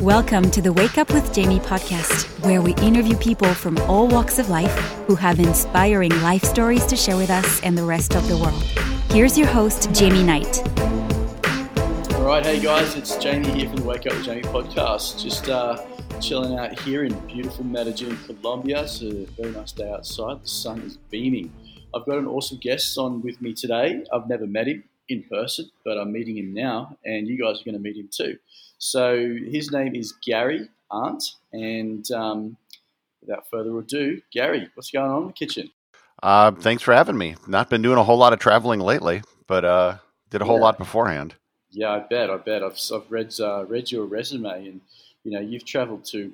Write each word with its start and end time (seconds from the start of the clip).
Welcome 0.00 0.50
to 0.52 0.62
the 0.62 0.72
Wake 0.72 0.96
Up 0.96 1.12
with 1.12 1.30
Jamie 1.34 1.58
podcast, 1.58 2.24
where 2.42 2.62
we 2.62 2.74
interview 2.76 3.14
people 3.18 3.52
from 3.52 3.76
all 3.80 4.08
walks 4.08 4.38
of 4.38 4.48
life 4.48 4.74
who 5.06 5.14
have 5.14 5.38
inspiring 5.38 6.08
life 6.22 6.42
stories 6.42 6.86
to 6.86 6.96
share 6.96 7.18
with 7.18 7.28
us 7.28 7.62
and 7.62 7.76
the 7.76 7.84
rest 7.84 8.14
of 8.14 8.26
the 8.26 8.38
world. 8.38 8.62
Here's 9.12 9.36
your 9.36 9.48
host, 9.48 9.92
Jamie 9.92 10.22
Knight. 10.22 10.66
All 12.14 12.24
right, 12.24 12.42
hey 12.42 12.60
guys, 12.60 12.96
it's 12.96 13.14
Jamie 13.16 13.50
here 13.50 13.68
from 13.68 13.76
the 13.76 13.84
Wake 13.84 14.06
Up 14.06 14.14
with 14.14 14.24
Jamie 14.24 14.40
podcast. 14.40 15.22
Just 15.22 15.50
uh, 15.50 15.84
chilling 16.18 16.58
out 16.58 16.78
here 16.80 17.04
in 17.04 17.12
beautiful 17.26 17.66
Medellin, 17.66 18.16
Colombia. 18.24 18.84
It's 18.84 19.02
a 19.02 19.26
very 19.26 19.50
nice 19.50 19.72
day 19.72 19.92
outside. 19.92 20.42
The 20.42 20.48
sun 20.48 20.80
is 20.80 20.96
beaming. 20.96 21.52
I've 21.94 22.06
got 22.06 22.16
an 22.16 22.26
awesome 22.26 22.56
guest 22.56 22.96
on 22.96 23.20
with 23.20 23.42
me 23.42 23.52
today. 23.52 24.02
I've 24.10 24.30
never 24.30 24.46
met 24.46 24.66
him 24.66 24.82
in 25.10 25.24
person, 25.24 25.70
but 25.84 25.98
I'm 25.98 26.10
meeting 26.10 26.38
him 26.38 26.54
now, 26.54 26.96
and 27.04 27.28
you 27.28 27.36
guys 27.36 27.60
are 27.60 27.64
going 27.64 27.74
to 27.74 27.80
meet 27.80 27.96
him 27.96 28.08
too. 28.10 28.38
So 28.80 29.36
his 29.46 29.70
name 29.70 29.94
is 29.94 30.12
Gary 30.24 30.68
Arndt, 30.90 31.22
and 31.52 32.10
um, 32.12 32.56
without 33.20 33.48
further 33.50 33.78
ado, 33.78 34.22
Gary, 34.32 34.70
what's 34.74 34.90
going 34.90 35.10
on 35.10 35.22
in 35.22 35.26
the 35.28 35.32
kitchen? 35.34 35.70
Uh, 36.22 36.50
thanks 36.52 36.82
for 36.82 36.94
having 36.94 37.18
me. 37.18 37.36
Not 37.46 37.68
been 37.70 37.82
doing 37.82 37.98
a 37.98 38.04
whole 38.04 38.16
lot 38.16 38.32
of 38.32 38.38
traveling 38.38 38.80
lately, 38.80 39.22
but 39.46 39.64
uh, 39.66 39.98
did 40.30 40.40
a 40.40 40.46
whole 40.46 40.56
Yeah. 40.56 40.62
lot 40.62 40.78
beforehand. 40.78 41.34
Yeah, 41.70 41.90
I 41.90 41.98
bet. 42.00 42.30
I 42.30 42.38
bet. 42.38 42.62
I've, 42.64 42.78
I've 42.92 43.10
read 43.10 43.38
uh, 43.38 43.64
read 43.66 43.92
your 43.92 44.06
resume, 44.06 44.66
and 44.68 44.80
you 45.24 45.32
know 45.32 45.40
you've 45.40 45.64
travelled 45.66 46.04
to. 46.06 46.32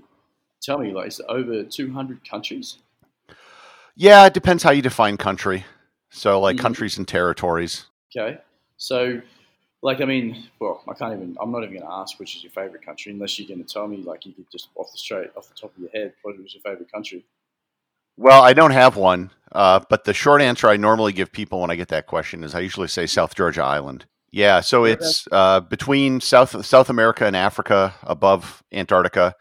Tell 0.62 0.78
me, 0.78 0.92
like, 0.92 1.08
is 1.08 1.20
it 1.20 1.26
over 1.28 1.64
200 1.64 2.28
countries? 2.28 2.78
Yeah, 3.96 4.26
it 4.26 4.34
depends 4.34 4.62
how 4.62 4.70
you 4.70 4.82
define 4.82 5.16
country. 5.16 5.64
So, 6.10 6.40
like 6.40 6.56
Mhm. 6.56 6.60
countries 6.62 6.96
and 6.98 7.06
territories. 7.06 7.86
Okay, 8.16 8.38
so 8.76 9.20
like, 9.86 10.00
I 10.00 10.04
mean, 10.04 10.48
well, 10.58 10.82
I 10.88 10.94
can't 10.94 11.14
even. 11.14 11.36
I'm 11.40 11.52
not 11.52 11.62
even 11.62 11.74
going 11.74 11.86
to 11.86 11.92
ask 11.92 12.18
which 12.18 12.34
is 12.34 12.42
your 12.42 12.50
favourite 12.50 12.84
country 12.84 13.12
unless 13.12 13.38
you're 13.38 13.46
going 13.46 13.64
to 13.64 13.72
tell 13.72 13.86
me, 13.86 13.98
like, 13.98 14.26
you 14.26 14.32
could 14.32 14.50
just 14.50 14.68
off 14.74 14.90
the 14.90 14.98
straight, 14.98 15.30
off 15.36 15.48
the 15.48 15.54
top 15.54 15.72
of 15.76 15.80
your 15.80 15.90
head, 15.90 16.12
what 16.22 16.36
was 16.42 16.52
your 16.52 16.60
favourite 16.60 16.90
country? 16.90 17.24
Well, 18.16 18.42
I 18.42 18.52
don't 18.52 18.72
have 18.72 18.96
one, 18.96 19.30
uh, 19.52 19.80
but 19.88 20.02
the 20.02 20.12
short 20.12 20.42
answer 20.42 20.66
I 20.68 20.76
normally 20.76 21.12
give 21.12 21.30
people 21.30 21.60
when 21.60 21.70
I 21.70 21.76
get 21.76 21.88
that 21.88 22.06
question 22.08 22.42
is 22.42 22.52
I 22.52 22.60
usually 22.60 22.88
say 22.88 23.06
South 23.06 23.36
Georgia 23.36 23.62
Island. 23.62 24.06
Yeah, 24.32 24.60
so 24.60 24.84
it's 24.84 25.28
uh, 25.30 25.60
between 25.60 26.20
South 26.20 26.66
South 26.66 26.90
America 26.90 27.24
and 27.24 27.36
Africa, 27.36 27.94
above 28.02 28.64
Antarctica. 28.72 29.36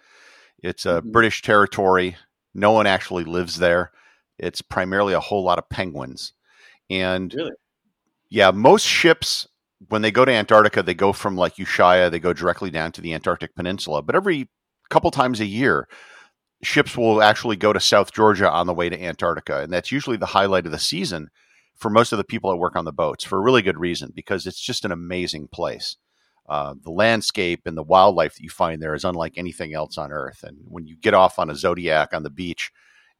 It's 0.61 0.85
a 0.85 1.01
Mhm. 1.01 1.11
British 1.11 1.41
territory. 1.41 2.17
No 2.53 2.71
one 2.71 2.85
actually 2.85 3.23
lives 3.23 3.57
there. 3.57 3.91
It's 4.37 4.61
primarily 4.61 5.13
a 5.13 5.19
whole 5.19 5.43
lot 5.43 5.57
of 5.57 5.69
penguins, 5.69 6.33
and 6.89 7.33
Really? 7.33 7.55
yeah, 8.29 8.51
most 8.51 8.85
ships 8.85 9.47
when 9.89 10.01
they 10.01 10.11
go 10.11 10.25
to 10.25 10.31
Antarctica, 10.31 10.83
they 10.83 10.93
go 10.93 11.13
from 11.13 11.35
like 11.35 11.55
Ushuaia, 11.55 12.09
they 12.09 12.19
go 12.19 12.33
directly 12.33 12.69
down 12.69 12.91
to 12.93 13.01
the 13.01 13.13
Antarctic 13.13 13.55
Peninsula. 13.55 14.01
But 14.01 14.15
every 14.15 14.49
couple 14.89 15.11
times 15.11 15.39
a 15.39 15.45
year, 15.45 15.87
ships 16.63 16.97
will 16.97 17.21
actually 17.21 17.55
go 17.55 17.73
to 17.73 17.79
South 17.79 18.13
Georgia 18.13 18.49
on 18.49 18.67
the 18.67 18.73
way 18.73 18.89
to 18.89 19.01
Antarctica, 19.01 19.61
and 19.61 19.71
that's 19.71 19.91
usually 19.91 20.17
the 20.17 20.27
highlight 20.27 20.65
of 20.65 20.71
the 20.71 20.79
season 20.79 21.29
for 21.75 21.89
most 21.89 22.11
of 22.11 22.17
the 22.17 22.23
people 22.23 22.49
that 22.49 22.57
work 22.57 22.75
on 22.75 22.85
the 22.85 22.93
boats 22.93 23.23
for 23.23 23.37
a 23.37 23.41
really 23.41 23.61
good 23.61 23.79
reason 23.79 24.11
because 24.15 24.45
it's 24.45 24.59
just 24.59 24.85
an 24.85 24.91
amazing 24.91 25.47
place. 25.47 25.97
Uh, 26.47 26.75
the 26.83 26.91
landscape 26.91 27.61
and 27.65 27.75
the 27.75 27.83
wildlife 27.83 28.35
that 28.35 28.43
you 28.43 28.49
find 28.49 28.81
there 28.81 28.93
is 28.93 29.03
unlike 29.03 29.33
anything 29.35 29.73
else 29.73 29.97
on 29.97 30.11
Earth. 30.11 30.43
And 30.43 30.57
when 30.67 30.85
you 30.85 30.95
get 30.95 31.13
off 31.13 31.39
on 31.39 31.49
a 31.49 31.55
Zodiac 31.55 32.13
on 32.13 32.23
the 32.23 32.29
beach, 32.29 32.71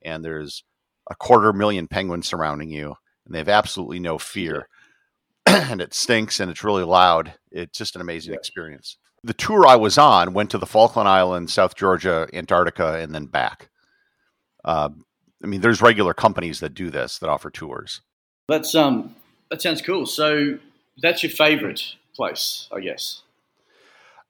and 0.04 0.24
there's 0.24 0.64
a 1.10 1.16
quarter 1.16 1.52
million 1.52 1.88
penguins 1.88 2.28
surrounding 2.28 2.70
you, 2.70 2.96
and 3.26 3.34
they 3.34 3.40
have 3.40 3.50
absolutely 3.50 4.00
no 4.00 4.18
fear, 4.18 4.70
and 5.72 5.82
it 5.82 5.94
stinks 5.94 6.40
and 6.40 6.50
it's 6.50 6.64
really 6.64 6.84
loud. 6.84 7.34
It's 7.52 7.78
just 7.78 7.96
an 7.96 8.02
amazing 8.02 8.34
Yeah. 8.34 8.40
experience. 8.40 8.98
The 9.24 9.34
tour 9.34 9.66
I 9.66 9.76
was 9.76 9.98
on 9.98 10.34
went 10.34 10.52
to 10.52 10.58
the 10.58 10.66
Falkland 10.68 11.10
Islands, 11.10 11.54
South 11.54 11.76
Georgia, 11.76 12.28
Antarctica, 12.34 13.00
and 13.00 13.14
then 13.14 13.26
back. 13.26 13.70
Uh, 14.64 14.90
I 15.44 15.48
mean, 15.48 15.62
there's 15.62 15.82
regular 15.82 16.14
companies 16.14 16.60
that 16.60 16.74
do 16.74 16.90
this 16.90 17.20
that 17.20 17.30
offer 17.30 17.50
tours. 17.50 18.02
That's 18.48 18.76
um, 18.76 19.16
that 19.50 19.62
sounds 19.62 19.82
cool. 19.82 20.06
So 20.06 20.60
that's 21.02 21.24
your 21.24 21.32
favourite 21.32 21.96
place, 22.16 22.68
I 22.72 22.80
guess. 22.82 23.22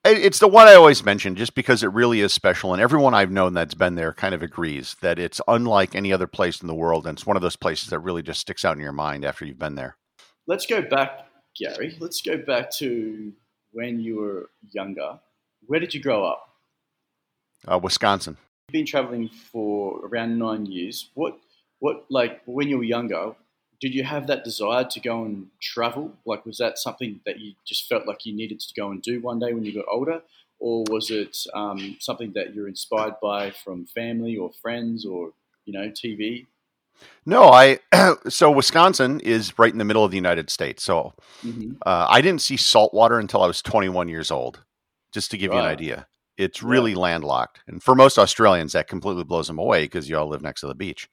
It's 0.06 0.40
the 0.40 0.47
one 0.47 0.68
I 0.68 0.76
always 0.76 1.03
mention 1.03 1.36
just 1.36 1.56
because 1.56 1.82
it 1.82 1.88
really 1.92 2.22
is 2.22 2.32
special. 2.32 2.74
And 2.74 2.82
everyone 2.82 3.16
I've 3.16 3.32
known 3.32 3.53
that's 3.56 3.74
been 3.74 3.96
there 3.96 4.14
kind 4.14 4.36
of 4.36 4.44
agrees 4.44 4.96
that 5.02 5.18
it's 5.18 5.42
unlike 5.47 5.96
any 5.96 6.14
other 6.14 6.28
place 6.28 6.62
in 6.62 6.68
the 6.68 6.76
world. 6.76 7.08
And 7.08 7.18
it's 7.18 7.26
one 7.26 7.36
of 7.36 7.42
those 7.42 7.56
places 7.56 7.90
that 7.90 8.00
really 8.00 8.22
just 8.22 8.40
sticks 8.40 8.64
out 8.64 8.78
in 8.78 8.84
your 8.84 8.92
mind 8.92 9.26
after 9.26 9.46
you've 9.46 9.58
been 9.58 9.74
there. 9.76 9.97
Let's 10.48 10.68
go 10.68 10.82
back, 10.82 11.28
Gary. 11.58 11.98
Let's 12.00 12.22
go 12.22 12.38
back 12.38 12.70
to 12.74 13.34
when 13.72 14.00
you 14.00 14.18
were 14.18 14.50
younger. 14.72 15.20
Where 15.66 15.80
did 15.80 15.94
you 15.94 16.02
grow 16.02 16.24
up? 16.24 16.50
Uh, 17.68 17.80
Wisconsin. 17.82 18.38
You've 18.68 18.74
been 18.74 18.86
traveling 18.86 19.30
for 19.30 20.06
around 20.06 20.38
nine 20.38 20.68
years. 20.68 21.10
What, 21.16 21.40
what, 21.80 22.06
like 22.10 22.42
when 22.46 22.68
you 22.68 22.78
were 22.78 22.84
younger, 22.84 23.34
did 23.82 23.96
you 23.96 24.04
have 24.04 24.28
that 24.28 24.44
desire 24.44 24.84
to 24.84 25.00
go 25.00 25.26
and 25.26 25.48
travel? 25.62 26.14
Like, 26.26 26.46
was 26.46 26.60
that 26.60 26.78
something 26.78 27.20
that 27.26 27.40
you 27.40 27.54
just 27.66 27.88
felt 27.90 28.06
like 28.06 28.26
you 28.26 28.36
needed 28.36 28.60
to 28.60 28.74
go 28.80 28.92
and 28.92 29.02
do 29.02 29.22
one 29.22 29.40
day 29.40 29.52
when 29.52 29.66
you 29.66 29.74
got 29.74 29.86
older, 29.92 30.22
or 30.60 30.84
was 30.90 31.10
it 31.10 31.38
um, 31.56 31.98
something 32.00 32.34
that 32.36 32.54
you're 32.54 32.68
inspired 32.68 33.16
by 33.22 33.52
from 33.52 33.88
family 33.88 34.38
or 34.38 34.52
friends 34.62 35.06
or 35.06 35.32
you 35.66 35.74
know 35.74 35.90
TV? 35.90 36.46
No, 37.26 37.50
I, 37.52 37.80
so 38.30 38.52
Wisconsin 38.52 39.20
is 39.22 39.58
right 39.58 39.72
in 39.72 39.78
the 39.80 39.86
middle 39.86 40.04
of 40.06 40.12
the 40.12 40.18
United 40.18 40.50
States. 40.50 40.84
So 40.84 41.14
hmm 41.42 41.74
uh, 41.86 42.08
I 42.10 42.22
didn't 42.22 42.42
see 42.42 42.58
saltwater 42.58 43.20
until 43.20 43.44
I 43.44 43.48
was 43.48 43.62
21 43.62 44.08
years 44.08 44.32
old, 44.32 44.64
just 45.12 45.32
to 45.32 45.38
give 45.38 45.54
you 45.54 45.60
an 45.60 45.66
idea. 45.66 46.08
It's 46.38 46.62
Yeah. 46.62 46.70
really 46.70 46.96
landlocked. 46.96 47.62
And 47.68 47.82
for 47.82 47.96
most 47.96 48.18
Australians, 48.18 48.74
that 48.74 48.88
completely 48.88 49.24
blows 49.24 49.48
them 49.48 49.60
away 49.60 49.84
because 49.84 50.10
you 50.10 50.18
all 50.18 50.28
live 50.28 50.42
next 50.42 50.62
to 50.62 50.68
the 50.68 50.76
beach. 50.76 51.10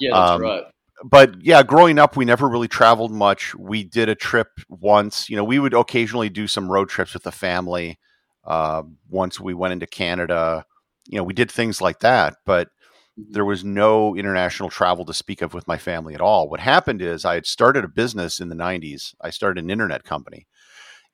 Yeah, 0.00 0.10
that's 0.14 0.32
Um, 0.32 0.40
right. 0.40 0.64
but 1.04 1.42
yeah, 1.42 1.62
growing 1.62 1.98
up, 1.98 2.16
we 2.16 2.24
never 2.24 2.48
really 2.48 2.68
traveled 2.68 3.12
much. 3.12 3.54
We 3.54 3.84
did 3.84 4.08
a 4.08 4.14
trip 4.14 4.48
once. 4.68 5.28
You 5.28 5.36
know, 5.36 5.44
we 5.44 5.58
would 5.58 5.74
occasionally 5.74 6.28
do 6.28 6.46
some 6.46 6.70
road 6.70 6.88
trips 6.88 7.14
with 7.14 7.22
the 7.24 7.32
family. 7.32 7.98
Uh, 8.44 8.82
once 9.08 9.40
we 9.40 9.54
went 9.54 9.72
into 9.72 9.86
Canada, 9.86 10.64
you 11.06 11.16
know, 11.18 11.24
we 11.24 11.34
did 11.34 11.50
things 11.50 11.80
like 11.80 12.00
that, 12.00 12.36
but. 12.46 12.68
There 13.16 13.44
was 13.44 13.64
no 13.64 14.16
international 14.16 14.70
travel 14.70 15.04
to 15.04 15.14
speak 15.14 15.42
of 15.42 15.52
with 15.52 15.68
my 15.68 15.76
family 15.76 16.14
at 16.14 16.20
all. 16.20 16.48
What 16.48 16.60
happened 16.60 17.02
is 17.02 17.24
I 17.24 17.34
had 17.34 17.46
started 17.46 17.84
a 17.84 17.88
business 17.88 18.40
in 18.40 18.48
the 18.48 18.54
90s. 18.54 19.14
I 19.20 19.30
started 19.30 19.62
an 19.62 19.70
internet 19.70 20.04
company 20.04 20.46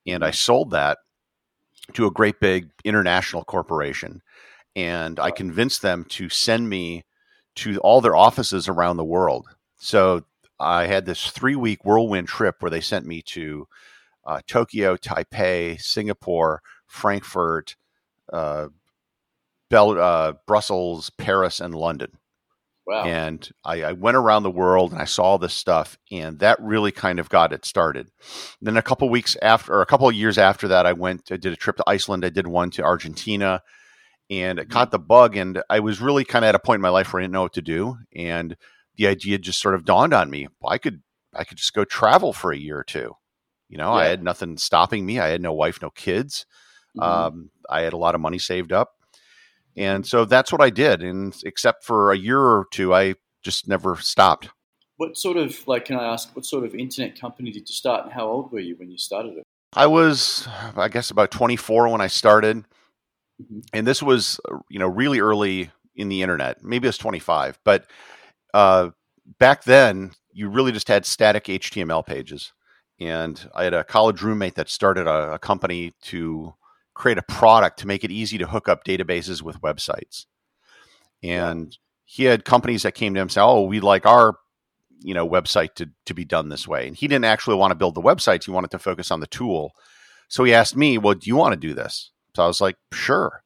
and 0.07 0.23
I 0.23 0.31
sold 0.31 0.71
that 0.71 0.99
to 1.93 2.05
a 2.05 2.11
great 2.11 2.39
big 2.39 2.69
international 2.85 3.43
corporation. 3.43 4.21
And 4.75 5.19
I 5.19 5.31
convinced 5.31 5.81
them 5.81 6.05
to 6.09 6.29
send 6.29 6.69
me 6.69 7.03
to 7.55 7.77
all 7.79 7.99
their 7.99 8.15
offices 8.15 8.69
around 8.69 8.97
the 8.97 9.03
world. 9.03 9.47
So 9.79 10.23
I 10.59 10.85
had 10.85 11.05
this 11.05 11.27
three 11.27 11.55
week 11.55 11.83
whirlwind 11.83 12.27
trip 12.27 12.57
where 12.59 12.69
they 12.69 12.81
sent 12.81 13.05
me 13.05 13.21
to 13.23 13.67
uh, 14.25 14.41
Tokyo, 14.47 14.95
Taipei, 14.95 15.81
Singapore, 15.81 16.61
Frankfurt, 16.87 17.75
uh, 18.31 18.67
Bel- 19.69 19.99
uh, 19.99 20.33
Brussels, 20.47 21.09
Paris, 21.11 21.59
and 21.59 21.75
London. 21.75 22.11
Wow. 22.87 23.03
And 23.03 23.47
I, 23.63 23.83
I 23.83 23.91
went 23.91 24.17
around 24.17 24.41
the 24.41 24.49
world 24.49 24.91
and 24.91 24.99
I 24.99 25.05
saw 25.05 25.37
this 25.37 25.53
stuff, 25.53 25.99
and 26.11 26.39
that 26.39 26.59
really 26.59 26.91
kind 26.91 27.19
of 27.19 27.29
got 27.29 27.53
it 27.53 27.63
started. 27.63 28.09
Then 28.61 28.77
a 28.77 28.81
couple 28.81 29.07
weeks 29.09 29.37
after, 29.43 29.73
or 29.75 29.81
a 29.83 29.85
couple 29.85 30.09
of 30.09 30.15
years 30.15 30.39
after 30.39 30.67
that, 30.69 30.87
I 30.87 30.93
went. 30.93 31.31
I 31.31 31.37
did 31.37 31.53
a 31.53 31.55
trip 31.55 31.75
to 31.77 31.83
Iceland. 31.85 32.25
I 32.25 32.29
did 32.29 32.47
one 32.47 32.71
to 32.71 32.83
Argentina, 32.83 33.61
and 34.31 34.57
it 34.57 34.69
caught 34.71 34.89
the 34.89 34.97
bug. 34.99 35.37
And 35.37 35.61
I 35.69 35.81
was 35.81 36.01
really 36.01 36.25
kind 36.25 36.43
of 36.43 36.49
at 36.49 36.55
a 36.55 36.59
point 36.59 36.77
in 36.77 36.81
my 36.81 36.89
life 36.89 37.13
where 37.13 37.21
I 37.21 37.23
didn't 37.23 37.33
know 37.33 37.43
what 37.43 37.53
to 37.53 37.61
do, 37.61 37.97
and 38.15 38.55
the 38.95 39.05
idea 39.07 39.37
just 39.37 39.61
sort 39.61 39.75
of 39.75 39.85
dawned 39.85 40.13
on 40.13 40.31
me. 40.31 40.47
Well, 40.59 40.73
I 40.73 40.79
could, 40.79 41.03
I 41.33 41.43
could 41.43 41.57
just 41.59 41.73
go 41.73 41.85
travel 41.85 42.33
for 42.33 42.51
a 42.51 42.57
year 42.57 42.79
or 42.79 42.83
two. 42.83 43.13
You 43.69 43.77
know, 43.77 43.91
I 43.93 44.05
had 44.05 44.23
nothing 44.23 44.57
stopping 44.57 45.05
me. 45.05 45.19
I 45.19 45.27
had 45.27 45.41
no 45.43 45.53
wife, 45.53 45.79
no 45.79 45.91
kids. 45.91 46.47
Mhm. 46.97 47.03
Um, 47.03 47.51
I 47.69 47.81
had 47.81 47.93
a 47.93 47.97
lot 47.97 48.15
of 48.15 48.21
money 48.21 48.39
saved 48.39 48.73
up. 48.73 48.93
And 49.79 50.05
so 50.05 50.25
that's 50.25 50.51
what 50.51 50.61
I 50.61 50.69
did. 50.69 51.01
And 51.01 51.33
except 51.45 51.85
for 51.85 52.11
a 52.11 52.17
year 52.17 52.39
or 52.39 52.65
two, 52.71 52.93
I 52.93 53.15
just 53.41 53.67
never 53.67 53.95
stopped. 53.95 54.49
what 54.97 55.15
sort 55.17 55.37
of 55.37 55.65
like? 55.67 55.85
Can 55.85 55.95
I 55.95 56.03
ask 56.13 56.35
what 56.35 56.45
sort 56.45 56.65
of 56.65 56.75
internet 56.75 57.17
company 57.19 57.51
did 57.51 57.69
you 57.69 57.73
start, 57.73 58.03
and 58.03 58.11
how 58.13 58.27
old 58.27 58.51
were 58.51 58.59
you 58.59 58.75
when 58.75 58.91
you 58.91 58.97
started 58.97 59.37
it? 59.37 59.43
I 59.73 59.87
was, 59.87 60.47
I 60.75 60.89
guess, 60.89 61.09
about 61.11 61.31
24 61.31 61.87
when 61.87 62.01
I 62.01 62.07
started. 62.07 62.65
Mhm. 63.41 63.63
And 63.71 63.87
this 63.87 64.03
was, 64.03 64.39
uh, 64.51 64.57
you 64.69 64.79
know, 64.79 64.87
really 64.87 65.21
early 65.21 65.71
in 65.95 66.09
the 66.09 66.21
internet. 66.21 66.61
Maybe 66.61 66.87
it 66.87 66.89
was 66.89 66.97
25. 66.97 67.59
But 67.63 67.85
uh, 68.53 68.89
back 69.39 69.63
then, 69.63 70.11
you 70.33 70.49
really 70.49 70.73
just 70.73 70.89
had 70.89 71.05
static 71.05 71.45
HTML 71.45 72.05
pages. 72.05 72.51
And 72.99 73.49
I 73.55 73.63
had 73.63 73.73
a 73.73 73.85
college 73.85 74.21
roommate 74.21 74.55
that 74.55 74.67
started 74.69 75.07
a, 75.07 75.33
a 75.33 75.39
company 75.39 75.93
to 76.03 76.53
create 76.99 77.17
a 77.17 77.23
product 77.23 77.79
to 77.79 77.87
make 77.87 78.03
it 78.03 78.11
easy 78.11 78.37
to 78.37 78.45
hook 78.45 78.67
up 78.67 78.83
databases 78.83 79.41
with 79.41 79.61
websites. 79.61 80.25
And 81.23 81.75
he 82.03 82.25
had 82.25 82.43
companies 82.43 82.83
that 82.83 82.93
came 82.93 83.13
to 83.13 83.19
him 83.19 83.23
and 83.23 83.31
said, 83.31 83.43
"Oh, 83.43 83.63
we'd 83.63 83.83
like 83.83 84.05
our, 84.05 84.37
you 84.99 85.13
know, 85.13 85.27
website 85.27 85.75
to 85.75 85.89
to 86.05 86.13
be 86.13 86.25
done 86.25 86.49
this 86.49 86.67
way." 86.67 86.87
And 86.87 86.95
he 86.95 87.07
didn't 87.07 87.25
actually 87.25 87.55
want 87.55 87.71
to 87.71 87.75
build 87.75 87.95
the 87.95 88.01
websites; 88.01 88.45
he 88.45 88.51
wanted 88.51 88.71
to 88.71 88.79
focus 88.79 89.11
on 89.11 89.21
the 89.21 89.27
tool. 89.27 89.71
So 90.27 90.43
he 90.43 90.53
asked 90.53 90.75
me, 90.75 90.97
"Well, 90.97 91.15
do 91.15 91.27
you 91.29 91.37
want 91.37 91.53
to 91.53 91.67
do 91.67 91.73
this?" 91.73 92.11
So 92.35 92.43
I 92.43 92.47
was 92.47 92.61
like, 92.61 92.77
"Sure." 92.93 93.43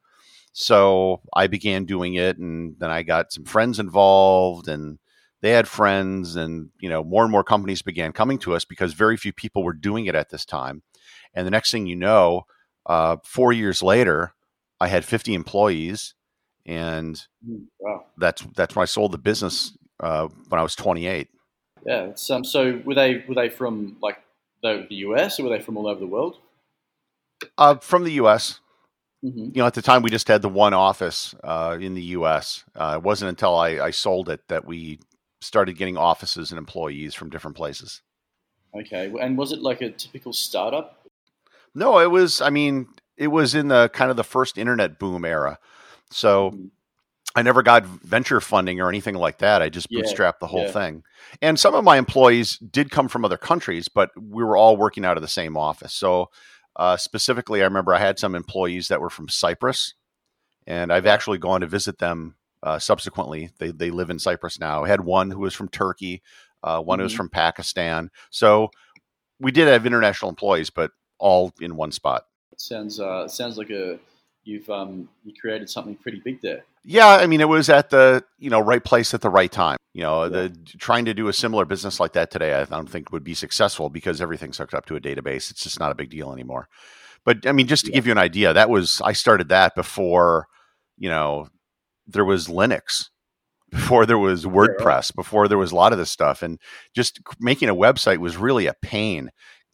So 0.51 1.21
I 1.35 1.47
began 1.47 1.85
doing 1.85 2.15
it, 2.15 2.37
and 2.37 2.75
then 2.79 2.89
I 2.89 3.03
got 3.03 3.31
some 3.33 3.45
friends 3.45 3.79
involved, 3.79 4.67
and 4.67 4.99
they 5.41 5.51
had 5.51 5.67
friends, 5.67 6.35
and 6.35 6.69
you 6.79 6.89
know, 6.89 7.03
more 7.03 7.23
and 7.23 7.31
more 7.31 7.43
companies 7.43 7.83
began 7.83 8.13
coming 8.13 8.39
to 8.39 8.55
us 8.55 8.65
because 8.65 8.93
very 8.93 9.17
few 9.17 9.33
people 9.33 9.63
were 9.63 9.73
doing 9.73 10.07
it 10.07 10.15
at 10.15 10.29
this 10.29 10.45
time. 10.45 10.81
And 11.35 11.45
the 11.45 11.51
next 11.51 11.71
thing 11.71 11.87
you 11.87 11.95
know, 11.95 12.45
uh, 12.85 13.17
four 13.23 13.53
years 13.53 13.81
later, 13.83 14.33
I 14.79 14.87
had 14.87 15.05
50 15.05 15.33
employees, 15.33 16.13
and 16.65 17.21
Mm, 17.47 17.65
Wow. 17.79 18.05
that's 18.17 18.41
that's 18.55 18.75
when 18.75 18.83
I 18.83 18.85
sold 18.85 19.11
the 19.11 19.17
business 19.17 19.77
uh, 19.99 20.27
when 20.49 20.59
I 20.59 20.63
was 20.63 20.75
28. 20.75 21.29
Yeah. 21.85 22.11
Um, 22.31 22.43
so 22.43 22.81
were 22.85 22.95
they 22.95 23.23
were 23.27 23.35
they 23.35 23.49
from 23.49 23.97
like 24.01 24.21
the, 24.61 24.85
the 24.89 24.95
US 24.95 25.39
or 25.39 25.43
were 25.43 25.49
they 25.49 25.59
from 25.59 25.77
all 25.77 25.87
over 25.87 25.99
the 25.99 26.07
world? 26.07 26.37
Uh, 27.57 27.75
from 27.75 28.03
the 28.03 28.13
U.S., 28.13 28.59
hmm 29.21 29.49
you 29.53 29.61
know, 29.61 29.67
at 29.67 29.73
the 29.73 29.81
time 29.81 30.01
we 30.01 30.09
just 30.09 30.27
had 30.27 30.41
the 30.41 30.49
one 30.49 30.73
office 30.73 31.35
uh, 31.43 31.77
in 31.79 31.93
the 31.93 32.01
U.S. 32.17 32.63
Uh, 32.75 32.95
it 32.97 33.03
wasn't 33.03 33.29
until 33.29 33.55
I, 33.55 33.79
I 33.79 33.91
sold 33.91 34.29
it 34.29 34.41
that 34.47 34.65
we 34.65 34.99
started 35.41 35.77
getting 35.77 35.97
offices 35.97 36.51
and 36.51 36.57
employees 36.57 37.13
from 37.13 37.29
different 37.29 37.57
places. 37.57 38.01
Okay. 38.75 39.13
And 39.21 39.37
was 39.37 39.51
it 39.51 39.61
like 39.61 39.81
a 39.81 39.91
typical 39.91 40.33
startup? 40.33 41.02
No, 41.75 41.99
it 41.99 42.11
was. 42.11 42.41
I 42.41 42.49
mean, 42.49 42.87
it 43.17 43.27
was 43.27 43.55
in 43.55 43.67
the 43.67 43.89
kind 43.89 44.11
of 44.11 44.17
the 44.17 44.23
first 44.23 44.57
internet 44.57 44.99
boom 44.99 45.25
era. 45.25 45.59
So 46.11 46.51
Mhm. 46.51 46.71
I 47.35 47.41
never 47.43 47.63
got 47.63 47.85
venture 47.85 48.41
funding 48.41 48.81
or 48.81 48.89
anything 48.89 49.15
like 49.15 49.39
that. 49.39 49.61
I 49.61 49.69
just 49.69 49.87
Yeah, 49.89 50.01
bootstrapped 50.01 50.39
the 50.39 50.47
whole 50.47 50.65
yeah. 50.65 50.71
thing. 50.71 51.03
And 51.41 51.59
some 51.59 51.75
of 51.75 51.83
my 51.83 51.97
employees 51.97 52.57
did 52.59 52.91
come 52.91 53.07
from 53.09 53.25
other 53.25 53.37
countries, 53.37 53.87
but 53.89 54.11
we 54.19 54.43
were 54.43 54.57
all 54.57 54.77
working 54.77 55.05
out 55.05 55.17
of 55.17 55.21
the 55.23 55.27
same 55.27 55.57
office. 55.57 55.93
So 55.93 56.29
uh, 56.75 56.97
specifically, 56.97 57.61
I 57.61 57.65
remember 57.65 57.93
I 57.93 57.99
had 57.99 58.19
some 58.19 58.35
employees 58.35 58.87
that 58.89 59.01
were 59.01 59.09
from 59.09 59.29
Cyprus, 59.29 59.93
and 60.67 60.91
I've 60.93 61.07
actually 61.07 61.37
gone 61.39 61.61
to 61.61 61.67
visit 61.67 61.99
them 61.99 62.35
uh, 62.63 62.79
subsequently. 62.79 63.51
They 63.59 63.71
they 63.71 63.91
live 63.91 64.09
in 64.09 64.19
Cyprus 64.19 64.59
now. 64.59 64.83
I 64.85 64.89
had 64.89 65.01
one 65.01 65.31
who 65.31 65.39
was 65.41 65.53
from 65.55 65.69
Turkey, 65.69 66.23
uh, 66.63 66.81
one 66.81 66.99
who 66.99 67.03
was 67.03 67.13
Mhm. 67.13 67.17
from 67.17 67.29
Pakistan. 67.29 68.11
So 68.31 68.71
we 69.39 69.51
did 69.51 69.67
have 69.67 69.85
international 69.85 70.29
employees, 70.29 70.69
but 70.71 70.91
all 71.19 71.51
in 71.61 71.75
one 71.75 71.91
spot. 71.91 72.25
It 72.51 72.61
sounds 72.61 72.99
uh, 72.99 73.27
sounds 73.27 73.57
like 73.57 73.69
a 73.69 73.99
you've 74.43 74.69
um, 74.69 75.09
you 75.23 75.33
created 75.39 75.69
something 75.69 75.95
pretty 75.95 76.21
big 76.23 76.41
there. 76.41 76.63
Yeah, 76.85 77.07
I 77.07 77.27
mean, 77.27 77.39
it 77.39 77.47
was 77.47 77.69
at 77.69 77.89
the 77.89 78.23
you 78.37 78.49
know 78.49 78.59
right 78.59 78.83
place 78.83 79.13
at 79.13 79.21
the 79.21 79.29
right 79.29 79.51
time. 79.51 79.77
You 79.93 80.01
know, 80.03 80.23
Yeah. 80.23 80.29
the 80.29 80.49
trying 80.79 81.05
to 81.05 81.13
do 81.13 81.27
a 81.27 81.33
similar 81.33 81.65
business 81.65 81.99
like 81.99 82.13
that 82.13 82.29
today, 82.31 82.53
I 82.53 82.65
don't 82.65 82.89
think 82.89 83.11
would 83.11 83.23
be 83.23 83.33
successful 83.35 83.89
because 83.89 84.19
everything's 84.21 84.57
hooked 84.57 84.73
up 84.73 84.85
to 84.87 84.95
a 84.95 84.99
database. 85.01 85.49
It's 85.51 85.63
just 85.63 85.79
not 85.79 85.91
a 85.91 85.95
big 85.95 86.09
deal 86.09 86.33
anymore. 86.33 86.67
But 87.25 87.47
I 87.47 87.51
mean, 87.53 87.67
just 87.67 87.85
to 87.85 87.91
Yeah. 87.91 87.95
give 87.95 88.05
you 88.07 88.11
an 88.11 88.17
idea, 88.17 88.53
that 88.53 88.69
was 88.69 89.01
I 89.03 89.13
started 89.13 89.49
that 89.49 89.75
before 89.75 90.47
you 90.97 91.09
know 91.09 91.47
there 92.05 92.25
was 92.25 92.47
Linux, 92.47 93.09
before 93.71 94.05
there 94.05 94.17
was 94.17 94.45
WordPress, 94.45 95.15
before 95.15 95.47
there 95.47 95.57
was 95.57 95.71
a 95.71 95.75
lot 95.75 95.93
of 95.93 95.97
this 95.99 96.11
stuff, 96.11 96.43
and 96.43 96.59
just 96.93 97.21
making 97.39 97.69
a 97.69 97.75
website 97.75 98.17
was 98.17 98.35
really 98.37 98.67
a 98.67 98.73
pain. 98.81 99.29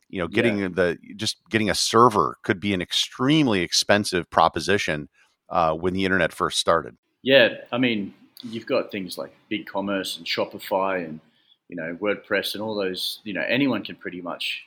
You 0.10 0.20
know, 0.20 0.28
getting 0.28 0.74
the 0.74 0.98
just 1.16 1.38
getting 1.50 1.70
a 1.70 1.76
server 1.76 2.38
could 2.44 2.60
be 2.60 2.74
an 2.74 2.82
extremely 2.82 3.62
expensive 3.62 4.30
proposition 4.30 5.08
uh, 5.50 5.74
when 5.74 5.94
the 5.94 6.06
internet 6.06 6.34
first 6.34 6.60
started. 6.60 6.98
Yeah, 7.22 7.50
I 7.72 7.78
mean, 7.78 8.14
you've 8.42 8.66
got 8.66 8.92
things 8.92 9.18
like 9.18 9.34
BigCommerce 9.52 10.18
and 10.18 10.26
Shopify 10.26 11.06
and 11.06 11.20
you 11.68 11.76
know 11.76 11.96
WordPress 12.02 12.54
and 12.56 12.64
all 12.64 12.76
those. 12.76 13.20
You 13.24 13.34
know, 13.34 13.44
anyone 13.48 13.84
can 13.84 13.96
pretty 13.96 14.22
much 14.22 14.64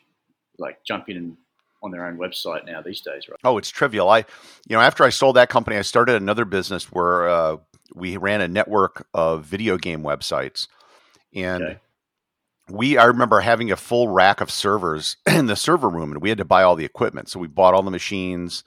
like 0.59 0.85
jump 0.85 1.09
in 1.09 1.17
and 1.17 1.37
on 1.83 1.91
their 1.91 2.07
own 2.07 2.17
website 2.17 2.65
now 2.65 2.81
these 2.81 3.01
days, 3.01 3.29
right? 3.29 3.39
Oh, 3.43 3.59
it's 3.59 3.69
trivial. 3.69 4.09
I, 4.09 4.19
you 4.19 4.77
know, 4.77 4.81
after 4.81 5.03
I 5.03 5.09
sold 5.09 5.37
that 5.37 5.49
company, 5.49 5.77
I 5.77 5.83
started 5.83 6.15
another 6.15 6.45
business 6.45 6.85
where 6.93 7.29
uh, 7.29 7.57
we 7.95 8.17
ran 8.17 8.41
a 8.41 8.49
network 8.49 9.07
of 9.13 9.45
video 9.45 9.77
game 9.77 10.03
websites, 10.03 10.69
and 11.35 11.65
Okay. 11.65 11.79
We. 12.69 12.97
I 12.99 13.05
remember 13.05 13.41
having 13.41 13.71
a 13.71 13.77
full 13.77 14.09
rack 14.09 14.41
of 14.41 14.51
servers 14.51 15.17
in 15.27 15.47
the 15.47 15.57
server 15.57 15.89
room, 15.89 16.13
and 16.13 16.23
we 16.23 16.29
had 16.29 16.39
to 16.39 16.45
buy 16.45 16.63
all 16.63 16.77
the 16.77 16.85
equipment. 16.85 17.29
So 17.29 17.41
we 17.41 17.49
bought 17.49 17.75
all 17.75 17.83
the 17.83 17.91
machines, 17.91 18.65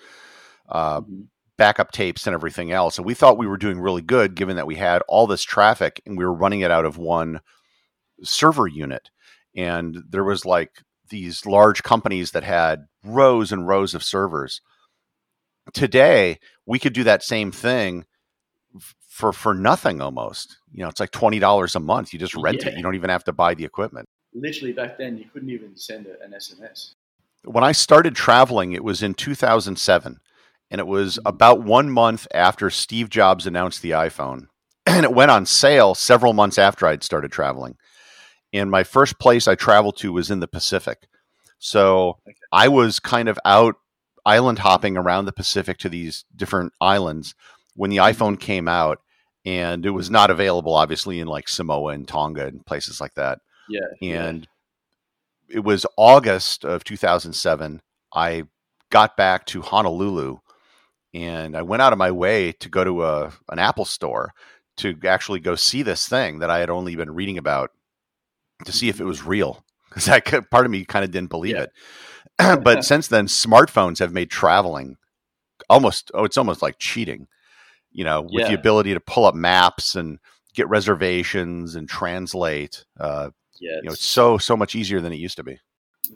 uh, 0.69 1.01
Mhm. 1.01 1.27
backup 1.57 1.92
tapes, 1.92 2.27
and 2.27 2.33
everything 2.33 2.71
else. 2.71 2.97
And 2.97 3.06
we 3.06 3.13
thought 3.13 3.38
we 3.38 3.47
were 3.47 3.57
doing 3.57 3.80
really 3.80 4.01
good, 4.01 4.36
given 4.36 4.57
that 4.57 4.68
we 4.68 4.75
had 4.75 5.01
all 5.07 5.27
this 5.27 5.44
traffic, 5.44 6.01
and 6.06 6.18
we 6.18 6.25
were 6.25 6.33
running 6.33 6.62
it 6.62 6.71
out 6.71 6.86
of 6.86 6.97
one 6.97 7.39
server 8.24 8.68
unit. 8.68 9.09
And 9.56 10.03
there 10.09 10.24
was 10.24 10.45
like 10.45 10.81
these 11.09 11.45
large 11.45 11.83
companies 11.83 12.31
that 12.31 12.44
had 12.44 12.88
rows 13.03 13.51
and 13.51 13.68
rows 13.68 13.94
of 13.94 14.03
servers. 14.03 14.62
Today, 15.74 16.39
we 16.65 16.80
could 16.80 16.94
do 16.94 17.03
that 17.06 17.24
same 17.24 17.51
thing 17.51 18.06
for 19.15 19.31
for 19.31 19.53
nothing 19.53 20.01
almost. 20.01 20.57
You 20.73 20.83
know, 20.83 20.89
it's 20.89 21.00
like 21.00 21.12
twenty 21.12 21.39
dollars 21.39 21.73
a 21.73 21.79
month. 21.79 22.12
You 22.12 22.19
just 22.19 22.35
rent 22.35 22.65
it. 22.65 22.75
You 22.75 22.83
don't 22.83 22.95
even 22.95 23.09
have 23.09 23.23
to 23.23 23.31
buy 23.31 23.53
the 23.53 23.63
equipment. 23.63 24.09
Literally 24.33 24.73
back 24.73 24.97
then, 24.97 25.17
you 25.17 25.23
couldn't 25.31 25.50
even 25.50 25.77
send 25.77 26.06
a, 26.06 26.21
an 26.21 26.33
SMS. 26.33 26.91
When 27.45 27.63
I 27.63 27.71
started 27.71 28.13
traveling, 28.13 28.73
it 28.73 28.83
was 28.83 29.01
in 29.01 29.13
2007, 29.13 30.17
and 30.69 30.81
it 30.81 30.88
was 30.88 31.15
Mhm. 31.17 31.29
about 31.29 31.62
one 31.63 31.89
month 31.89 32.27
after 32.33 32.69
Steve 32.69 33.09
Jobs 33.09 33.47
announced 33.47 33.81
the 33.81 33.91
iPhone, 33.91 34.47
and 34.85 35.06
it 35.06 35.13
went 35.13 35.31
on 35.31 35.45
sale 35.45 35.95
several 35.95 36.33
months 36.33 36.57
after 36.57 36.85
I'd 36.85 37.01
started 37.01 37.31
traveling. 37.31 37.77
And 38.51 38.69
my 38.69 38.83
first 38.83 39.17
place 39.17 39.47
I 39.47 39.56
traveled 39.56 39.95
to 40.00 40.12
was 40.12 40.29
in 40.29 40.41
the 40.41 40.47
Pacific, 40.47 41.07
so 41.57 42.19
Okay. 42.27 42.35
I 42.51 42.67
was 42.67 43.00
kind 43.00 43.29
of 43.29 43.39
out 43.45 43.75
island 44.25 44.59
hopping 44.59 44.97
around 44.97 45.23
the 45.23 45.31
Pacific 45.31 45.77
to 45.77 45.88
these 45.88 46.25
different 46.35 46.73
islands 46.81 47.33
when 47.75 47.89
the 47.91 47.97
iPhone 47.97 48.38
came 48.39 48.67
out, 48.67 49.00
and 49.45 49.86
it 49.86 49.92
was 49.92 50.09
not 50.09 50.30
available, 50.31 50.74
obviously, 50.74 51.19
in 51.19 51.27
like 51.27 51.47
Samoa 51.47 51.94
and 51.94 52.07
Tonga 52.07 52.47
and 52.47 52.65
places 52.65 53.00
like 53.00 53.13
that. 53.15 53.39
Yeah, 53.69 53.81
yeah. 54.01 54.25
And 54.25 54.47
it 55.50 55.63
was 55.63 55.86
August 55.97 56.65
of 56.65 56.83
2007. 56.83 57.81
I 58.13 58.44
got 58.92 59.18
back 59.18 59.45
to 59.47 59.62
Honolulu, 59.62 60.38
and 61.13 61.56
I 61.56 61.62
went 61.62 61.81
out 61.81 61.94
of 61.94 62.00
my 62.00 62.12
way 62.12 62.51
to 62.53 62.69
go 62.69 62.83
to 62.83 63.03
a 63.06 63.31
an 63.50 63.59
Apple 63.59 63.86
store 63.86 64.33
to 64.77 64.95
actually 65.06 65.39
go 65.39 65.56
see 65.56 65.83
this 65.83 66.07
thing 66.07 66.39
that 66.39 66.50
I 66.50 66.59
had 66.59 66.69
only 66.69 66.95
been 66.95 67.13
reading 67.13 67.38
about 67.38 67.71
to 68.65 68.71
see 68.71 68.89
if 68.89 69.00
it 69.00 69.06
was 69.06 69.24
real 69.24 69.63
because 69.89 70.09
I 70.09 70.19
could- 70.19 70.50
part 70.51 70.65
of 70.65 70.71
me 70.71 70.83
kind 70.86 71.06
of 71.06 71.12
didn't 71.12 71.30
believe 71.30 71.56
Yeah. 71.56 71.65
it. 72.39 72.63
but 72.63 72.83
since 72.83 73.07
then, 73.07 73.27
smartphones 73.27 74.00
have 74.00 74.12
made 74.12 74.30
traveling 74.30 74.98
almost 75.69 76.12
oh, 76.13 76.25
it's 76.25 76.38
almost 76.38 76.62
like 76.62 76.77
cheating. 76.79 77.27
You 77.95 78.03
know, 78.03 78.21
with 78.21 78.47
the 78.47 78.53
ability 78.53 78.93
to 78.93 78.99
pull 78.99 79.25
up 79.25 79.35
maps 79.35 79.95
and 79.95 80.19
get 80.53 80.67
reservations 80.69 81.75
and 81.75 81.87
translate. 81.87 82.85
Uh, 82.99 83.29
yeah, 83.59 83.77
you 83.77 83.83
know, 83.83 83.91
it's 83.93 84.01
it's 84.01 84.05
so 84.05 84.37
so 84.37 84.55
much 84.57 84.75
easier 84.75 84.99
than 85.01 85.13
it 85.13 85.17
used 85.17 85.37
to 85.37 85.43
be. 85.43 85.59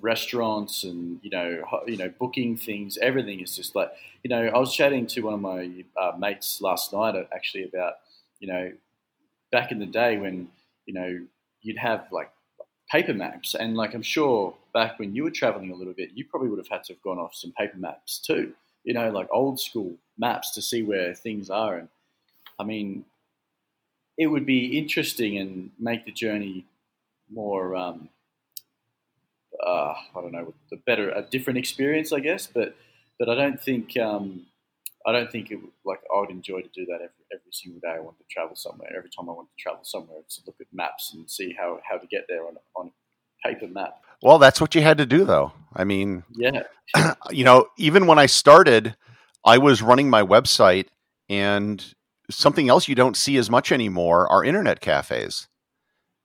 restaurants 0.02 0.84
and 0.84 1.20
you 1.24 1.30
know, 1.30 1.64
you 1.88 1.98
know, 1.98 2.12
booking 2.20 2.58
things. 2.58 2.98
Everything 3.02 3.40
is 3.40 3.56
just 3.56 3.76
like 3.76 3.92
you 4.24 4.30
know. 4.30 4.48
I 4.48 4.58
was 4.58 4.74
chatting 4.74 5.08
to 5.08 5.22
one 5.22 5.34
of 5.34 5.42
my 5.42 5.86
uh, 6.00 6.12
mates 6.18 6.62
last 6.62 6.94
night 6.94 7.16
uh, 7.16 7.24
actually 7.34 7.64
about 7.64 7.94
you 8.40 8.48
know, 8.48 8.72
back 9.52 9.72
in 9.72 9.80
the 9.80 9.86
day 9.86 10.18
when 10.18 10.50
you 10.86 10.94
know 10.94 11.20
you'd 11.62 11.78
have 11.78 12.08
like 12.12 12.32
paper 12.92 13.14
maps, 13.14 13.56
and 13.56 13.76
like 13.76 13.94
I'm 13.94 14.02
sure 14.02 14.56
back 14.74 15.00
when 15.00 15.16
you 15.16 15.24
were 15.24 15.32
traveling 15.32 15.72
a 15.72 15.76
little 15.76 15.94
bit, 15.94 16.12
you 16.14 16.26
probably 16.26 16.50
would 16.50 16.60
have 16.60 16.68
had 16.68 16.84
to 16.86 16.94
have 16.94 17.02
gone 17.02 17.20
off 17.20 17.36
some 17.36 17.54
paper 17.54 17.78
maps 17.78 18.20
too. 18.20 18.54
You 18.90 18.96
know, 18.96 19.10
like 19.20 19.30
old 19.32 19.58
school 19.68 19.92
maps 20.18 20.48
to 20.56 20.62
see 20.70 20.82
where 20.92 21.14
things 21.14 21.50
are, 21.64 21.76
and 21.80 21.90
I 22.60 22.64
mean, 22.72 23.06
it 24.18 24.28
would 24.28 24.46
be 24.46 24.78
interesting 24.78 25.38
and 25.38 25.72
make 25.80 26.06
the 26.06 26.12
journey 26.12 26.66
more. 27.30 27.76
Um, 27.76 28.10
uh, 29.66 29.94
I 30.16 30.22
don't 30.22 30.32
know, 30.32 30.54
a 30.72 30.78
better, 30.78 31.10
a 31.12 31.22
different 31.22 31.60
experience, 31.60 32.14
I 32.14 32.20
guess. 32.20 32.48
But 32.48 32.76
but 33.18 33.30
I 33.30 33.36
don't 33.36 33.62
think 33.62 33.98
um, 33.98 34.48
I 35.06 35.12
don't 35.12 35.32
think 35.32 35.52
it 35.52 35.60
like 35.86 36.02
I 36.16 36.20
would 36.22 36.30
enjoy 36.30 36.62
to 36.62 36.70
do 36.70 36.86
that 36.88 36.96
every, 36.96 37.26
every 37.34 37.52
single 37.52 37.82
day. 37.82 37.96
I 37.96 38.00
want 38.00 38.18
to 38.20 38.26
travel 38.30 38.56
somewhere. 38.56 38.92
Every 38.96 39.10
time 39.10 39.30
I 39.30 39.34
want 39.34 39.50
to 39.50 39.62
travel 39.62 39.84
somewhere, 39.84 40.20
to 40.28 40.42
look 40.48 40.58
at 40.62 40.68
maps 40.74 41.14
and 41.14 41.30
see 41.30 41.54
how, 41.58 41.80
how 41.90 41.98
to 41.98 42.08
get 42.08 42.26
there 42.30 42.46
on 42.48 42.58
on 42.76 42.92
a 42.92 43.48
paper 43.48 43.68
map. 43.68 44.02
Well, 44.22 44.38
that's 44.40 44.60
what 44.62 44.76
you 44.76 44.82
had 44.82 44.98
to 44.98 45.06
do, 45.06 45.24
though. 45.26 45.54
I 45.76 45.84
mean, 45.84 46.24
Yeah, 46.36 46.64
you 47.32 47.44
know, 47.44 47.68
even 47.78 48.08
when 48.08 48.20
I 48.20 48.26
started, 48.26 48.96
I 49.46 49.58
was 49.58 49.82
running 49.82 50.10
my 50.10 50.24
website, 50.24 50.88
and 51.30 51.84
something 52.30 52.70
else 52.70 52.88
you 52.88 52.96
don't 52.96 53.18
see 53.18 53.38
as 53.38 53.50
much 53.50 53.72
anymore 53.72 54.32
are 54.32 54.44
internet 54.44 54.82
cafes. 54.82 55.48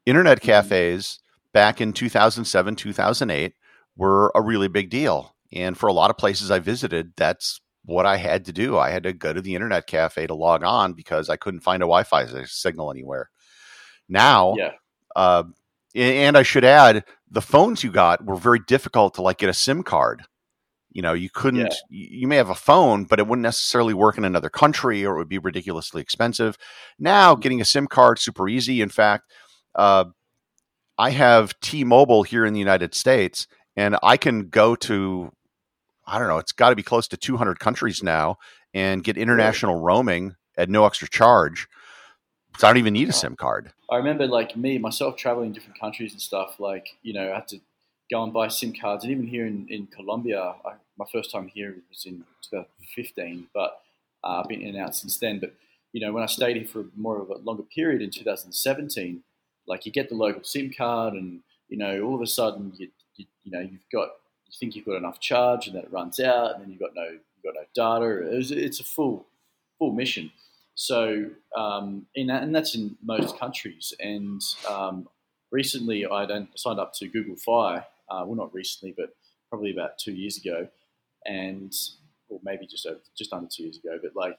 Internet 0.06 0.38
Mhm. 0.40 0.42
cafes 0.42 1.18
back 1.52 1.80
in 1.80 1.92
2007, 1.92 2.76
2008 2.76 3.54
were 3.96 4.32
a 4.34 4.42
really 4.42 4.68
big 4.68 4.90
deal. 4.90 5.34
And 5.52 5.78
for 5.78 5.86
a 5.88 5.92
lot 5.92 6.10
of 6.10 6.18
places 6.18 6.50
I 6.50 6.58
visited, 6.58 7.12
that's 7.16 7.60
what 7.84 8.06
I 8.06 8.16
had 8.16 8.44
to 8.46 8.52
do. 8.52 8.78
I 8.78 8.90
had 8.90 9.04
to 9.04 9.12
go 9.12 9.32
to 9.32 9.40
the 9.42 9.54
internet 9.54 9.86
cafe 9.86 10.26
to 10.26 10.34
log 10.34 10.64
on 10.64 10.94
because 10.94 11.28
I 11.30 11.36
couldn't 11.36 11.60
find 11.60 11.82
a 11.82 11.86
Wi 11.86 12.02
Fi 12.04 12.26
signal 12.46 12.90
anywhere. 12.90 13.30
Now, 14.08 14.54
yeah, 14.56 14.72
uh, 15.16 15.44
and 15.94 16.36
I 16.36 16.42
should 16.42 16.64
add, 16.64 17.04
the 17.30 17.42
phones 17.42 17.84
you 17.84 17.90
got 17.90 18.24
were 18.24 18.36
very 18.36 18.60
difficult 18.60 19.14
to 19.14 19.22
like 19.22 19.38
get 19.38 19.48
a 19.48 19.54
SIM 19.54 19.82
card. 19.82 20.22
You 20.90 21.02
know, 21.02 21.12
you 21.12 21.28
couldn't. 21.28 21.74
Yeah. 21.90 22.06
You 22.06 22.28
may 22.28 22.36
have 22.36 22.50
a 22.50 22.54
phone, 22.54 23.04
but 23.04 23.18
it 23.18 23.26
wouldn't 23.26 23.42
necessarily 23.42 23.94
work 23.94 24.16
in 24.16 24.24
another 24.24 24.48
country, 24.48 25.04
or 25.04 25.16
it 25.16 25.18
would 25.18 25.28
be 25.28 25.38
ridiculously 25.38 26.00
expensive. 26.00 26.56
Now, 26.98 27.32
mm-hmm. 27.32 27.40
getting 27.40 27.60
a 27.60 27.64
SIM 27.64 27.88
card 27.88 28.20
super 28.20 28.48
easy. 28.48 28.80
In 28.80 28.88
fact, 28.88 29.24
uh, 29.74 30.04
I 30.96 31.10
have 31.10 31.58
T-Mobile 31.60 32.22
here 32.22 32.44
in 32.44 32.52
the 32.52 32.60
United 32.60 32.94
States, 32.94 33.48
and 33.76 33.96
I 34.04 34.16
can 34.16 34.48
go 34.48 34.76
to, 34.76 35.32
I 36.06 36.20
don't 36.20 36.28
know, 36.28 36.38
it's 36.38 36.52
got 36.52 36.70
to 36.70 36.76
be 36.76 36.84
close 36.84 37.08
to 37.08 37.16
200 37.16 37.58
countries 37.58 38.00
now, 38.00 38.36
and 38.72 39.02
get 39.02 39.16
international 39.16 39.80
roaming 39.80 40.36
at 40.56 40.70
no 40.70 40.86
extra 40.86 41.08
charge. 41.08 41.66
So 42.58 42.68
I 42.68 42.70
don't 42.70 42.78
even 42.78 42.94
need 42.94 43.08
a 43.08 43.12
SIM 43.12 43.36
card. 43.36 43.72
I 43.90 43.96
remember, 43.96 44.26
like 44.26 44.56
me 44.56 44.78
myself, 44.78 45.16
traveling 45.16 45.52
different 45.52 45.78
countries 45.78 46.12
and 46.12 46.20
stuff. 46.20 46.60
Like 46.60 46.96
you 47.02 47.12
know, 47.12 47.32
I 47.32 47.36
had 47.36 47.48
to 47.48 47.60
go 48.10 48.22
and 48.22 48.32
buy 48.32 48.48
SIM 48.48 48.72
cards, 48.72 49.04
and 49.04 49.12
even 49.12 49.26
here 49.26 49.46
in, 49.46 49.66
in 49.68 49.86
Colombia, 49.88 50.54
I, 50.64 50.74
my 50.96 51.04
first 51.12 51.30
time 51.30 51.48
here 51.48 51.76
was 51.88 52.04
in 52.06 52.24
2015, 52.42 53.48
but 53.52 53.80
uh, 54.22 54.40
I've 54.40 54.48
been 54.48 54.60
in 54.60 54.76
and 54.76 54.78
out 54.78 54.94
since 54.94 55.18
then. 55.18 55.40
But 55.40 55.54
you 55.92 56.00
know, 56.00 56.12
when 56.12 56.22
I 56.22 56.26
stayed 56.26 56.56
here 56.56 56.66
for 56.66 56.86
more 56.96 57.20
of 57.20 57.30
a 57.30 57.38
longer 57.38 57.64
period 57.64 58.02
in 58.02 58.10
2017, 58.10 59.22
like 59.66 59.86
you 59.86 59.92
get 59.92 60.08
the 60.08 60.14
local 60.14 60.44
SIM 60.44 60.72
card, 60.76 61.14
and 61.14 61.40
you 61.68 61.76
know, 61.76 62.02
all 62.02 62.14
of 62.14 62.20
a 62.20 62.26
sudden 62.26 62.72
you, 62.76 62.88
you, 63.16 63.26
you 63.42 63.50
know 63.50 63.60
you've 63.60 63.88
got 63.92 64.10
you 64.46 64.54
think 64.58 64.76
you've 64.76 64.86
got 64.86 64.96
enough 64.96 65.20
charge, 65.20 65.66
and 65.66 65.76
then 65.76 65.82
it 65.82 65.92
runs 65.92 66.20
out, 66.20 66.54
and 66.54 66.62
then 66.62 66.70
you've 66.70 66.80
got 66.80 66.94
no 66.94 67.04
you've 67.04 67.44
got 67.44 67.54
no 67.54 67.66
data. 67.74 68.32
It 68.32 68.36
was, 68.36 68.52
it's 68.52 68.80
a 68.80 68.84
full 68.84 69.26
full 69.78 69.92
mission. 69.92 70.30
So, 70.74 71.26
um, 71.56 72.06
in, 72.14 72.30
and 72.30 72.54
that's 72.54 72.74
in 72.74 72.96
most 73.02 73.38
countries. 73.38 73.92
And 74.00 74.40
um, 74.68 75.08
recently, 75.52 76.06
I 76.06 76.26
signed 76.56 76.80
up 76.80 76.92
to 76.94 77.08
Google 77.08 77.36
Fi. 77.36 77.78
Uh, 78.10 78.24
well, 78.26 78.34
not 78.34 78.52
recently, 78.52 78.94
but 78.96 79.14
probably 79.48 79.70
about 79.70 79.98
two 79.98 80.12
years 80.12 80.36
ago, 80.36 80.68
and 81.24 81.72
or 82.28 82.40
maybe 82.42 82.66
just 82.66 82.86
over, 82.86 82.98
just 83.16 83.32
under 83.32 83.48
two 83.48 83.62
years 83.62 83.78
ago. 83.78 83.98
But 84.02 84.16
like 84.16 84.38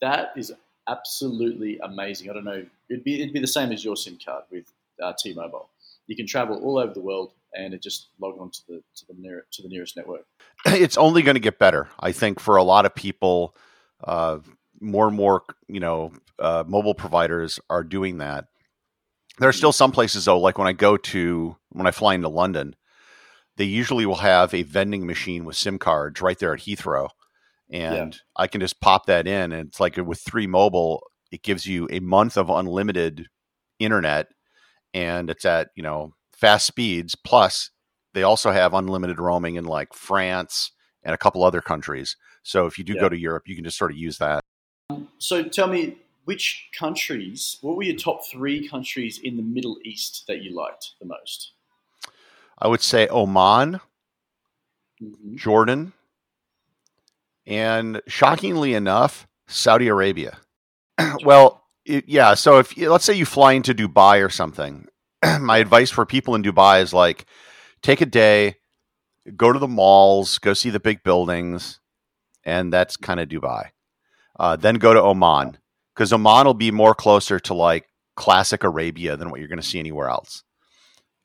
that 0.00 0.32
is 0.36 0.52
absolutely 0.88 1.78
amazing. 1.78 2.30
I 2.30 2.34
don't 2.34 2.44
know. 2.44 2.64
It'd 2.90 3.04
be 3.04 3.20
it'd 3.20 3.32
be 3.32 3.40
the 3.40 3.46
same 3.46 3.72
as 3.72 3.84
your 3.84 3.96
SIM 3.96 4.18
card 4.24 4.44
with 4.50 4.64
uh, 5.02 5.12
T-Mobile. 5.18 5.70
You 6.06 6.16
can 6.16 6.26
travel 6.26 6.62
all 6.62 6.78
over 6.78 6.92
the 6.92 7.00
world, 7.00 7.32
and 7.54 7.74
it 7.74 7.82
just 7.82 8.08
log 8.20 8.38
on 8.40 8.50
to 8.50 8.60
the 8.68 8.82
to 8.96 9.06
the 9.06 9.14
near, 9.18 9.46
to 9.52 9.62
the 9.62 9.68
nearest 9.68 9.96
network. 9.96 10.26
It's 10.66 10.96
only 10.96 11.22
going 11.22 11.34
to 11.34 11.40
get 11.40 11.58
better, 11.58 11.88
I 12.00 12.12
think, 12.12 12.40
for 12.40 12.56
a 12.56 12.62
lot 12.62 12.86
of 12.86 12.94
people. 12.94 13.54
Uh, 14.02 14.38
more 14.80 15.06
and 15.06 15.16
more, 15.16 15.42
you 15.68 15.80
know, 15.80 16.12
uh, 16.38 16.64
mobile 16.66 16.94
providers 16.94 17.58
are 17.70 17.84
doing 17.84 18.18
that. 18.18 18.46
There 19.38 19.48
are 19.48 19.54
still 19.54 19.72
some 19.72 19.92
places 19.92 20.24
though, 20.24 20.38
like 20.38 20.58
when 20.58 20.68
I 20.68 20.72
go 20.72 20.96
to 20.96 21.56
when 21.70 21.86
I 21.86 21.90
fly 21.90 22.14
into 22.14 22.28
London, 22.28 22.74
they 23.56 23.64
usually 23.64 24.06
will 24.06 24.16
have 24.16 24.54
a 24.54 24.62
vending 24.62 25.06
machine 25.06 25.44
with 25.44 25.56
SIM 25.56 25.78
cards 25.78 26.20
right 26.20 26.38
there 26.38 26.54
at 26.54 26.60
Heathrow, 26.60 27.08
and 27.70 28.14
yeah. 28.14 28.20
I 28.36 28.46
can 28.46 28.60
just 28.60 28.80
pop 28.80 29.06
that 29.06 29.26
in, 29.26 29.52
and 29.52 29.68
it's 29.68 29.80
like 29.80 29.96
with 29.98 30.20
Three 30.20 30.46
Mobile, 30.46 31.02
it 31.30 31.42
gives 31.42 31.66
you 31.66 31.86
a 31.90 32.00
month 32.00 32.38
of 32.38 32.48
unlimited 32.48 33.26
internet, 33.78 34.28
and 34.94 35.28
it's 35.28 35.44
at 35.44 35.68
you 35.74 35.82
know 35.82 36.12
fast 36.32 36.66
speeds. 36.66 37.14
Plus, 37.14 37.70
they 38.14 38.22
also 38.22 38.52
have 38.52 38.72
unlimited 38.72 39.18
roaming 39.18 39.56
in 39.56 39.64
like 39.64 39.92
France 39.92 40.72
and 41.02 41.14
a 41.14 41.18
couple 41.18 41.44
other 41.44 41.60
countries. 41.60 42.16
So 42.42 42.66
if 42.66 42.78
you 42.78 42.84
do 42.84 42.94
yeah. 42.94 43.00
go 43.00 43.08
to 43.08 43.18
Europe, 43.18 43.44
you 43.46 43.54
can 43.54 43.64
just 43.64 43.78
sort 43.78 43.90
of 43.90 43.98
use 43.98 44.18
that. 44.18 44.42
So 45.18 45.42
tell 45.42 45.66
me, 45.66 45.96
which 46.24 46.68
countries, 46.76 47.58
what 47.60 47.76
were 47.76 47.82
your 47.82 47.96
top 47.96 48.26
three 48.26 48.68
countries 48.68 49.18
in 49.22 49.36
the 49.36 49.42
Middle 49.42 49.78
East 49.84 50.24
that 50.26 50.42
you 50.42 50.54
liked 50.54 50.92
the 51.00 51.06
most? 51.06 51.52
I 52.58 52.68
would 52.68 52.82
say 52.82 53.06
Oman, 53.08 53.80
mm-hmm. 55.02 55.36
Jordan, 55.36 55.92
and 57.46 58.00
shockingly 58.06 58.74
enough, 58.74 59.26
Saudi 59.46 59.88
Arabia. 59.88 60.38
well, 61.24 61.64
it, 61.84 62.08
yeah. 62.08 62.34
So 62.34 62.58
if 62.58 62.76
let's 62.76 63.04
say 63.04 63.14
you 63.14 63.26
fly 63.26 63.52
into 63.52 63.74
Dubai 63.74 64.24
or 64.24 64.30
something, 64.30 64.88
my 65.40 65.58
advice 65.58 65.90
for 65.90 66.04
people 66.04 66.34
in 66.34 66.42
Dubai 66.42 66.82
is 66.82 66.92
like, 66.92 67.26
take 67.82 68.00
a 68.00 68.06
day, 68.06 68.56
go 69.36 69.52
to 69.52 69.58
the 69.58 69.68
malls, 69.68 70.38
go 70.38 70.54
see 70.54 70.70
the 70.70 70.80
big 70.80 71.02
buildings, 71.02 71.78
and 72.44 72.72
that's 72.72 72.96
kind 72.96 73.20
of 73.20 73.28
Dubai. 73.28 73.70
Uh, 74.38 74.56
then 74.56 74.76
go 74.76 74.92
to 74.92 75.02
Oman 75.02 75.58
because 75.94 76.12
Oman 76.12 76.46
will 76.46 76.54
be 76.54 76.70
more 76.70 76.94
closer 76.94 77.40
to 77.40 77.54
like 77.54 77.86
classic 78.16 78.64
Arabia 78.64 79.16
than 79.16 79.30
what 79.30 79.40
you're 79.40 79.48
going 79.48 79.60
to 79.60 79.66
see 79.66 79.78
anywhere 79.78 80.08
else. 80.08 80.42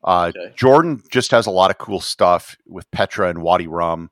Uh, 0.03 0.31
okay. 0.35 0.53
Jordan 0.55 1.03
just 1.11 1.31
has 1.31 1.45
a 1.45 1.51
lot 1.51 1.71
of 1.71 1.77
cool 1.77 1.99
stuff 1.99 2.55
with 2.65 2.89
Petra 2.91 3.29
and 3.29 3.41
Wadi 3.41 3.67
Rum, 3.67 4.09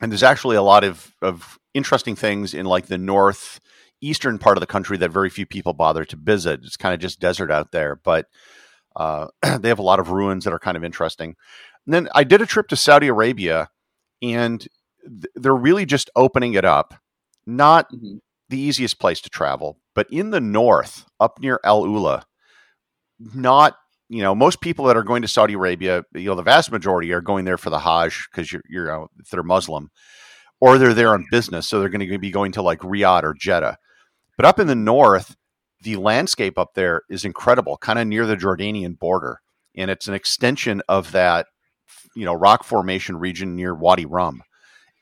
and 0.00 0.12
there's 0.12 0.22
actually 0.22 0.56
a 0.56 0.62
lot 0.62 0.84
of 0.84 1.14
of 1.22 1.58
interesting 1.74 2.16
things 2.16 2.54
in 2.54 2.66
like 2.66 2.86
the 2.86 2.98
north 2.98 3.60
eastern 4.00 4.38
part 4.38 4.56
of 4.56 4.60
the 4.60 4.66
country 4.66 4.96
that 4.98 5.10
very 5.10 5.30
few 5.30 5.46
people 5.46 5.72
bother 5.72 6.04
to 6.04 6.16
visit. 6.16 6.60
It's 6.62 6.76
kind 6.76 6.94
of 6.94 7.00
just 7.00 7.20
desert 7.20 7.50
out 7.50 7.72
there, 7.72 7.96
but 7.96 8.26
uh, 8.94 9.28
they 9.58 9.68
have 9.68 9.78
a 9.78 9.82
lot 9.82 10.00
of 10.00 10.10
ruins 10.10 10.44
that 10.44 10.52
are 10.52 10.58
kind 10.58 10.76
of 10.76 10.84
interesting. 10.84 11.34
And 11.86 11.94
then 11.94 12.08
I 12.14 12.24
did 12.24 12.40
a 12.42 12.46
trip 12.46 12.68
to 12.68 12.76
Saudi 12.76 13.08
Arabia, 13.08 13.68
and 14.22 14.60
th- 14.60 15.32
they're 15.34 15.54
really 15.54 15.86
just 15.86 16.10
opening 16.14 16.54
it 16.54 16.64
up 16.64 16.94
not 17.46 17.90
mm-hmm. 17.92 18.16
the 18.48 18.58
easiest 18.58 18.98
place 18.98 19.20
to 19.22 19.30
travel, 19.30 19.78
but 19.94 20.06
in 20.10 20.30
the 20.30 20.40
north, 20.40 21.06
up 21.20 21.40
near 21.40 21.60
Al 21.64 21.86
Ula, 21.86 22.24
not 23.18 23.76
you 24.08 24.22
know 24.22 24.34
most 24.34 24.60
people 24.60 24.84
that 24.86 24.96
are 24.96 25.02
going 25.02 25.22
to 25.22 25.28
Saudi 25.28 25.54
Arabia, 25.54 26.04
you 26.14 26.26
know 26.26 26.34
the 26.34 26.42
vast 26.42 26.70
majority 26.70 27.12
are 27.12 27.20
going 27.20 27.44
there 27.44 27.58
for 27.58 27.70
the 27.70 27.78
Hajj 27.78 28.28
because 28.30 28.52
you're 28.52 28.62
you're 28.68 29.04
uh, 29.04 29.06
if 29.18 29.30
they're 29.30 29.42
Muslim, 29.42 29.90
or 30.60 30.78
they're 30.78 30.94
there 30.94 31.14
on 31.14 31.26
business, 31.30 31.68
so 31.68 31.80
they're 31.80 31.88
going 31.88 32.08
to 32.08 32.18
be 32.18 32.30
going 32.30 32.52
to 32.52 32.62
like 32.62 32.80
Riyadh 32.80 33.22
or 33.22 33.34
Jeddah. 33.34 33.78
But 34.36 34.46
up 34.46 34.58
in 34.58 34.66
the 34.66 34.74
north, 34.74 35.34
the 35.82 35.96
landscape 35.96 36.58
up 36.58 36.74
there 36.74 37.02
is 37.08 37.24
incredible, 37.24 37.78
kind 37.78 37.98
of 37.98 38.06
near 38.06 38.26
the 38.26 38.36
Jordanian 38.36 38.98
border, 38.98 39.40
and 39.76 39.90
it's 39.90 40.08
an 40.08 40.14
extension 40.14 40.82
of 40.88 41.12
that 41.12 41.46
you 42.14 42.24
know 42.24 42.34
rock 42.34 42.64
formation 42.64 43.16
region 43.16 43.54
near 43.54 43.74
Wadi 43.74 44.06
Rum. 44.06 44.42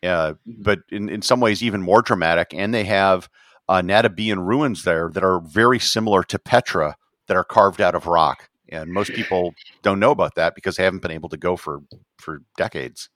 Uh, 0.05 0.35
mm-hmm. 0.35 0.63
but 0.63 0.81
in, 0.91 1.09
in 1.09 1.23
some 1.23 1.41
ways 1.41 1.63
even 1.63 1.83
more 1.83 2.03
dramatic. 2.03 2.53
And 2.55 2.75
they 2.75 2.85
have 2.85 3.29
uh, 3.69 3.81
Nabataean 3.81 4.47
ruins 4.47 4.85
there 4.85 5.11
that 5.11 5.25
are 5.25 5.41
very 5.41 5.79
similar 5.79 6.23
to 6.25 6.39
Petra 6.39 6.97
that 7.27 7.37
are 7.37 7.45
carved 7.45 7.81
out 7.81 7.95
of 7.95 8.07
rock. 8.07 8.49
And 8.69 8.93
most 8.93 9.13
people 9.13 9.55
don't 9.83 10.01
know 10.01 10.11
about 10.11 10.35
that 10.35 10.55
because 10.55 10.77
they 10.77 10.85
haven't 10.85 11.03
been 11.03 11.11
able 11.11 11.29
to 11.29 11.37
go 11.37 11.57
for 11.57 11.83
for 12.19 12.43
decades. 12.57 13.09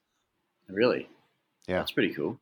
Really? 0.67 1.09
Yeah, 1.67 1.79
that's 1.79 1.91
pretty 1.91 2.13
cool. 2.13 2.39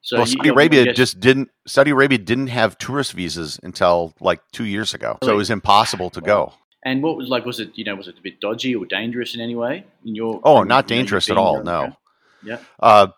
So 0.00 0.18
well, 0.18 0.26
Saudi 0.26 0.48
Arabia 0.48 0.84
get... 0.84 0.96
just 0.96 1.20
didn't. 1.20 1.50
Saudi 1.66 1.90
Arabia 1.90 2.18
didn't 2.18 2.46
have 2.46 2.78
tourist 2.78 3.12
visas 3.12 3.60
until 3.62 4.14
like 4.20 4.40
two 4.52 4.64
years 4.64 4.94
ago, 4.94 5.18
so 5.22 5.32
it 5.32 5.36
was 5.36 5.50
impossible 5.50 6.10
to 6.10 6.20
go. 6.20 6.54
And 6.84 7.02
what 7.02 7.16
was 7.16 7.28
like? 7.28 7.44
Was 7.44 7.60
it 7.60 7.72
you 7.74 7.84
know 7.84 7.96
was 7.96 8.08
it 8.08 8.16
a 8.18 8.22
bit 8.22 8.40
dodgy 8.40 8.74
or 8.74 8.86
dangerous 8.86 9.34
in 9.34 9.40
any 9.40 9.56
way? 9.56 9.84
In 10.06 10.14
your 10.14 10.40
oh, 10.44 10.62
not 10.62 10.86
dangerous 10.86 11.28
at 11.28 11.36
all. 11.36 11.62
No. 11.62 11.96
Yeah. 12.42 12.58
Uh, 12.78 13.08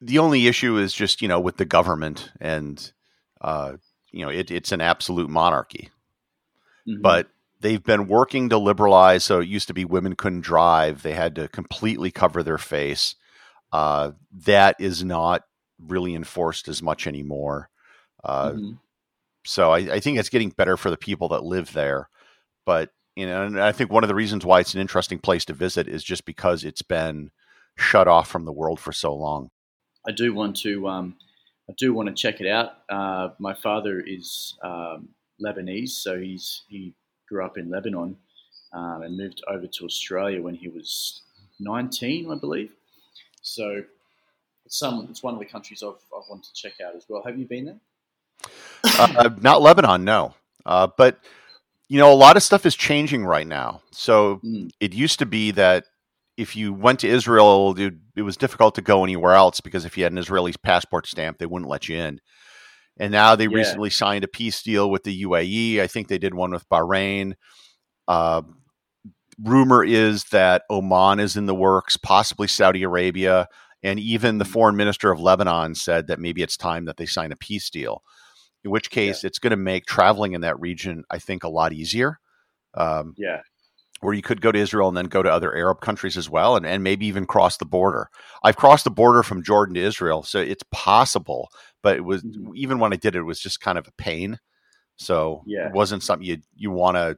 the 0.00 0.18
only 0.18 0.46
issue 0.46 0.76
is 0.76 0.92
just 0.92 1.22
you 1.22 1.28
know 1.28 1.40
with 1.40 1.56
the 1.56 1.64
government 1.64 2.30
and 2.40 2.92
uh, 3.40 3.74
you 4.10 4.24
know 4.24 4.30
it, 4.30 4.50
it's 4.50 4.72
an 4.72 4.80
absolute 4.80 5.30
monarchy. 5.30 5.90
Mm-hmm. 6.88 7.02
but 7.02 7.26
they've 7.60 7.82
been 7.82 8.06
working 8.06 8.48
to 8.48 8.58
liberalize 8.58 9.24
so 9.24 9.40
it 9.40 9.48
used 9.48 9.66
to 9.66 9.74
be 9.74 9.84
women 9.84 10.14
couldn't 10.14 10.42
drive 10.42 11.02
they 11.02 11.14
had 11.14 11.34
to 11.34 11.48
completely 11.48 12.10
cover 12.10 12.42
their 12.42 12.58
face. 12.58 13.16
Uh, 13.72 14.12
that 14.32 14.76
is 14.78 15.02
not 15.02 15.42
really 15.80 16.14
enforced 16.14 16.68
as 16.68 16.80
much 16.80 17.08
anymore. 17.08 17.68
Uh, 18.22 18.50
mm-hmm. 18.50 18.72
so 19.44 19.72
I, 19.72 19.78
I, 19.78 20.00
think 20.00 20.16
it's 20.18 20.28
getting 20.28 20.50
better 20.50 20.76
for 20.76 20.90
the 20.90 20.96
people 20.96 21.28
that 21.30 21.42
live 21.42 21.72
there. 21.72 22.08
But 22.64 22.90
you 23.16 23.26
know 23.26 23.42
and 23.42 23.60
i 23.60 23.72
think 23.72 23.90
one 23.90 24.04
of 24.04 24.08
the 24.08 24.14
reasons 24.14 24.44
why 24.44 24.60
it's 24.60 24.74
an 24.74 24.80
interesting 24.80 25.18
place 25.18 25.44
to 25.46 25.54
visit 25.54 25.88
is 25.88 26.04
just 26.04 26.24
because 26.24 26.62
it's 26.62 26.82
been 26.82 27.30
shut 27.76 28.06
off 28.06 28.28
from 28.28 28.44
the 28.44 28.52
world 28.52 28.78
for 28.78 28.92
so 28.92 29.14
long 29.14 29.50
I 30.06 30.12
do 30.12 30.32
want 30.32 30.56
to 30.58 30.88
um, 30.88 31.16
I 31.68 31.72
do 31.76 31.92
want 31.92 32.08
to 32.08 32.14
check 32.14 32.40
it 32.40 32.46
out. 32.46 32.74
Uh, 32.88 33.30
my 33.38 33.54
father 33.54 34.00
is 34.00 34.56
um, 34.62 35.08
Lebanese, 35.44 35.90
so 35.90 36.18
he's 36.18 36.62
he 36.68 36.94
grew 37.28 37.44
up 37.44 37.58
in 37.58 37.70
Lebanon 37.70 38.16
um, 38.72 39.02
and 39.02 39.16
moved 39.16 39.42
over 39.48 39.66
to 39.66 39.84
Australia 39.84 40.40
when 40.40 40.54
he 40.54 40.68
was 40.68 41.22
19, 41.58 42.30
I 42.30 42.34
believe. 42.36 42.70
So 43.42 43.82
it's 44.64 44.78
some 44.78 45.06
it's 45.10 45.22
one 45.22 45.34
of 45.34 45.40
the 45.40 45.46
countries 45.46 45.82
I've, 45.82 45.94
I've 46.16 46.28
wanted 46.28 46.44
to 46.44 46.54
check 46.54 46.74
out 46.86 46.94
as 46.94 47.06
well. 47.08 47.22
Have 47.24 47.38
you 47.38 47.46
been 47.46 47.64
there? 47.64 47.80
uh, 48.98 49.30
not 49.40 49.62
Lebanon, 49.62 50.04
no. 50.04 50.34
Uh, 50.64 50.88
but 50.96 51.18
you 51.88 51.98
know, 51.98 52.12
a 52.12 52.14
lot 52.14 52.36
of 52.36 52.42
stuff 52.42 52.66
is 52.66 52.74
changing 52.74 53.24
right 53.24 53.46
now. 53.46 53.80
So 53.92 54.40
mm. 54.44 54.70
it 54.80 54.92
used 54.92 55.20
to 55.20 55.26
be 55.26 55.52
that 55.52 55.86
if 56.36 56.54
you 56.54 56.72
went 56.72 57.00
to 57.00 57.08
Israel, 57.08 57.74
it, 57.78 57.94
it, 58.14 58.22
was 58.22 58.36
difficult 58.36 58.74
to 58.74 58.82
go 58.82 59.04
anywhere 59.04 59.34
else 59.34 59.60
because 59.60 59.84
if 59.84 59.96
you 59.96 60.04
had 60.04 60.12
an 60.12 60.18
Israeli 60.18 60.52
passport 60.62 61.06
stamp, 61.06 61.38
they 61.38 61.46
wouldn't 61.46 61.70
let 61.70 61.88
you 61.88 61.96
in. 61.96 62.20
And 62.98 63.12
now 63.12 63.36
they 63.36 63.44
yeah. 63.44 63.56
recently 63.56 63.90
signed 63.90 64.24
a 64.24 64.28
peace 64.28 64.62
deal 64.62 64.90
with 64.90 65.04
the 65.04 65.22
UAE. 65.22 65.80
I 65.80 65.86
think 65.86 66.08
they 66.08 66.18
did 66.18 66.34
one 66.34 66.50
with 66.50 66.68
Bahrain. 66.68 67.34
Uh, 68.08 68.42
rumor 69.42 69.84
is 69.84 70.24
that 70.24 70.62
Oman 70.70 71.20
is 71.20 71.36
in 71.36 71.46
the 71.46 71.54
works, 71.54 71.96
possibly 71.96 72.48
Saudi 72.48 72.82
Arabia, 72.82 73.48
And 73.82 74.00
even 74.00 74.38
the 74.38 74.44
Mm. 74.44 74.52
foreign 74.52 74.76
minister 74.76 75.12
of 75.12 75.20
Lebanon 75.20 75.74
said 75.74 76.08
that 76.08 76.18
maybe 76.18 76.42
it's 76.42 76.56
time 76.56 76.86
that 76.86 76.96
they 76.96 77.06
sign 77.06 77.30
a 77.30 77.36
peace 77.36 77.70
deal. 77.70 78.02
In 78.64 78.70
which 78.70 78.90
case, 78.90 79.22
it's 79.22 79.38
going 79.38 79.52
to 79.52 79.56
make 79.56 79.86
traveling 79.86 80.32
in 80.32 80.40
that 80.40 80.58
region, 80.58 81.04
I 81.08 81.18
think, 81.18 81.44
a 81.44 81.48
lot 81.48 81.72
easier. 81.72 82.18
Um, 82.74 83.14
Yeah. 83.16 83.42
Where 84.00 84.14
you 84.14 84.22
could 84.22 84.40
go 84.40 84.52
to 84.52 84.58
Israel 84.58 84.88
and 84.88 84.96
then 84.96 85.06
go 85.06 85.22
to 85.22 85.30
other 85.30 85.54
Arab 85.54 85.80
countries 85.80 86.16
as 86.16 86.28
well, 86.28 86.56
and, 86.56 86.66
and 86.66 86.82
maybe 86.82 87.06
even 87.06 87.26
cross 87.26 87.56
the 87.56 87.64
border. 87.64 88.08
I've 88.42 88.56
crossed 88.56 88.84
the 88.84 88.90
border 88.90 89.22
from 89.22 89.42
Jordan 89.42 89.74
to 89.74 89.80
Israel, 89.80 90.22
so 90.22 90.38
it's 90.38 90.64
possible. 90.70 91.48
But 91.82 91.96
it 91.96 92.04
was 92.04 92.22
Mhm. 92.22 92.54
even 92.54 92.78
when 92.78 92.92
I 92.92 92.96
did 92.96 93.14
it, 93.14 93.20
it 93.20 93.22
was 93.22 93.40
just 93.40 93.60
kind 93.60 93.78
of 93.78 93.86
a 93.88 93.92
pain. 93.92 94.38
So 94.96 95.42
Yeah. 95.46 95.66
it 95.66 95.72
wasn't 95.72 96.02
something 96.02 96.26
you 96.26 96.38
you 96.54 96.70
want 96.70 96.96
to 96.96 97.16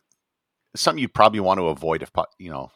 something 0.77 1.01
you 1.01 1.09
probably 1.09 1.41
want 1.41 1.59
to 1.59 1.69
avoid 1.69 2.03
if 2.03 2.11
you 2.39 2.51
know 2.51 2.71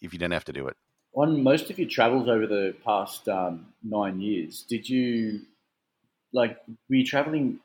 if 0.00 0.12
you 0.12 0.18
didn't 0.18 0.32
have 0.32 0.44
to 0.46 0.52
do 0.52 0.66
it. 0.66 0.76
On 1.14 1.42
most 1.42 1.70
of 1.70 1.78
your 1.78 1.88
travels 1.88 2.28
over 2.28 2.46
the 2.46 2.74
past 2.84 3.28
um, 3.28 3.66
nine 3.82 4.20
years, 4.20 4.62
did 4.62 4.88
you 4.88 5.42
like 6.32 6.58
were 6.88 6.96
you 6.96 7.04
traveling 7.04 7.60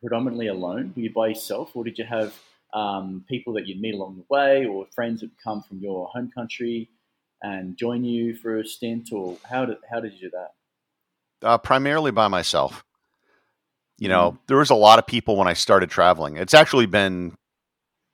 predominantly 0.00 0.48
alone? 0.48 0.92
Were 0.94 1.02
you 1.02 1.12
by 1.12 1.28
yourself, 1.28 1.74
or 1.74 1.84
did 1.84 1.96
you 1.98 2.04
have 2.04 2.38
um, 2.72 3.24
people 3.28 3.52
that 3.54 3.66
you'd 3.66 3.80
meet 3.80 3.94
along 3.94 4.16
the 4.16 4.24
way, 4.28 4.66
or 4.66 4.86
friends 4.94 5.20
that 5.20 5.30
come 5.42 5.62
from 5.62 5.78
your 5.78 6.08
home 6.08 6.30
country 6.34 6.88
and 7.42 7.76
join 7.76 8.04
you 8.04 8.34
for 8.36 8.58
a 8.58 8.64
stint, 8.64 9.10
or 9.12 9.36
how 9.48 9.64
did 9.64 9.78
how 9.90 10.00
did 10.00 10.14
you 10.14 10.30
do 10.30 10.30
that? 10.30 11.46
Uh, 11.46 11.58
primarily 11.58 12.10
by 12.10 12.28
myself. 12.28 12.84
You 13.98 14.08
know, 14.08 14.38
there 14.48 14.56
was 14.56 14.70
a 14.70 14.74
lot 14.74 14.98
of 14.98 15.06
people 15.06 15.36
when 15.36 15.46
I 15.46 15.52
started 15.52 15.88
traveling. 15.88 16.36
It's 16.36 16.54
actually 16.54 16.86
been, 16.86 17.36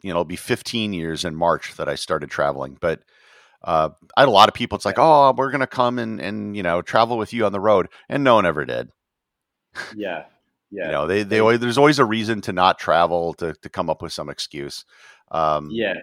you 0.02 0.10
know, 0.10 0.16
it'll 0.16 0.24
be 0.24 0.36
15 0.36 0.92
years 0.92 1.24
in 1.24 1.34
March 1.34 1.76
that 1.76 1.88
I 1.88 1.94
started 1.94 2.30
traveling. 2.30 2.76
But 2.78 3.00
uh, 3.62 3.90
I 4.16 4.22
had 4.22 4.28
a 4.28 4.32
lot 4.32 4.48
of 4.48 4.54
people. 4.54 4.76
It's 4.76 4.84
like, 4.84 4.98
oh, 4.98 5.32
we're 5.36 5.50
gonna 5.50 5.66
come 5.66 5.98
and 5.98 6.20
and 6.20 6.56
you 6.56 6.62
know 6.62 6.82
travel 6.82 7.18
with 7.18 7.32
you 7.32 7.44
on 7.44 7.52
the 7.52 7.60
road, 7.60 7.88
and 8.08 8.22
no 8.22 8.34
one 8.34 8.46
ever 8.46 8.64
did. 8.64 8.90
Yeah, 9.96 10.24
yeah, 10.70 10.86
You 10.86 10.92
know, 10.92 11.06
they 11.06 11.22
they 11.22 11.40
always, 11.40 11.60
there's 11.60 11.78
always 11.78 11.98
a 11.98 12.04
reason 12.04 12.40
to 12.42 12.52
not 12.52 12.78
travel 12.78 13.34
to 13.34 13.54
to 13.54 13.68
come 13.68 13.88
up 13.90 14.02
with 14.02 14.12
some 14.12 14.28
excuse. 14.28 14.84
Um, 15.30 15.70
yeah, 15.70 15.94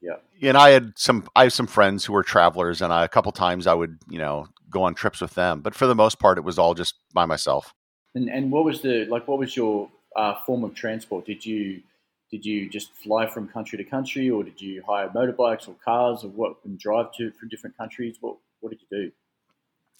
Yeah. 0.00 0.16
and 0.42 0.56
I 0.56 0.70
had 0.70 0.92
some 0.96 1.28
I 1.36 1.44
have 1.44 1.52
some 1.52 1.66
friends 1.66 2.04
who 2.04 2.12
were 2.12 2.22
travelers, 2.22 2.82
and 2.82 2.92
I, 2.92 3.04
a 3.04 3.08
couple 3.08 3.32
times 3.32 3.66
I 3.66 3.74
would 3.74 3.98
you 4.08 4.18
know 4.18 4.46
go 4.70 4.82
on 4.84 4.94
trips 4.94 5.20
with 5.20 5.34
them. 5.34 5.60
But 5.60 5.74
for 5.74 5.86
the 5.86 5.94
most 5.94 6.18
part, 6.18 6.38
it 6.38 6.44
was 6.44 6.58
all 6.58 6.74
just 6.74 6.94
by 7.12 7.26
myself. 7.26 7.74
And 8.14 8.28
and 8.28 8.50
what 8.52 8.64
was 8.64 8.80
the 8.80 9.06
like? 9.06 9.26
What 9.28 9.38
was 9.38 9.56
your 9.56 9.88
uh, 10.16 10.34
form 10.46 10.64
of 10.64 10.74
transport? 10.74 11.26
Did 11.26 11.44
you 11.44 11.82
did 12.30 12.44
you 12.46 12.68
just 12.68 12.92
fly 12.94 13.26
from 13.26 13.48
country 13.48 13.76
to 13.78 13.84
country, 13.84 14.30
or 14.30 14.42
did 14.42 14.60
you 14.60 14.82
hire 14.86 15.08
motorbikes 15.10 15.68
or 15.68 15.74
cars, 15.84 16.24
or 16.24 16.28
what, 16.28 16.56
and 16.64 16.78
drive 16.78 17.12
to 17.18 17.30
from 17.32 17.48
different 17.48 17.76
countries? 17.76 18.16
What 18.20 18.36
what 18.60 18.70
did 18.70 18.80
you 18.82 19.04
do? 19.04 19.12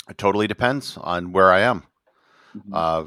It 0.09 0.19
totally 0.19 0.47
depends 0.47 0.97
on 0.97 1.33
where 1.33 1.52
I 1.52 1.61
am. 1.61 1.85
Mhm. 2.57 2.75
uh, 2.75 3.05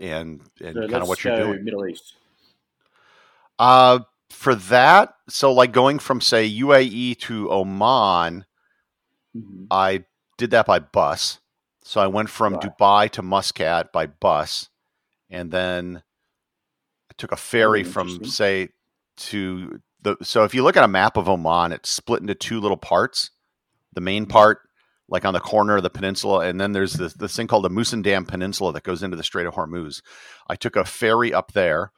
and 0.00 0.40
and 0.60 0.74
So 0.74 0.88
kind 0.88 1.02
of 1.02 1.08
what 1.08 1.24
you're 1.24 1.36
doing. 1.36 1.64
Middle 1.64 1.86
East. 1.86 2.14
Uh, 3.58 4.00
for 4.30 4.54
that, 4.54 5.14
so 5.28 5.52
like 5.52 5.72
going 5.72 5.98
from 5.98 6.20
say 6.20 6.48
UAE 6.50 7.14
to 7.20 7.50
Oman, 7.52 8.44
Mhm. 9.36 9.66
I 9.70 10.04
did 10.38 10.50
that 10.50 10.66
by 10.66 10.78
bus. 10.80 11.40
So 11.82 12.00
I 12.00 12.06
went 12.06 12.30
from 12.30 12.54
Right. 12.54 12.62
Dubai 12.78 13.10
to 13.10 13.22
Muscat 13.22 13.92
by 13.92 14.06
bus, 14.06 14.70
and 15.30 15.50
then 15.50 16.02
I 17.10 17.14
took 17.16 17.32
a 17.32 17.36
ferry 17.36 17.84
from 17.84 18.24
say 18.24 18.70
to 19.18 19.80
the. 20.02 20.16
So 20.22 20.44
if 20.44 20.54
you 20.54 20.62
look 20.62 20.76
at 20.76 20.84
a 20.84 20.88
map 20.88 21.16
of 21.16 21.28
Oman, 21.28 21.72
it's 21.72 21.90
split 21.90 22.20
into 22.22 22.34
two 22.34 22.58
little 22.60 22.76
parts. 22.76 23.30
The 23.92 24.00
Mm-hmm. 24.00 24.04
main 24.04 24.26
part, 24.26 24.60
like 25.08 25.24
on 25.24 25.34
the 25.34 25.40
corner 25.40 25.76
of 25.76 25.82
the 25.82 25.90
peninsula, 25.90 26.46
and 26.46 26.60
then 26.60 26.72
there's 26.72 26.94
this 26.94 27.14
this 27.14 27.36
thing 27.36 27.46
called 27.46 27.64
the 27.64 27.70
Musandam 27.70 28.26
Peninsula 28.26 28.72
that 28.72 28.84
goes 28.84 29.02
into 29.02 29.16
the 29.16 29.22
Strait 29.22 29.46
of 29.46 29.54
Hormuz. 29.54 30.02
I 30.48 30.56
took 30.56 30.76
a 30.76 30.84
ferry 30.84 31.32
up 31.32 31.52
there, 31.52 31.92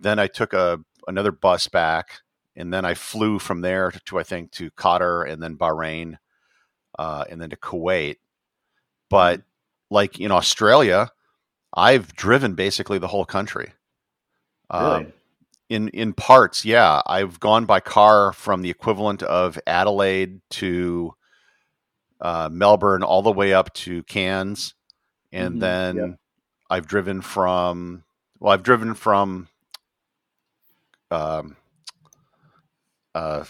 then 0.00 0.18
I 0.18 0.26
took 0.26 0.52
a 0.52 0.80
another 1.06 1.32
bus 1.32 1.68
back, 1.68 2.20
and 2.54 2.72
then 2.72 2.84
I 2.84 2.94
flew 2.94 3.38
from 3.38 3.60
there 3.60 3.90
to, 3.90 4.00
to 4.00 4.18
I 4.18 4.22
think 4.22 4.52
to 4.52 4.70
Qatar 4.70 5.30
and 5.30 5.42
then 5.42 5.56
Bahrain, 5.56 6.16
uh, 6.98 7.24
and 7.28 7.40
then 7.40 7.50
to 7.50 7.56
Kuwait. 7.56 8.16
But 9.10 9.42
like 9.90 10.18
in 10.18 10.32
Australia, 10.32 11.10
I've 11.74 12.14
driven 12.14 12.54
basically 12.54 12.98
the 12.98 13.08
whole 13.08 13.26
country. 13.26 13.72
Really? 14.72 15.04
Um, 15.04 15.12
in 15.68 15.88
in 15.88 16.12
parts, 16.12 16.64
yeah, 16.64 17.02
I've 17.06 17.40
gone 17.40 17.66
by 17.66 17.80
car 17.80 18.32
from 18.32 18.62
the 18.62 18.70
equivalent 18.70 19.22
of 19.22 19.58
Adelaide 19.66 20.40
to 20.50 21.14
uh, 22.20 22.48
Melbourne, 22.50 23.02
all 23.02 23.22
the 23.22 23.32
way 23.32 23.52
up 23.52 23.72
to 23.74 24.02
Cairns, 24.04 24.74
and 25.32 25.56
Mhm, 25.56 25.60
then 25.60 25.96
yep. 25.96 26.18
I've 26.70 26.86
driven 26.86 27.20
from 27.20 28.02
well, 28.38 28.52
I've 28.52 28.62
driven 28.62 28.94
from 28.94 29.48
um, 31.10 31.56
uh, 33.14 33.44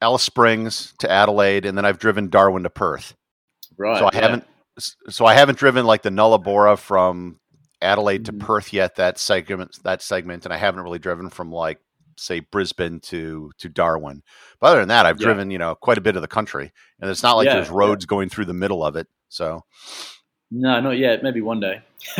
Alice 0.00 0.22
Springs 0.22 0.92
to 0.98 1.10
Adelaide, 1.10 1.64
and 1.66 1.76
then 1.76 1.84
I've 1.84 1.98
driven 1.98 2.28
Darwin 2.28 2.62
to 2.64 2.70
Perth. 2.70 3.14
right. 3.76 3.98
so 3.98 4.06
I 4.06 4.10
yeah. 4.12 4.20
haven't 4.20 4.44
so 5.08 5.24
I 5.26 5.34
haven't 5.34 5.58
driven 5.58 5.84
like 5.86 6.02
the 6.02 6.10
Nullarbor 6.10 6.76
from 6.78 7.38
Adelaide 7.80 8.22
Mhm. 8.22 8.26
to 8.26 8.32
Perth 8.44 8.72
yet. 8.72 8.96
That 8.96 9.18
segment, 9.18 9.78
that 9.84 10.02
segment, 10.02 10.44
and 10.44 10.52
I 10.52 10.56
haven't 10.56 10.82
really 10.82 10.98
driven 10.98 11.30
from 11.30 11.50
like 11.52 11.80
say 12.18 12.40
Brisbane 12.40 13.00
to 13.00 13.50
to 13.58 13.68
Darwin. 13.68 14.22
But 14.60 14.68
other 14.68 14.80
than 14.80 14.88
that, 14.88 15.06
I've 15.06 15.20
Yeah. 15.20 15.24
driven 15.26 15.50
you 15.50 15.58
know 15.58 15.74
quite 15.74 15.98
a 15.98 16.02
bit 16.02 16.16
of 16.16 16.22
the 16.22 16.28
country, 16.28 16.72
and 17.00 17.10
it's 17.10 17.22
not 17.22 17.36
like 17.36 17.46
Yeah, 17.46 17.54
there's 17.56 17.68
yeah. 17.68 17.74
roads 17.76 18.04
going 18.06 18.28
through 18.28 18.46
the 18.46 18.54
middle 18.54 18.84
of 18.84 18.96
it. 18.96 19.06
So 19.28 19.64
No, 20.50 20.80
not 20.80 20.98
yet. 20.98 21.22
Maybe 21.22 21.40
one 21.40 21.60
day. 21.60 21.82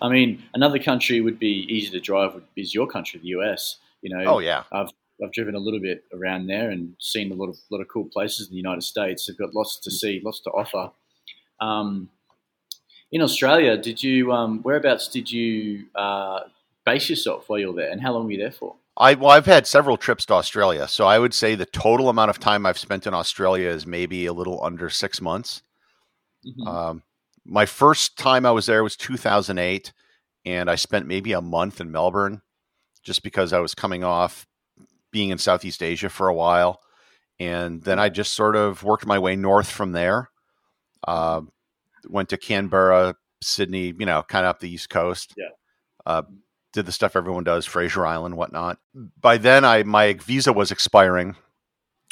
I 0.00 0.08
mean, 0.08 0.42
another 0.54 0.78
country 0.78 1.20
would 1.20 1.38
be 1.38 1.66
easy 1.68 1.90
to 1.90 2.00
drive. 2.00 2.34
would- 2.34 2.46
Is 2.56 2.74
your 2.74 2.86
country, 2.86 3.20
the 3.20 3.28
US? 3.38 3.76
You 4.02 4.16
know, 4.16 4.24
oh 4.26 4.38
yeah, 4.40 4.64
I've 4.72 4.90
I've 5.22 5.32
driven 5.32 5.54
a 5.54 5.58
little 5.58 5.80
bit 5.80 6.04
around 6.12 6.46
there 6.46 6.70
and 6.70 6.94
seen 6.98 7.30
a 7.32 7.34
lot 7.34 7.48
of 7.48 7.56
lot 7.70 7.80
of 7.80 7.88
cool 7.88 8.04
places 8.12 8.48
in 8.48 8.52
the 8.52 8.56
United 8.58 8.82
States. 8.82 9.26
They've 9.26 9.36
got 9.38 9.54
lots 9.54 9.78
to 9.80 9.90
see, 9.90 10.20
lots 10.24 10.40
to 10.40 10.50
offer. 10.50 10.90
Um, 11.60 12.10
in 13.12 13.22
Australia, 13.22 13.76
did 13.78 14.02
you 14.02 14.32
um, 14.32 14.62
whereabouts 14.62 15.08
did 15.08 15.30
you 15.30 15.86
uh, 15.94 16.40
base 16.84 17.08
yourself 17.08 17.48
while 17.48 17.58
you 17.58 17.68
were 17.72 17.80
there, 17.80 17.90
and 17.90 18.00
how 18.00 18.12
long 18.12 18.24
were 18.26 18.32
you 18.32 18.38
there 18.38 18.50
for? 18.52 18.74
I 18.98 19.14
well 19.14 19.30
I've 19.30 19.46
had 19.46 19.66
several 19.66 19.96
trips 19.96 20.24
to 20.26 20.34
Australia, 20.34 20.88
so 20.88 21.06
I 21.06 21.18
would 21.18 21.34
say 21.34 21.54
the 21.54 21.66
total 21.66 22.08
amount 22.08 22.30
of 22.30 22.38
time 22.38 22.64
I've 22.64 22.78
spent 22.78 23.06
in 23.06 23.14
Australia 23.14 23.68
is 23.68 23.86
maybe 23.86 24.26
a 24.26 24.32
little 24.32 24.62
under 24.64 24.88
six 24.88 25.20
months. 25.20 25.62
Mhm. 26.46 26.68
Um, 26.68 27.02
my 27.44 27.66
first 27.66 28.18
time 28.18 28.46
I 28.46 28.52
was 28.52 28.66
there 28.66 28.84
was 28.84 28.96
2008, 28.96 29.92
and 30.46 30.70
I 30.70 30.76
spent 30.76 31.06
maybe 31.06 31.32
a 31.32 31.42
month 31.42 31.80
in 31.80 31.92
Melbourne, 31.92 32.42
just 33.04 33.22
because 33.22 33.52
I 33.52 33.60
was 33.60 33.74
coming 33.74 34.04
off 34.04 34.46
being 35.12 35.30
in 35.30 35.38
Southeast 35.38 35.82
Asia 35.82 36.10
for 36.10 36.28
a 36.28 36.34
while, 36.34 36.80
and 37.40 37.82
then 37.84 37.98
I 38.00 38.08
just 38.10 38.34
sort 38.34 38.56
of 38.56 38.82
worked 38.84 39.06
my 39.06 39.18
way 39.18 39.36
north 39.36 39.70
from 39.70 39.92
there. 39.92 40.30
Uh, 41.08 41.42
went 42.08 42.30
to 42.30 42.38
Canberra, 42.38 43.16
Sydney, 43.42 43.94
you 43.98 44.06
know, 44.06 44.22
kind 44.24 44.46
of 44.46 44.50
up 44.50 44.60
the 44.60 44.70
east 44.70 44.90
coast. 44.90 45.34
Yeah. 45.36 45.48
Uh, 46.06 46.22
did 46.76 46.86
the 46.86 46.92
stuff 46.92 47.16
everyone 47.16 47.42
does, 47.42 47.66
Fraser 47.66 48.06
Island, 48.06 48.36
whatnot. 48.36 48.78
By 49.20 49.38
then, 49.38 49.64
I 49.64 49.82
my 49.82 50.12
visa 50.14 50.52
was 50.52 50.70
expiring, 50.70 51.34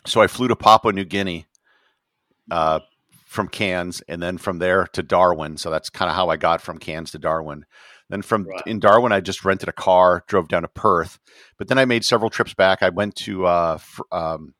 so 0.06 0.20
I 0.20 0.26
flew 0.26 0.48
to 0.48 0.56
Papua 0.56 0.92
New 0.92 1.04
Guinea. 1.04 1.46
Uh, 2.50 2.80
from 3.24 3.48
Cairns 3.48 4.00
and 4.06 4.22
then 4.22 4.38
from 4.38 4.58
there 4.60 4.86
to 4.92 5.02
Darwin. 5.02 5.56
So 5.56 5.68
that's 5.68 5.90
kind 5.90 6.08
of 6.08 6.14
how 6.14 6.28
I 6.28 6.36
got 6.36 6.60
from 6.60 6.78
Cairns 6.78 7.10
to 7.10 7.18
Darwin. 7.18 7.64
Then 8.08 8.22
from 8.22 8.44
Right. 8.44 8.62
in 8.64 8.78
Darwin, 8.78 9.10
I 9.10 9.20
just 9.20 9.44
rented 9.44 9.68
a 9.68 9.72
car, 9.72 10.22
drove 10.28 10.46
down 10.46 10.62
to 10.62 10.68
Perth. 10.68 11.18
But 11.58 11.66
then 11.66 11.76
I 11.76 11.84
made 11.84 12.04
several 12.04 12.30
trips 12.30 12.54
back. 12.54 12.80
I 12.80 12.90
went 12.90 13.16
to 13.16 13.44
uh, 13.46 13.78
fr- 13.78 14.02
um, 14.12 14.54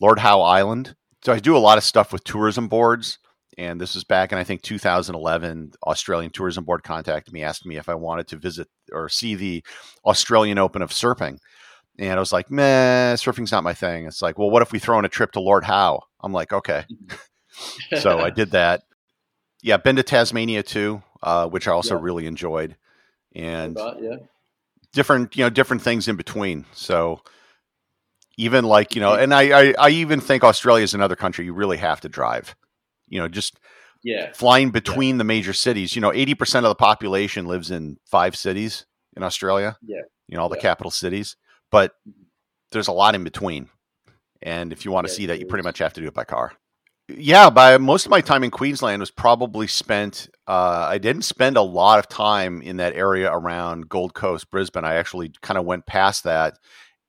Lord 0.00 0.20
Howe 0.20 0.42
Island. 0.42 0.94
So 1.24 1.32
I 1.32 1.40
do 1.40 1.56
a 1.56 1.58
lot 1.58 1.76
of 1.76 1.82
stuff 1.82 2.12
with 2.12 2.22
tourism 2.22 2.68
boards. 2.68 3.18
And 3.56 3.80
this 3.80 3.94
was 3.94 4.04
back 4.04 4.32
in, 4.32 4.38
I 4.38 4.44
think, 4.44 4.62
2011. 4.62 5.72
Australian 5.86 6.30
Tourism 6.30 6.64
Board 6.64 6.82
contacted 6.82 7.32
me, 7.32 7.42
asked 7.42 7.66
me 7.66 7.76
if 7.76 7.88
I 7.88 7.94
wanted 7.94 8.28
to 8.28 8.36
visit 8.36 8.68
or 8.92 9.08
see 9.08 9.34
the 9.34 9.64
Australian 10.04 10.58
Open 10.58 10.82
of 10.82 10.90
Surfing. 10.90 11.38
And 11.98 12.12
I 12.14 12.18
was 12.20 12.32
like, 12.32 12.50
meh, 12.50 13.14
surfing's 13.14 13.52
not 13.52 13.62
my 13.62 13.74
thing. 13.74 14.06
It's 14.06 14.20
like, 14.22 14.38
well, 14.38 14.50
what 14.50 14.62
if 14.62 14.72
we 14.72 14.80
throw 14.80 14.98
in 14.98 15.04
a 15.04 15.08
trip 15.08 15.30
to 15.32 15.40
Lord 15.40 15.62
Howe? 15.64 16.00
I'm 16.20 16.32
like, 16.32 16.52
okay 16.52 16.84
so 18.00 18.20
I 18.20 18.30
did 18.34 18.52
that. 18.52 18.82
Yeah, 19.62 19.76
been 19.78 19.96
to 19.96 20.02
Tasmania 20.02 20.62
too, 20.62 21.02
uh, 21.22 21.48
which 21.48 21.68
I 21.68 21.72
also 21.72 21.94
Yeah. 21.96 22.02
really 22.02 22.26
enjoyed, 22.26 22.76
and 23.34 23.76
Right, 23.76 23.96
yeah. 24.00 24.16
different 24.92 25.36
you 25.36 25.44
know 25.44 25.50
different 25.50 25.82
things 25.82 26.08
in 26.08 26.16
between. 26.16 26.66
So 26.72 27.20
even 28.36 28.64
like 28.64 28.94
you 28.94 29.00
know, 29.00 29.14
and 29.14 29.32
I 29.32 29.68
I, 29.68 29.74
I 29.78 29.88
even 29.90 30.20
think 30.20 30.44
Australia 30.44 30.84
is 30.84 30.94
another 30.94 31.16
country 31.16 31.44
you 31.44 31.54
really 31.54 31.78
have 31.78 32.00
to 32.02 32.08
drive. 32.08 32.54
You 33.08 33.20
know, 33.20 33.28
just 33.28 33.58
Yeah. 34.02 34.32
flying 34.34 34.70
between 34.70 35.18
the 35.18 35.24
major 35.24 35.52
cities. 35.52 35.94
You 35.94 36.00
know, 36.02 36.12
eighty 36.12 36.34
percent 36.34 36.66
of 36.66 36.70
the 36.70 36.74
population 36.76 37.46
lives 37.46 37.70
in 37.70 37.98
five 38.06 38.36
cities 38.36 38.86
in 39.16 39.22
Australia. 39.22 39.76
Yeah. 39.82 40.02
you 40.28 40.36
know 40.36 40.42
all 40.42 40.48
the 40.48 40.56
Yeah. 40.56 40.62
capital 40.62 40.90
cities, 40.90 41.36
but 41.70 41.92
there's 42.72 42.88
a 42.88 42.92
lot 42.92 43.14
in 43.14 43.24
between. 43.24 43.68
And 44.42 44.72
if 44.72 44.84
you 44.84 44.90
want 44.90 45.06
to 45.06 45.12
Yeah, 45.12 45.16
see 45.16 45.26
that, 45.26 45.38
you 45.38 45.46
pretty 45.46 45.64
much 45.64 45.78
have 45.78 45.92
to 45.94 46.00
do 46.00 46.06
it 46.08 46.14
by 46.14 46.24
car. 46.24 46.52
Yeah, 47.08 47.50
by 47.50 47.76
most 47.76 48.06
of 48.06 48.10
my 48.10 48.22
time 48.22 48.42
in 48.42 48.50
Queensland 48.50 49.00
was 49.00 49.10
probably 49.10 49.66
spent. 49.66 50.30
Uh, 50.46 50.86
I 50.88 50.96
didn't 50.96 51.22
spend 51.26 51.58
a 51.58 51.62
lot 51.62 51.98
of 51.98 52.08
time 52.08 52.62
in 52.62 52.78
that 52.78 52.94
area 52.94 53.30
around 53.30 53.90
Gold 53.90 54.14
Coast, 54.14 54.50
Brisbane. 54.50 54.84
I 54.86 54.94
actually 54.94 55.30
kind 55.42 55.58
of 55.58 55.66
went 55.66 55.84
past 55.84 56.24
that, 56.24 56.58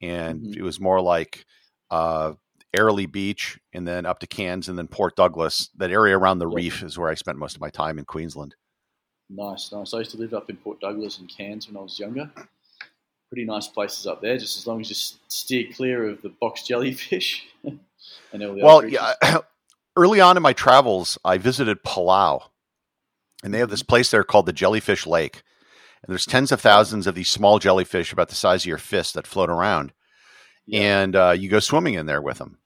and 0.02 0.42
Mhm. 0.42 0.58
it 0.58 0.62
was 0.62 0.80
more 0.82 1.00
like 1.02 1.46
uh, 1.90 2.34
Airlie 2.78 3.06
Beach, 3.06 3.60
and 3.74 3.88
then 3.88 4.06
up 4.06 4.20
to 4.20 4.28
Cairns, 4.28 4.68
and 4.70 4.78
then 4.78 4.88
Port 4.88 5.16
Douglas. 5.16 5.70
That 5.76 5.92
area 5.92 6.18
around 6.18 6.40
the 6.40 6.50
Yeah. 6.50 6.56
reef 6.56 6.84
is 6.84 6.98
where 6.98 7.10
I 7.10 7.16
spent 7.16 7.38
most 7.38 7.56
of 7.56 7.62
my 7.62 7.70
time 7.70 7.98
in 8.00 8.06
Queensland. 8.06 8.56
Nice, 9.30 9.72
nice. 9.72 9.94
I 9.94 10.00
used 10.00 10.12
to 10.12 10.18
live 10.18 10.34
up 10.34 10.50
in 10.50 10.58
Port 10.58 10.80
Douglas 10.82 11.18
and 11.20 11.28
Cairns 11.30 11.68
when 11.68 11.78
I 11.78 11.82
was 11.82 11.98
younger. 12.00 12.32
Pretty 13.30 13.46
nice 13.46 13.68
places 13.68 14.06
up 14.06 14.22
there, 14.22 14.38
just 14.38 14.58
as 14.58 14.68
long 14.68 14.82
as 14.82 14.90
you 14.90 14.96
steer 15.28 15.66
clear 15.74 16.10
of 16.10 16.22
the 16.22 16.30
box 16.30 16.64
jellyfish 16.68 17.46
and 17.64 17.80
all 18.44 18.54
the 18.56 18.64
Well, 18.64 18.86
yeah, 18.88 19.14
early 19.98 20.22
on 20.22 20.38
in 20.38 20.44
my 20.44 20.54
travels, 20.54 21.18
I 21.26 21.38
visited 21.40 21.84
Palau, 21.84 22.50
and 23.44 23.54
they 23.54 23.58
have 23.60 23.68
Mm-hmm. 23.68 23.74
this 23.74 23.84
place 23.84 24.12
there 24.12 24.24
called 24.24 24.46
the 24.46 24.54
Jellyfish 24.54 25.08
Lake. 25.08 25.42
And 26.04 26.12
there's 26.14 26.26
tens 26.28 26.52
of 26.52 26.62
thousands 26.62 27.08
of 27.08 27.16
these 27.16 27.30
small 27.30 27.58
jellyfish 27.58 28.14
about 28.14 28.30
the 28.30 28.36
size 28.36 28.62
of 28.62 28.68
your 28.68 28.78
fist 28.78 29.16
that 29.16 29.26
float 29.26 29.50
around. 29.50 29.92
Yeah. 30.68 31.02
And 31.02 31.16
uh, 31.16 31.32
you 31.32 31.50
go 31.50 31.60
swimming 31.60 31.96
in 31.96 32.06
there 32.06 32.22
with 32.22 32.38
them. 32.38 32.60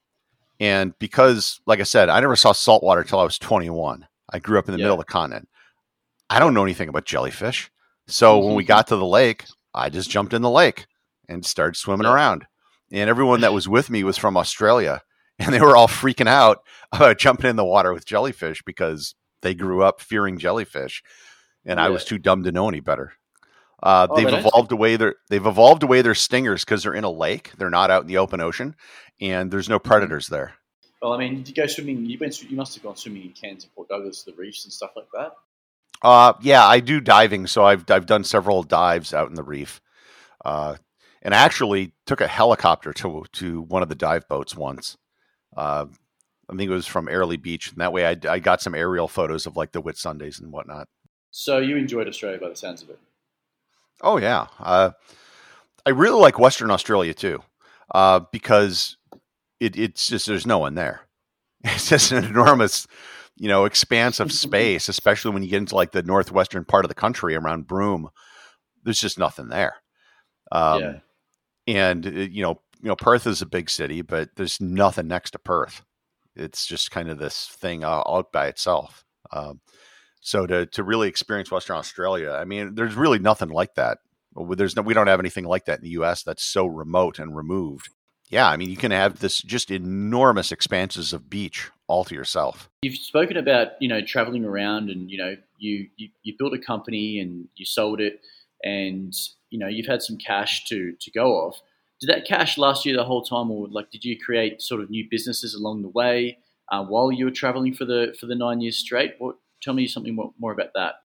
And 0.59 0.93
because, 0.99 1.61
like 1.65 1.79
I 1.79 1.83
said, 1.83 2.09
I 2.09 2.19
never 2.19 2.35
saw 2.35 2.51
saltwater 2.51 3.01
until 3.01 3.19
I 3.19 3.23
was 3.23 3.39
21. 3.39 4.05
I 4.31 4.39
grew 4.39 4.59
up 4.59 4.67
in 4.67 4.73
the 4.73 4.79
Yeah. 4.79 4.85
middle 4.85 4.99
of 4.99 5.05
the 5.05 5.11
continent. 5.11 5.47
I 6.29 6.39
don't 6.39 6.53
know 6.53 6.63
anything 6.63 6.89
about 6.89 7.05
jellyfish. 7.05 7.71
So 8.07 8.39
when 8.39 8.55
we 8.55 8.63
Mhm. 8.63 8.67
got 8.67 8.87
to 8.87 8.95
the 8.97 9.05
lake, 9.05 9.45
I 9.73 9.89
just 9.89 10.09
jumped 10.09 10.33
in 10.33 10.41
the 10.41 10.49
lake 10.49 10.85
and 11.27 11.45
started 11.45 11.77
swimming 11.77 12.05
Yeah. 12.05 12.13
around. 12.13 12.45
And 12.91 13.09
everyone 13.09 13.41
that 13.41 13.53
was 13.53 13.67
with 13.67 13.89
me 13.89 14.03
was 14.03 14.17
from 14.17 14.35
Australia. 14.37 15.01
And 15.37 15.53
they 15.53 15.61
were 15.61 15.77
all 15.77 15.87
freaking 15.87 16.27
out 16.27 16.59
about 16.91 17.17
jumping 17.17 17.49
in 17.49 17.55
the 17.55 17.63
water 17.65 17.93
with 17.93 18.05
jellyfish 18.05 18.61
because 18.65 19.15
they 19.41 19.55
grew 19.55 19.81
up 19.83 20.01
fearing 20.01 20.37
jellyfish. 20.37 21.01
And 21.65 21.79
I 21.79 21.89
was 21.89 22.03
too 22.03 22.17
dumb 22.17 22.43
to 22.43 22.51
know 22.51 22.67
any 22.67 22.79
better. 22.81 23.13
Uh, 23.81 24.07
Oh, 24.09 24.15
they've 24.15 24.33
evolved 24.33 24.71
away 24.71 24.95
their 24.97 25.15
they've 25.29 25.45
evolved 25.45 25.83
away 25.83 26.01
their 26.01 26.15
stingers 26.15 26.65
because 26.65 26.83
they're 26.83 26.93
in 26.93 27.03
a 27.03 27.11
lake. 27.11 27.51
They're 27.57 27.69
not 27.69 27.91
out 27.91 28.01
in 28.01 28.07
the 28.07 28.17
open 28.17 28.41
ocean, 28.41 28.75
and 29.21 29.51
there's 29.51 29.69
no 29.69 29.79
predators 29.79 30.27
there. 30.27 30.53
Well, 31.01 31.13
I 31.13 31.17
mean, 31.17 31.37
did 31.37 31.49
you 31.49 31.55
go 31.55 31.65
swimming? 31.67 32.05
You 32.05 32.17
went. 32.19 32.41
You 32.43 32.57
must 32.57 32.75
have 32.75 32.83
gone 32.83 32.97
swimming 32.97 33.23
in 33.23 33.31
Cairns 33.31 33.63
and 33.63 33.73
Port 33.73 33.87
Douglas, 33.87 34.23
the 34.23 34.33
reefs 34.33 34.65
and 34.65 34.73
stuff 34.73 34.91
like 34.95 35.07
that. 35.13 35.31
Uh, 36.01 36.33
yeah, 36.41 36.65
I 36.65 36.79
do 36.79 36.99
diving, 36.99 37.47
so 37.47 37.63
I've 37.63 37.89
I've 37.89 38.05
done 38.05 38.23
several 38.23 38.63
dives 38.63 39.13
out 39.13 39.29
in 39.29 39.35
the 39.35 39.43
reef, 39.43 39.81
uh, 40.43 40.75
and 41.21 41.33
I 41.33 41.37
actually 41.37 41.93
took 42.05 42.21
a 42.21 42.27
helicopter 42.27 42.91
to 42.93 43.25
to 43.33 43.61
one 43.61 43.81
of 43.83 43.89
the 43.89 43.95
dive 43.95 44.27
boats 44.27 44.55
once. 44.55 44.97
Uh, 45.55 45.85
I 46.49 46.55
think 46.55 46.69
it 46.69 46.73
was 46.73 46.87
from 46.87 47.07
Airlie 47.07 47.37
Beach, 47.37 47.69
and 47.69 47.77
that 47.77 47.93
way 47.93 48.05
I, 48.05 48.15
I 48.27 48.39
got 48.39 48.61
some 48.61 48.75
aerial 48.75 49.07
photos 49.07 49.45
of 49.45 49.55
like 49.55 49.71
the 49.71 49.81
Whitsundays 49.81 50.41
and 50.41 50.51
whatnot. 50.51 50.87
So 51.31 51.59
you 51.59 51.77
enjoyed 51.77 52.07
Australia 52.07 52.39
by 52.39 52.49
the 52.49 52.55
sounds 52.55 52.81
of 52.81 52.89
it. 52.89 52.99
Oh 54.01 54.17
yeah, 54.17 54.47
uh, 54.59 54.91
I 55.85 55.89
really 55.91 56.19
like 56.19 56.39
Western 56.39 56.71
Australia 56.71 57.13
too, 57.13 57.41
uh, 57.93 58.21
because 58.31 58.97
it, 59.59 59.77
it's 59.77 60.07
just 60.07 60.27
there's 60.27 60.47
no 60.47 60.59
one 60.59 60.75
there. 60.75 61.01
It's 61.65 61.89
just 61.89 62.13
an 62.13 62.23
enormous, 62.23 62.87
you 63.35 63.49
know, 63.49 63.65
expanse 63.65 64.21
of 64.21 64.31
space, 64.31 64.87
especially 64.87 65.31
when 65.33 65.43
you 65.43 65.49
get 65.49 65.57
into 65.57 65.75
like 65.75 65.91
the 65.91 66.03
northwestern 66.03 66.63
part 66.63 66.85
of 66.85 66.89
the 66.89 66.95
country 66.95 67.35
around 67.35 67.67
Broome. 67.67 68.09
There's 68.83 69.01
just 69.01 69.19
nothing 69.19 69.49
there. 69.49 69.75
Um, 70.53 70.81
yeah. 70.81 70.99
and 71.67 72.07
uh, 72.07 72.09
you 72.11 72.41
know, 72.41 72.61
you 72.81 72.87
know, 72.87 72.95
Perth 72.95 73.27
is 73.27 73.41
a 73.41 73.45
big 73.45 73.69
city, 73.69 74.01
but 74.01 74.29
there's 74.37 74.61
nothing 74.61 75.07
next 75.07 75.31
to 75.31 75.39
Perth. 75.39 75.83
It's 76.33 76.65
just 76.65 76.91
kind 76.91 77.09
of 77.09 77.19
this 77.19 77.47
thing 77.47 77.83
uh, 77.83 78.03
out 78.07 78.31
by 78.31 78.47
itself. 78.47 79.03
Um, 79.33 79.59
so 80.21 80.45
to 80.45 80.65
to 80.67 80.83
really 80.83 81.07
experience 81.07 81.51
Western 81.51 81.77
Australia, 81.77 82.31
I 82.31 82.45
mean, 82.45 82.75
there's 82.75 82.95
really 82.95 83.19
nothing 83.19 83.49
like 83.49 83.75
that. 83.75 83.99
There's 84.35 84.75
no, 84.75 84.81
we 84.81 84.93
don't 84.93 85.07
have 85.07 85.19
anything 85.19 85.45
like 85.45 85.65
that 85.65 85.79
in 85.79 85.83
the 85.83 85.91
U.S. 85.91 86.23
That's 86.23 86.43
so 86.43 86.65
remote 86.65 87.19
and 87.19 87.35
removed. 87.35 87.89
Yeah, 88.29 88.47
I 88.47 88.57
mean, 88.57 88.69
you 88.69 88.77
can 88.77 88.91
have 88.91 89.19
this 89.19 89.41
just 89.41 89.71
enormous 89.71 90.51
expanses 90.51 91.13
of 91.13 91.29
beach 91.29 91.71
all 91.87 92.05
to 92.05 92.13
yourself. 92.13 92.69
You've 92.83 92.95
spoken 92.95 93.37
about 93.37 93.69
you 93.81 93.87
know 93.87 94.01
traveling 94.01 94.45
around, 94.45 94.89
and 94.89 95.09
you 95.09 95.17
know 95.17 95.35
you, 95.57 95.87
you 95.97 96.09
you 96.21 96.35
built 96.37 96.53
a 96.53 96.59
company 96.59 97.19
and 97.19 97.47
you 97.55 97.65
sold 97.65 97.99
it, 97.99 98.21
and 98.63 99.13
you 99.49 99.57
know 99.57 99.67
you've 99.67 99.87
had 99.87 100.03
some 100.03 100.17
cash 100.17 100.65
to 100.65 100.93
to 100.99 101.11
go 101.11 101.33
off. 101.33 101.61
Did 101.99 102.09
that 102.11 102.25
cash 102.25 102.57
last 102.57 102.85
you 102.85 102.95
the 102.95 103.03
whole 103.03 103.23
time, 103.23 103.51
or 103.51 103.67
like 103.67 103.89
did 103.91 104.05
you 104.05 104.17
create 104.17 104.61
sort 104.61 104.81
of 104.81 104.89
new 104.89 105.05
businesses 105.09 105.53
along 105.53 105.81
the 105.81 105.89
way 105.89 106.37
uh, 106.71 106.83
while 106.85 107.11
you 107.11 107.25
were 107.25 107.31
traveling 107.31 107.73
for 107.73 107.85
the 107.85 108.15
for 108.19 108.27
the 108.27 108.35
nine 108.35 108.61
years 108.61 108.77
straight? 108.77 109.15
What, 109.17 109.35
tell 109.61 109.73
me 109.73 109.87
something 109.87 110.15
more, 110.15 110.33
more 110.39 110.51
about 110.51 110.71
that. 110.75 110.95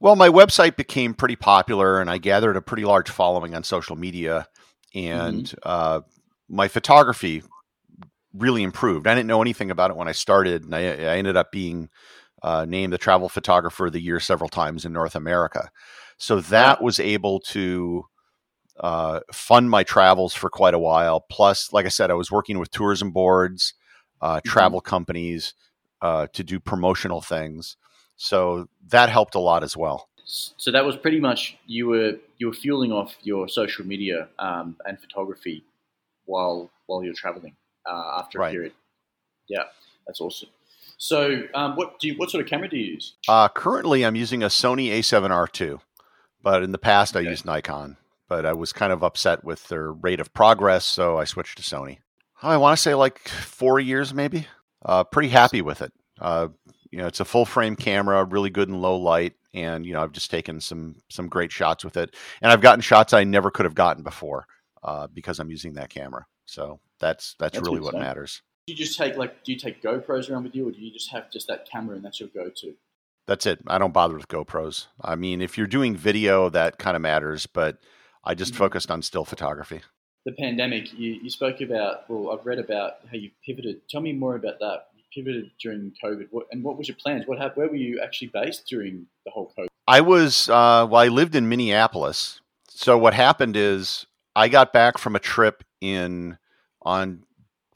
Well, 0.00 0.16
my 0.16 0.28
website 0.28 0.76
became 0.76 1.14
pretty 1.14 1.36
popular, 1.36 2.00
and 2.00 2.10
I 2.10 2.18
gathered 2.18 2.56
a 2.56 2.62
pretty 2.62 2.84
large 2.84 3.10
following 3.10 3.54
on 3.54 3.64
social 3.64 3.96
media, 3.96 4.48
and 4.94 5.52
uh, 5.62 6.02
my 6.48 6.68
photography 6.68 7.42
really 8.34 8.62
improved. 8.62 9.06
I 9.06 9.14
didn't 9.14 9.28
know 9.28 9.40
anything 9.40 9.70
about 9.70 9.90
it 9.90 9.96
when 9.96 10.08
I 10.08 10.12
started, 10.12 10.64
and 10.64 10.74
I, 10.74 10.80
I 10.80 11.16
ended 11.16 11.36
up 11.36 11.50
being 11.50 11.88
uh, 12.42 12.66
named 12.68 12.92
the 12.92 12.98
travel 12.98 13.28
photographer 13.28 13.86
of 13.86 13.92
the 13.92 14.02
year 14.02 14.20
several 14.20 14.50
times 14.50 14.84
in 14.84 14.92
North 14.92 15.14
America. 15.14 15.70
So 16.18 16.40
that 16.40 16.82
was 16.82 17.00
able 17.00 17.40
to 17.40 18.04
uh, 18.80 19.20
fund 19.32 19.70
my 19.70 19.82
travels 19.82 20.34
for 20.34 20.50
quite 20.50 20.74
a 20.74 20.78
while. 20.78 21.24
Plus, 21.30 21.72
like 21.72 21.86
I 21.86 21.90
said, 21.90 22.10
I 22.10 22.14
was 22.14 22.30
working 22.30 22.58
with 22.58 22.70
tourism 22.70 23.12
boards, 23.12 23.74
uh, 24.20 24.40
travel 24.44 24.80
companies 24.80 25.54
uh, 26.02 26.26
to 26.32 26.44
do 26.44 26.60
promotional 26.60 27.20
things. 27.20 27.76
So 28.16 28.68
that 28.88 29.08
helped 29.08 29.34
a 29.34 29.40
lot 29.40 29.62
as 29.62 29.76
well. 29.76 30.08
So 30.24 30.70
that 30.70 30.84
was 30.84 30.96
pretty 30.96 31.20
much 31.20 31.56
you 31.66 31.86
were 31.88 32.12
you 32.38 32.46
were 32.46 32.52
fueling 32.54 32.92
off 32.92 33.14
your 33.22 33.48
social 33.48 33.86
media 33.86 34.28
um, 34.38 34.76
and 34.86 34.98
photography 34.98 35.64
while 36.24 36.70
while 36.86 37.02
you're 37.04 37.14
traveling 37.14 37.54
uh, 37.86 38.18
after 38.18 38.38
Right. 38.38 38.48
a 38.48 38.52
period. 38.52 38.72
Yeah, 39.48 39.64
that's 40.06 40.20
awesome. 40.20 40.48
So, 40.96 41.42
um, 41.54 41.74
what 41.76 41.98
do 41.98 42.06
you, 42.08 42.14
what 42.14 42.30
sort 42.30 42.42
of 42.42 42.48
camera 42.48 42.68
do 42.68 42.76
you 42.78 42.92
use? 42.94 43.14
Uh, 43.28 43.48
currently, 43.48 44.04
I'm 44.06 44.14
using 44.14 44.42
a 44.42 44.46
Sony 44.46 44.90
A7R2, 44.90 45.80
but 46.42 46.62
in 46.62 46.72
the 46.72 46.78
past, 46.78 47.16
I 47.16 47.20
used 47.20 47.44
Nikon. 47.44 47.96
But 48.28 48.46
I 48.46 48.52
was 48.54 48.72
kind 48.72 48.92
of 48.92 49.02
upset 49.02 49.44
with 49.44 49.68
their 49.68 49.92
rate 49.92 50.20
of 50.20 50.32
progress, 50.32 50.86
so 50.86 51.18
I 51.18 51.24
switched 51.24 51.58
to 51.58 51.62
Sony. 51.64 51.98
I 52.42 52.56
want 52.56 52.76
to 52.78 52.82
say 52.82 52.94
like 52.94 53.18
four 53.28 53.80
years, 53.80 54.14
maybe. 54.14 54.46
Uh, 54.84 55.04
pretty 55.04 55.28
happy 55.28 55.60
with 55.62 55.82
it. 55.82 55.92
Uh, 56.20 56.48
you 56.94 57.00
know, 57.00 57.08
it's 57.08 57.18
a 57.18 57.24
full 57.24 57.44
frame 57.44 57.74
camera, 57.74 58.22
really 58.24 58.50
good 58.50 58.68
in 58.68 58.80
low 58.80 58.96
light, 58.96 59.32
and 59.52 59.84
you 59.84 59.92
know, 59.92 60.00
I've 60.00 60.12
just 60.12 60.30
taken 60.30 60.60
some 60.60 60.94
some 61.10 61.26
great 61.26 61.50
shots 61.50 61.84
with 61.84 61.96
it, 61.96 62.14
and 62.40 62.52
I've 62.52 62.60
gotten 62.60 62.80
shots 62.80 63.12
I 63.12 63.24
never 63.24 63.50
could 63.50 63.64
have 63.64 63.74
gotten 63.74 64.04
before 64.04 64.46
uh, 64.84 65.08
because 65.08 65.40
I'm 65.40 65.50
using 65.50 65.74
that 65.74 65.90
camera. 65.90 66.24
So 66.46 66.78
that's 67.00 67.34
that's, 67.40 67.56
That's 67.56 67.68
really 67.68 67.80
what 67.80 67.94
matters. 67.94 68.42
Do 68.68 68.74
you 68.74 68.78
just 68.78 68.96
take 68.96 69.16
like 69.16 69.42
do 69.42 69.50
you 69.50 69.58
take 69.58 69.82
GoPros 69.82 70.30
around 70.30 70.44
with 70.44 70.54
you, 70.54 70.68
or 70.68 70.70
do 70.70 70.78
you 70.78 70.92
just 70.92 71.10
have 71.10 71.32
just 71.32 71.48
that 71.48 71.68
camera 71.68 71.96
and 71.96 72.04
that's 72.04 72.20
your 72.20 72.28
go-to? 72.28 72.74
That's 73.26 73.44
it. 73.44 73.58
I 73.66 73.78
don't 73.78 73.92
bother 73.92 74.14
with 74.14 74.28
GoPros. 74.28 74.86
I 75.00 75.16
mean, 75.16 75.42
if 75.42 75.58
you're 75.58 75.66
doing 75.66 75.96
video, 75.96 76.48
that 76.50 76.78
kind 76.78 76.94
of 76.94 77.02
matters, 77.02 77.46
but 77.46 77.78
I 78.22 78.34
just 78.36 78.52
Mhm. 78.52 78.58
focused 78.58 78.92
on 78.92 79.02
still 79.02 79.24
photography. 79.24 79.80
The 80.26 80.32
pandemic, 80.32 80.92
you, 80.96 81.14
you 81.14 81.28
spoke 81.28 81.60
about. 81.60 82.08
Well, 82.08 82.32
I've 82.32 82.46
read 82.46 82.60
about 82.60 82.98
how 83.10 83.16
you 83.16 83.32
pivoted. 83.44 83.88
Tell 83.88 84.00
me 84.00 84.12
more 84.12 84.36
about 84.36 84.60
that. 84.60 84.90
Pivoted 85.14 85.50
during 85.60 85.92
COVID, 86.02 86.26
what, 86.30 86.46
and 86.50 86.64
what 86.64 86.76
was 86.76 86.88
your 86.88 86.96
plans? 86.96 87.26
What 87.26 87.38
happened? 87.38 87.56
Where 87.56 87.68
were 87.68 87.76
you 87.76 88.00
actually 88.02 88.28
based 88.28 88.66
during 88.66 89.06
the 89.24 89.30
whole 89.30 89.52
COVID? 89.56 89.68
I 89.86 90.00
was, 90.00 90.48
uh, 90.48 90.86
well, 90.90 90.96
I 90.96 91.08
lived 91.08 91.34
in 91.34 91.48
Minneapolis. 91.48 92.40
So 92.68 92.98
what 92.98 93.14
happened 93.14 93.56
is 93.56 94.06
I 94.34 94.48
got 94.48 94.72
back 94.72 94.98
from 94.98 95.14
a 95.14 95.20
trip 95.20 95.62
in 95.80 96.38
on 96.82 97.22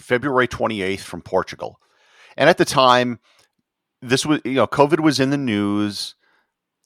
February 0.01 0.49
28th 0.49 1.01
from 1.01 1.23
Portugal. 1.23 1.79
And 2.37 2.49
at 2.49 2.59
the 2.59 2.65
time, 2.65 3.21
this 4.03 4.25
was, 4.25 4.41
you 4.45 4.55
know, 4.55 4.67
COVID 4.67 5.01
was 5.01 5.21
in 5.21 5.31
the 5.31 5.37
news. 5.37 6.15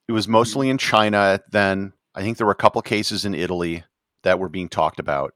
It 0.09 0.13
was 0.13 0.29
mostly 0.29 0.69
in 0.69 0.79
China 0.79 1.41
then. 1.51 1.93
I 2.15 2.23
think 2.23 2.37
there 2.37 2.47
were 2.47 2.53
a 2.53 2.57
couple 2.57 2.83
cases 2.83 3.25
in 3.25 3.35
Italy 3.35 3.85
that 4.23 4.39
were 4.39 4.49
being 4.49 4.69
talked 4.69 5.01
about. 5.01 5.35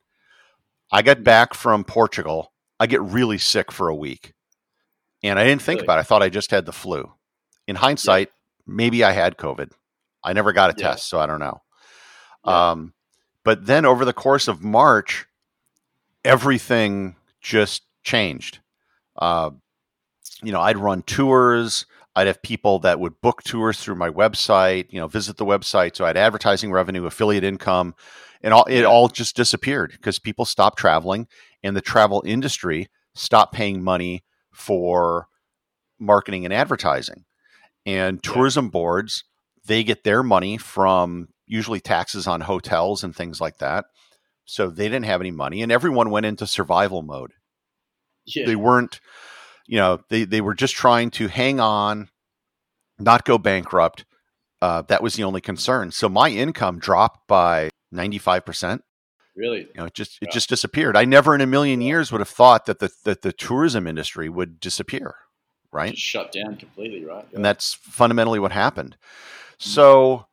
I 0.92 1.02
got 1.02 1.24
back 1.24 1.54
from 1.54 1.84
Portugal. 1.84 2.52
I 2.78 2.86
get 2.86 3.02
really 3.02 3.38
sick 3.38 3.72
for 3.72 3.88
a 3.88 3.94
week. 3.94 4.34
And 5.22 5.38
I 5.38 5.44
didn't 5.44 5.62
think 5.62 5.78
Really? 5.78 5.86
about 5.86 5.98
it. 5.98 6.00
I 6.00 6.04
thought 6.04 6.22
I 6.22 6.28
just 6.28 6.50
had 6.50 6.66
the 6.66 6.72
flu. 6.72 7.12
In 7.66 7.76
hindsight, 7.76 8.30
maybe 8.66 9.02
I 9.02 9.12
had 9.12 9.36
COVID. 9.36 9.72
I 10.22 10.32
never 10.32 10.52
got 10.52 10.70
a 10.70 10.74
Yeah. 10.78 10.90
test, 10.92 11.08
so 11.08 11.18
I 11.18 11.26
don't 11.26 11.40
know. 11.40 11.62
Yeah. 12.46 12.70
Um, 12.70 12.94
but 13.44 13.66
then 13.66 13.84
over 13.84 14.04
the 14.04 14.12
course 14.12 14.48
of 14.48 14.62
March, 14.62 15.26
everything 16.24 17.16
just 17.40 17.82
changed. 18.02 18.60
Uh, 19.16 19.50
you 20.42 20.52
know, 20.52 20.60
I'd 20.60 20.78
run 20.78 21.02
tours. 21.02 21.86
I'd 22.14 22.26
have 22.26 22.42
people 22.42 22.78
that 22.80 22.98
would 23.00 23.20
book 23.20 23.42
tours 23.42 23.78
through 23.80 23.94
my 23.96 24.10
website. 24.10 24.86
You 24.90 25.00
know, 25.00 25.06
visit 25.06 25.36
the 25.36 25.44
website. 25.44 25.96
So 25.96 26.04
I 26.04 26.08
had 26.08 26.16
advertising 26.16 26.72
revenue, 26.72 27.04
affiliate 27.06 27.44
income, 27.44 27.94
and 28.42 28.52
all 28.52 28.64
it 28.64 28.84
all 28.84 29.08
just 29.08 29.36
disappeared 29.36 29.92
because 29.92 30.18
people 30.18 30.44
stopped 30.44 30.78
traveling, 30.78 31.26
and 31.62 31.76
the 31.76 31.80
travel 31.80 32.22
industry 32.26 32.88
stopped 33.14 33.54
paying 33.54 33.82
money 33.82 34.24
for 34.56 35.28
marketing 35.98 36.44
and 36.44 36.52
advertising. 36.52 37.24
And 37.84 38.22
tourism 38.22 38.70
boards, 38.70 39.22
they 39.66 39.84
get 39.84 40.02
their 40.02 40.22
money 40.22 40.56
from 40.56 41.28
usually 41.46 41.78
taxes 41.78 42.26
on 42.26 42.40
hotels 42.40 43.04
and 43.04 43.14
things 43.14 43.40
like 43.40 43.58
that. 43.58 43.84
So 44.44 44.70
they 44.70 44.84
didn't 44.84 45.04
have 45.04 45.20
any 45.20 45.30
money, 45.30 45.62
and 45.62 45.70
everyone 45.70 46.10
went 46.10 46.26
into 46.26 46.46
survival 46.46 47.02
mode. 47.02 47.32
Yeah. 48.24 48.46
They 48.46 48.56
weren't, 48.56 49.00
you 49.66 49.76
know, 49.78 50.00
they, 50.08 50.24
they 50.24 50.40
were 50.40 50.54
just 50.54 50.74
trying 50.74 51.10
to 51.12 51.28
hang 51.28 51.60
on, 51.60 52.08
not 52.98 53.24
go 53.24 53.38
bankrupt. 53.38 54.04
Uh, 54.62 54.82
that 54.82 55.02
was 55.02 55.14
the 55.14 55.24
only 55.24 55.40
concern. 55.40 55.90
So 55.90 56.08
my 56.08 56.30
income 56.30 56.78
dropped 56.78 57.28
by 57.28 57.70
95%. 57.92 58.80
Really? 59.36 59.60
You 59.60 59.68
know, 59.76 59.84
it 59.84 59.94
just 59.94 60.18
it 60.22 60.30
just 60.30 60.48
disappeared. 60.48 60.96
I 60.96 61.04
never 61.04 61.34
in 61.34 61.40
a 61.40 61.46
million 61.46 61.80
years 61.80 62.10
would 62.10 62.20
have 62.20 62.28
thought 62.28 62.66
that 62.66 62.78
the 62.78 62.90
that 63.04 63.22
the 63.22 63.32
tourism 63.32 63.86
industry 63.86 64.28
would 64.28 64.58
disappear, 64.58 65.14
right? 65.72 65.92
Just 65.92 66.02
shut 66.02 66.32
down 66.32 66.56
completely, 66.56 67.04
right? 67.04 67.26
And 67.32 67.44
that's 67.44 67.74
fundamentally 67.74 68.38
what 68.38 68.52
happened. 68.52 68.96
Hmm. 69.60 69.70
So 69.70 70.26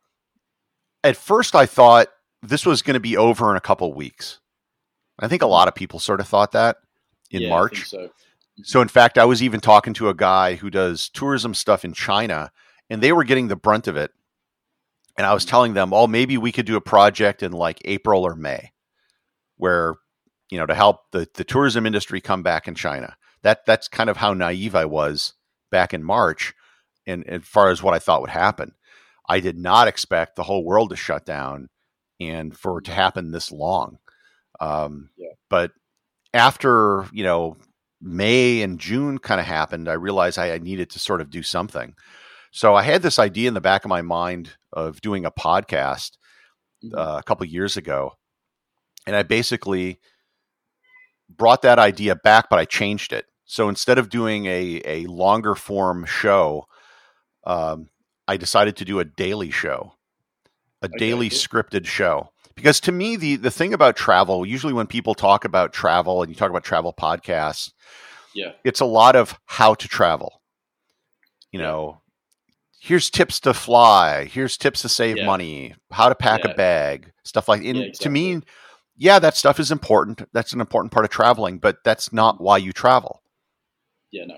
at 1.03 1.17
first 1.17 1.55
I 1.55 1.65
thought 1.65 2.07
this 2.41 2.65
was 2.65 2.81
going 2.81 2.95
to 2.95 2.99
be 2.99 3.17
over 3.17 3.51
in 3.51 3.57
a 3.57 3.61
couple 3.61 3.93
weeks. 3.93 4.39
I 5.19 5.27
think 5.27 5.41
a 5.41 5.45
hmm. 5.45 5.51
lot 5.51 5.67
of 5.67 5.75
people 5.75 5.99
sort 5.99 6.19
of 6.19 6.27
thought 6.27 6.53
that 6.53 6.77
in 7.29 7.43
Yeah, 7.43 7.49
March. 7.49 7.89
so. 7.89 8.09
So 8.61 8.81
in 8.81 8.87
fact, 8.87 9.17
I 9.17 9.25
was 9.25 9.41
even 9.41 9.59
talking 9.59 9.95
to 9.95 10.09
a 10.09 10.13
guy 10.13 10.53
who 10.53 10.69
does 10.69 11.09
tourism 11.09 11.55
stuff 11.55 11.83
in 11.83 11.91
China, 11.91 12.51
and 12.87 13.01
they 13.01 13.11
were 13.11 13.23
getting 13.23 13.47
the 13.47 13.55
brunt 13.55 13.87
of 13.87 13.97
it. 13.97 14.11
And 15.17 15.25
I 15.25 15.33
was 15.33 15.43
hmm. 15.43 15.49
telling 15.49 15.73
them, 15.73 15.91
"Oh, 15.91 16.05
maybe 16.05 16.37
we 16.37 16.51
could 16.51 16.67
do 16.67 16.75
a 16.75 16.81
project 16.81 17.41
in 17.41 17.51
like 17.51 17.81
April 17.83 18.23
or 18.23 18.35
May, 18.35 18.72
where 19.57 19.95
you 20.49 20.57
know 20.57 20.65
to 20.65 20.75
help 20.75 21.11
the 21.11 21.27
the 21.35 21.43
tourism 21.43 21.85
industry 21.85 22.21
come 22.21 22.43
back 22.43 22.67
in 22.67 22.75
China." 22.75 23.15
That 23.43 23.65
that's 23.65 23.87
kind 23.87 24.09
of 24.09 24.17
how 24.17 24.33
naive 24.33 24.75
I 24.75 24.85
was 24.85 25.33
back 25.71 25.93
in 25.93 26.03
March, 26.03 26.53
and 27.07 27.27
as 27.27 27.43
far 27.43 27.69
as 27.69 27.81
what 27.83 27.93
I 27.93 27.99
thought 27.99 28.21
would 28.21 28.29
happen, 28.29 28.73
I 29.29 29.39
did 29.39 29.57
not 29.57 29.87
expect 29.87 30.35
the 30.35 30.43
whole 30.43 30.63
world 30.65 30.89
to 30.91 30.95
shut 30.95 31.25
down 31.25 31.69
and 32.19 32.55
for 32.57 32.79
it 32.79 32.85
to 32.85 32.91
happen 32.91 33.31
this 33.31 33.51
long. 33.51 33.97
Um, 34.59 35.09
Yeah. 35.17 35.29
But 35.49 35.71
after 36.33 37.05
you 37.11 37.23
know 37.23 37.57
May 38.01 38.61
and 38.61 38.79
June 38.79 39.17
kind 39.17 39.39
of 39.41 39.47
happened, 39.47 39.87
I 39.89 39.93
realized 39.93 40.37
I, 40.39 40.53
I 40.53 40.57
needed 40.59 40.89
to 40.91 40.99
sort 40.99 41.21
of 41.21 41.29
do 41.29 41.43
something. 41.43 41.95
So 42.51 42.75
I 42.75 42.83
had 42.83 43.01
this 43.01 43.17
idea 43.19 43.47
in 43.47 43.53
the 43.55 43.61
back 43.61 43.83
of 43.85 43.89
my 43.89 44.01
mind 44.01 44.51
of 44.73 45.01
doing 45.01 45.25
a 45.25 45.31
podcast 45.31 46.11
Mhm. 46.83 46.97
uh, 46.97 47.17
a 47.19 47.23
couple 47.23 47.45
years 47.47 47.77
ago, 47.77 48.13
and 49.05 49.15
I 49.15 49.23
basically 49.23 49.99
brought 51.29 51.61
that 51.63 51.79
idea 51.79 52.15
back, 52.15 52.49
but 52.49 52.59
I 52.59 52.65
changed 52.65 53.13
it. 53.13 53.25
So 53.45 53.69
instead 53.69 53.97
of 53.97 54.09
doing 54.09 54.45
a 54.45 54.81
a 54.85 55.05
longer 55.07 55.55
form 55.55 56.05
show, 56.05 56.65
um, 57.45 57.89
I 58.27 58.37
decided 58.37 58.75
to 58.77 58.85
do 58.85 58.99
a 58.99 59.05
daily 59.05 59.51
show, 59.51 59.93
a 60.81 60.87
daily 60.97 61.29
scripted 61.29 61.85
show. 61.85 62.29
Because 62.55 62.79
to 62.81 62.91
me, 62.91 63.15
the 63.15 63.35
the 63.35 63.51
thing 63.51 63.73
about 63.73 63.95
travel, 63.95 64.45
usually 64.45 64.73
when 64.73 64.87
people 64.87 65.15
talk 65.15 65.43
about 65.43 65.73
travel 65.73 66.21
and 66.21 66.29
you 66.29 66.35
talk 66.35 66.49
about 66.49 66.63
travel 66.63 66.93
podcasts, 66.93 67.71
Yeah. 68.33 68.53
it's 68.63 68.79
a 68.79 68.85
lot 68.85 69.15
of 69.15 69.39
how 69.45 69.73
to 69.75 69.87
travel. 69.87 70.41
You 71.51 71.59
know, 71.59 72.01
here's 72.79 73.09
tips 73.09 73.39
to 73.41 73.53
fly, 73.53 74.25
here's 74.25 74.57
tips 74.57 74.81
to 74.83 74.89
save 74.89 75.17
Yeah. 75.17 75.25
money, 75.25 75.75
how 75.91 76.09
to 76.09 76.15
pack 76.15 76.43
Yeah. 76.43 76.51
a 76.51 76.55
bag, 76.55 77.11
stuff 77.23 77.47
like. 77.47 77.63
And 77.63 77.77
Yeah, 77.77 77.91
to 78.01 78.09
me, 78.09 78.31
exactly. 78.33 78.53
Yeah, 78.97 79.19
that 79.19 79.35
stuff 79.35 79.59
is 79.59 79.71
important. 79.71 80.21
That's 80.33 80.53
an 80.53 80.61
important 80.61 80.91
part 80.91 81.05
of 81.05 81.11
traveling, 81.11 81.57
but 81.57 81.77
that's 81.83 82.13
not 82.13 82.39
why 82.39 82.57
you 82.57 82.71
travel. 82.71 83.21
Yeah, 84.11 84.25
no. 84.25 84.37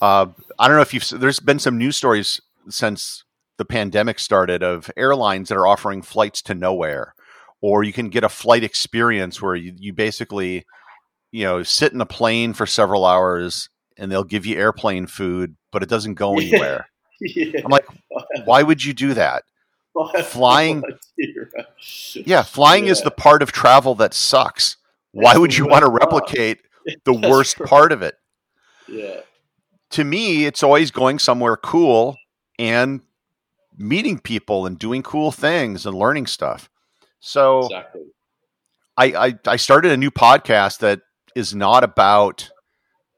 Uh, 0.00 0.26
I 0.58 0.68
don't 0.68 0.76
know 0.76 0.82
if 0.82 0.94
you've. 0.94 1.08
There's 1.08 1.40
been 1.40 1.58
some 1.58 1.78
news 1.78 1.96
stories 1.96 2.40
since 2.68 3.24
the 3.58 3.64
pandemic 3.64 4.18
started 4.18 4.62
of 4.62 4.90
airlines 4.96 5.48
that 5.48 5.58
are 5.58 5.66
offering 5.66 6.02
flights 6.02 6.42
to 6.42 6.54
nowhere, 6.54 7.14
or 7.60 7.84
you 7.84 7.92
can 7.92 8.08
get 8.08 8.24
a 8.24 8.28
flight 8.28 8.64
experience 8.64 9.42
where 9.42 9.54
you, 9.54 9.74
you 9.76 9.92
basically, 9.92 10.64
you 11.30 11.44
know, 11.44 11.62
sit 11.62 11.92
in 11.92 12.00
a 12.00 12.06
plane 12.06 12.52
for 12.54 12.66
several 12.66 13.04
hours 13.04 13.68
and 13.98 14.10
they'll 14.10 14.24
give 14.24 14.46
you 14.46 14.56
airplane 14.56 15.06
food, 15.06 15.56
but 15.70 15.82
it 15.82 15.88
doesn't 15.88 16.14
go 16.14 16.34
anywhere. 16.38 16.88
yeah. 17.20 17.60
I'm 17.62 17.70
like, 17.70 17.86
why 18.44 18.62
would 18.62 18.82
you 18.82 18.94
do 18.94 19.14
that? 19.14 19.44
Flying- 20.24 20.80
no 20.80 20.88
idea, 21.18 21.34
right? 21.56 21.66
Yeah, 22.26 22.42
flying 22.42 22.86
is 22.86 23.02
the 23.02 23.10
part 23.10 23.42
of 23.42 23.52
travel 23.52 23.94
that 23.96 24.14
sucks. 24.14 24.76
Why 25.12 25.36
would 25.36 25.56
you 25.56 25.66
want 25.66 25.84
to 25.84 25.90
replicate 26.00 26.60
the 27.04 27.12
That's 27.14 27.28
worst 27.28 27.58
part 27.58 27.92
of 27.92 28.02
it? 28.02 28.14
Yeah. 28.88 29.20
to 29.90 30.04
me, 30.04 30.46
it's 30.46 30.62
always 30.62 30.90
going 30.90 31.18
somewhere 31.18 31.56
cool 31.56 32.16
and 32.58 33.00
meeting 33.76 34.18
people 34.18 34.66
and 34.66 34.78
doing 34.78 35.02
cool 35.02 35.30
things 35.32 35.86
and 35.86 35.96
learning 35.96 36.26
stuff. 36.26 36.68
So 37.20 37.64
Exactly. 37.66 38.02
I, 38.96 39.04
I, 39.28 39.34
I 39.46 39.56
started 39.56 39.92
a 39.92 39.96
new 39.96 40.10
podcast 40.10 40.78
that 40.78 41.00
is 41.36 41.54
not 41.54 41.82
about 41.84 42.50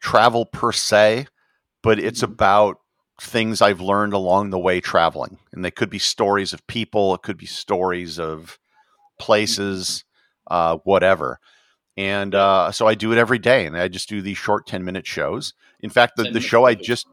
travel 0.01 0.45
per 0.47 0.73
se, 0.73 1.27
but 1.83 1.99
it's 1.99 2.21
Mhm. 2.21 2.33
about 2.33 2.79
things 3.21 3.63
I've 3.63 3.81
learned 3.81 4.13
along 4.13 4.51
the 4.51 4.59
way 4.59 4.81
traveling. 4.81 5.39
And 5.53 5.65
they 5.65 5.71
could 5.71 5.91
be 5.91 5.99
stories 5.99 6.53
of 6.53 6.67
people, 6.67 7.15
it 7.15 7.23
could 7.23 7.37
be 7.39 7.47
stories 7.47 8.19
of 8.19 8.59
places, 9.19 10.05
uh, 10.51 10.79
whatever. 10.85 11.39
And 11.97 12.35
uh, 12.35 12.73
so 12.73 12.87
I 12.87 12.95
do 12.95 13.13
it 13.13 13.19
every 13.19 13.39
day, 13.39 13.67
and 13.67 13.77
I 13.77 13.89
just 13.89 14.09
do 14.09 14.23
these 14.23 14.39
short 14.39 14.67
ten 14.67 14.85
minute 14.85 15.07
shows. 15.07 15.53
In 15.81 15.91
fact, 15.91 16.17
the, 16.17 16.25
the 16.25 16.41
show 16.41 16.65
I 16.65 16.75
just 16.75 17.07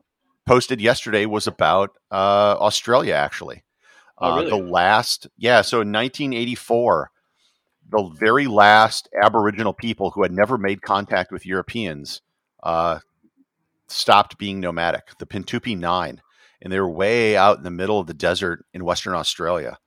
posted 0.45 0.79
yesterday 0.79 1.25
was 1.25 1.47
about 1.47 1.91
uh, 2.11 2.55
Australia, 2.59 3.13
actually. 3.13 3.63
Oh, 4.17 4.31
Uh, 4.31 4.35
really? 4.37 4.49
The 4.51 4.57
last, 4.57 5.27
yeah, 5.37 5.61
so 5.61 5.81
in 5.81 5.91
1984, 5.91 7.11
the 7.89 8.03
very 8.17 8.47
last 8.47 9.09
Aboriginal 9.21 9.73
people 9.73 10.11
who 10.11 10.23
had 10.23 10.31
never 10.31 10.57
made 10.57 10.81
contact 10.81 11.31
with 11.31 11.45
Europeans 11.45 12.21
uh, 12.63 12.99
stopped 13.89 14.37
being 14.37 14.59
nomadic, 14.59 15.17
the 15.19 15.25
Pintupi 15.25 15.77
Nine. 15.77 16.21
And 16.61 16.71
they 16.73 16.79
were 16.79 16.89
way 16.89 17.37
out 17.37 17.57
in 17.57 17.63
the 17.63 17.71
middle 17.71 17.99
of 17.99 18.07
the 18.07 18.13
desert 18.13 18.65
in 18.73 18.83
Western 18.83 19.13
Australia. 19.13 19.77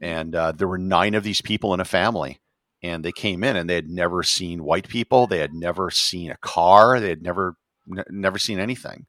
And 0.00 0.34
uh, 0.34 0.52
there 0.52 0.66
were 0.68 0.78
nine 0.78 1.14
of 1.14 1.22
these 1.22 1.40
people 1.40 1.74
in 1.74 1.80
a 1.80 1.84
family. 1.84 2.40
And 2.82 3.04
they 3.04 3.12
came 3.12 3.44
in 3.44 3.56
and 3.56 3.70
they 3.70 3.76
had 3.76 3.88
never 3.88 4.24
seen 4.24 4.64
white 4.64 4.88
people. 4.88 5.26
They 5.28 5.38
had 5.38 5.54
never 5.54 5.90
seen 5.90 6.32
a 6.32 6.36
car. 6.38 6.98
They 6.98 7.08
had 7.10 7.22
never, 7.22 7.54
n- 7.88 8.04
never 8.10 8.38
seen 8.38 8.58
anything. 8.58 9.06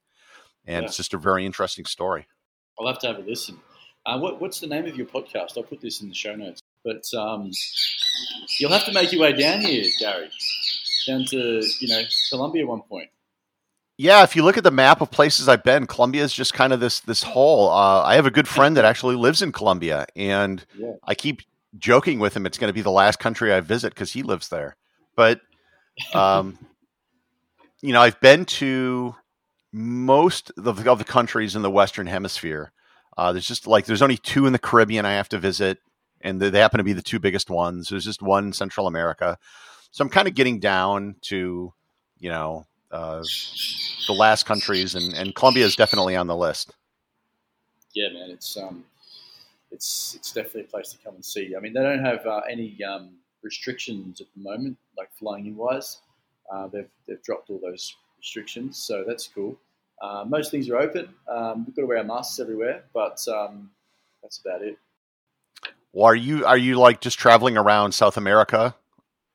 And 0.68 0.84
Yeah. 0.84 0.88
it's 0.88 0.98
just 0.98 1.16
a 1.16 1.18
very 1.18 1.46
interesting 1.46 1.86
story. 1.86 2.28
I'll 2.80 2.88
have 2.88 3.00
to 3.00 3.08
have 3.08 3.18
a 3.18 3.22
listen. 3.22 3.60
Uh, 4.06 4.20
what, 4.20 4.40
what's 4.40 4.60
the 4.60 4.68
name 4.68 4.86
of 4.86 4.96
your 4.96 5.08
podcast? 5.08 5.58
I'll 5.58 5.64
put 5.64 5.82
this 5.82 6.02
in 6.02 6.10
the 6.10 6.16
show 6.16 6.36
notes. 6.36 6.62
But 6.84 7.04
um, 7.18 7.50
you'll 8.60 8.72
have 8.72 8.86
to 8.86 8.92
make 8.92 9.12
your 9.12 9.22
way 9.22 9.34
down 9.34 9.62
here, 9.62 9.86
Gary, 10.00 10.30
down 11.08 11.24
to 11.26 11.62
you 11.80 11.88
know 11.88 12.02
Colombia 12.30 12.64
at 12.64 12.68
one 12.68 12.82
point. 12.82 13.10
Yeah, 13.98 14.24
if 14.24 14.36
you 14.36 14.44
look 14.44 14.58
at 14.58 14.64
the 14.64 14.72
map 14.72 15.02
of 15.02 15.12
places 15.12 15.48
I've 15.48 15.64
been, 15.64 15.86
Colombia 15.86 16.24
is 16.24 16.34
just 16.34 16.54
kind 16.54 16.74
of 16.74 16.80
this 16.80 17.00
this 17.02 17.24
hole. 17.24 17.70
Uh, 17.70 18.02
I 18.02 18.16
have 18.16 18.26
a 18.26 18.32
good 18.32 18.48
friend 18.48 18.76
that 18.76 18.86
actually 18.86 19.16
lives 19.16 19.42
in 19.42 19.52
Colombia, 19.52 20.08
and 20.16 20.66
Yeah. 20.76 20.94
I 21.04 21.14
keep 21.16 21.42
joking 21.78 22.20
with 22.20 22.36
him 22.36 22.46
it's 22.46 22.58
going 22.58 22.70
to 22.70 22.74
be 22.74 22.82
the 22.82 22.92
last 22.92 23.20
country 23.20 23.52
I 23.54 23.60
visit 23.60 23.94
because 23.94 24.12
he 24.14 24.24
lives 24.24 24.50
there. 24.50 24.76
But 25.16 25.42
um, 26.14 26.58
you 27.82 27.94
know, 27.94 28.02
I've 28.02 28.20
been 28.20 28.46
to 28.46 29.16
most 29.72 30.52
of 30.58 30.64
the, 30.84 30.92
of 30.92 30.98
the 30.98 31.04
countries 31.04 31.56
in 31.56 31.62
the 31.62 31.72
Western 31.72 32.08
Hemisphere. 32.08 32.72
Uh, 33.16 33.32
there's 33.32 33.48
just 33.48 33.68
like 33.68 33.86
there's 33.86 34.02
only 34.02 34.18
two 34.18 34.48
in 34.48 34.54
the 34.54 34.60
Caribbean 34.60 35.06
I 35.06 35.14
have 35.14 35.30
to 35.30 35.38
visit, 35.38 35.78
and 36.22 36.42
they, 36.42 36.50
they 36.50 36.60
happen 36.60 36.80
to 36.80 36.84
be 36.84 36.94
the 36.94 37.02
two 37.04 37.20
biggest 37.20 37.50
ones. 37.50 37.90
There's 37.90 38.06
just 38.06 38.24
one 38.24 38.46
in 38.46 38.54
Central 38.54 38.88
America, 38.88 39.38
so 39.92 40.02
I'm 40.04 40.10
kind 40.10 40.28
of 40.28 40.34
getting 40.34 40.60
down 40.60 41.16
to 41.24 41.74
you 42.18 42.30
know 42.30 42.66
uh, 42.94 43.24
the 44.08 44.14
last 44.14 44.46
countries, 44.46 44.96
and, 44.96 45.14
and 45.14 45.36
Colombia 45.36 45.66
is 45.66 45.76
definitely 45.76 46.16
on 46.16 46.28
the 46.28 46.36
list. 46.36 46.74
Yeah, 47.94 48.10
man, 48.10 48.30
it's 48.30 48.56
um, 48.56 48.84
it's 49.72 50.16
it's 50.16 50.32
definitely 50.32 50.62
a 50.62 50.66
place 50.66 50.92
to 50.92 50.98
come 51.04 51.16
and 51.16 51.26
see. 51.26 51.56
I 51.58 51.60
mean, 51.60 51.74
they 51.74 51.82
don't 51.82 52.04
have 52.04 52.26
uh, 52.26 52.42
any 52.50 52.78
um, 52.84 53.10
restrictions 53.42 54.22
at 54.22 54.28
the 54.36 54.42
moment, 54.42 54.78
like 54.98 55.10
flying 55.14 55.48
in 55.48 55.58
wise. 55.58 56.00
Uh, 56.52 56.68
they've 56.68 56.90
they've 57.08 57.22
dropped 57.24 57.50
all 57.50 57.60
those 57.62 57.96
restrictions, 58.18 58.78
so 58.78 59.04
that's 59.06 59.28
cool. 59.28 59.58
Uh, 60.02 60.26
most 60.28 60.52
things 60.52 60.70
are 60.70 60.78
open. 60.78 61.10
Um, 61.28 61.66
we've 61.66 61.76
got 61.76 61.84
to 61.84 61.88
wear 61.88 61.98
our 61.98 62.04
masks 62.04 62.40
everywhere, 62.40 62.84
but 62.94 63.26
um, 63.28 63.70
that's 64.22 64.40
about 64.40 64.62
it. 64.62 64.78
Well, 65.94 66.06
are 66.06 66.16
you 66.16 66.46
are 66.46 66.58
you 66.58 66.76
like 66.76 67.02
just 67.02 67.20
traveling 67.20 67.58
around 67.58 67.92
South 67.92 68.18
America 68.18 68.76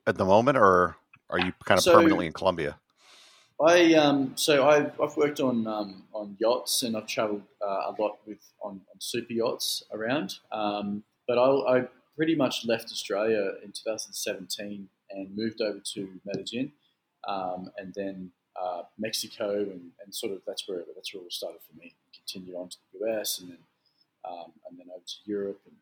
at 0.06 0.16
the 0.16 0.24
moment, 0.24 0.58
or 0.58 0.96
are 1.30 1.38
you 1.38 1.52
kind 1.64 1.78
of 1.78 1.84
So- 1.84 1.94
permanently 1.94 2.26
in 2.26 2.32
Colombia? 2.32 2.76
I 3.60 3.94
um, 3.94 4.32
so 4.36 4.68
I've, 4.68 4.92
I've 5.00 5.16
worked 5.16 5.40
on 5.40 5.66
um, 5.66 6.04
on 6.12 6.36
yachts 6.38 6.84
and 6.84 6.96
I've 6.96 7.06
travelled 7.06 7.42
uh, 7.60 7.90
a 7.90 7.94
lot 7.98 8.18
with 8.26 8.38
on, 8.62 8.80
on 8.92 9.00
super 9.00 9.32
yachts 9.32 9.82
around. 9.92 10.36
Um, 10.52 11.02
but 11.26 11.38
I, 11.38 11.78
I 11.78 11.88
pretty 12.16 12.36
much 12.36 12.64
left 12.64 12.90
Australia 12.90 13.52
in 13.64 13.72
2017 13.72 14.88
and 15.10 15.36
moved 15.36 15.60
over 15.60 15.80
to 15.94 16.08
Medellin, 16.24 16.72
um, 17.26 17.70
and 17.78 17.92
then 17.94 18.30
uh, 18.60 18.82
Mexico, 18.98 19.54
and, 19.54 19.90
and 20.04 20.14
sort 20.14 20.32
of 20.32 20.40
that's 20.46 20.68
where 20.68 20.84
that's 20.94 21.12
where 21.12 21.20
it 21.20 21.24
all 21.24 21.30
started 21.30 21.60
for 21.68 21.76
me. 21.78 21.94
Continued 22.14 22.56
on 22.56 22.68
to 22.68 22.76
the 22.92 23.06
US, 23.06 23.40
and 23.40 23.50
then 23.50 23.58
um, 24.24 24.52
and 24.68 24.78
then 24.78 24.86
over 24.90 25.04
to 25.04 25.14
Europe 25.24 25.60
and, 25.66 25.76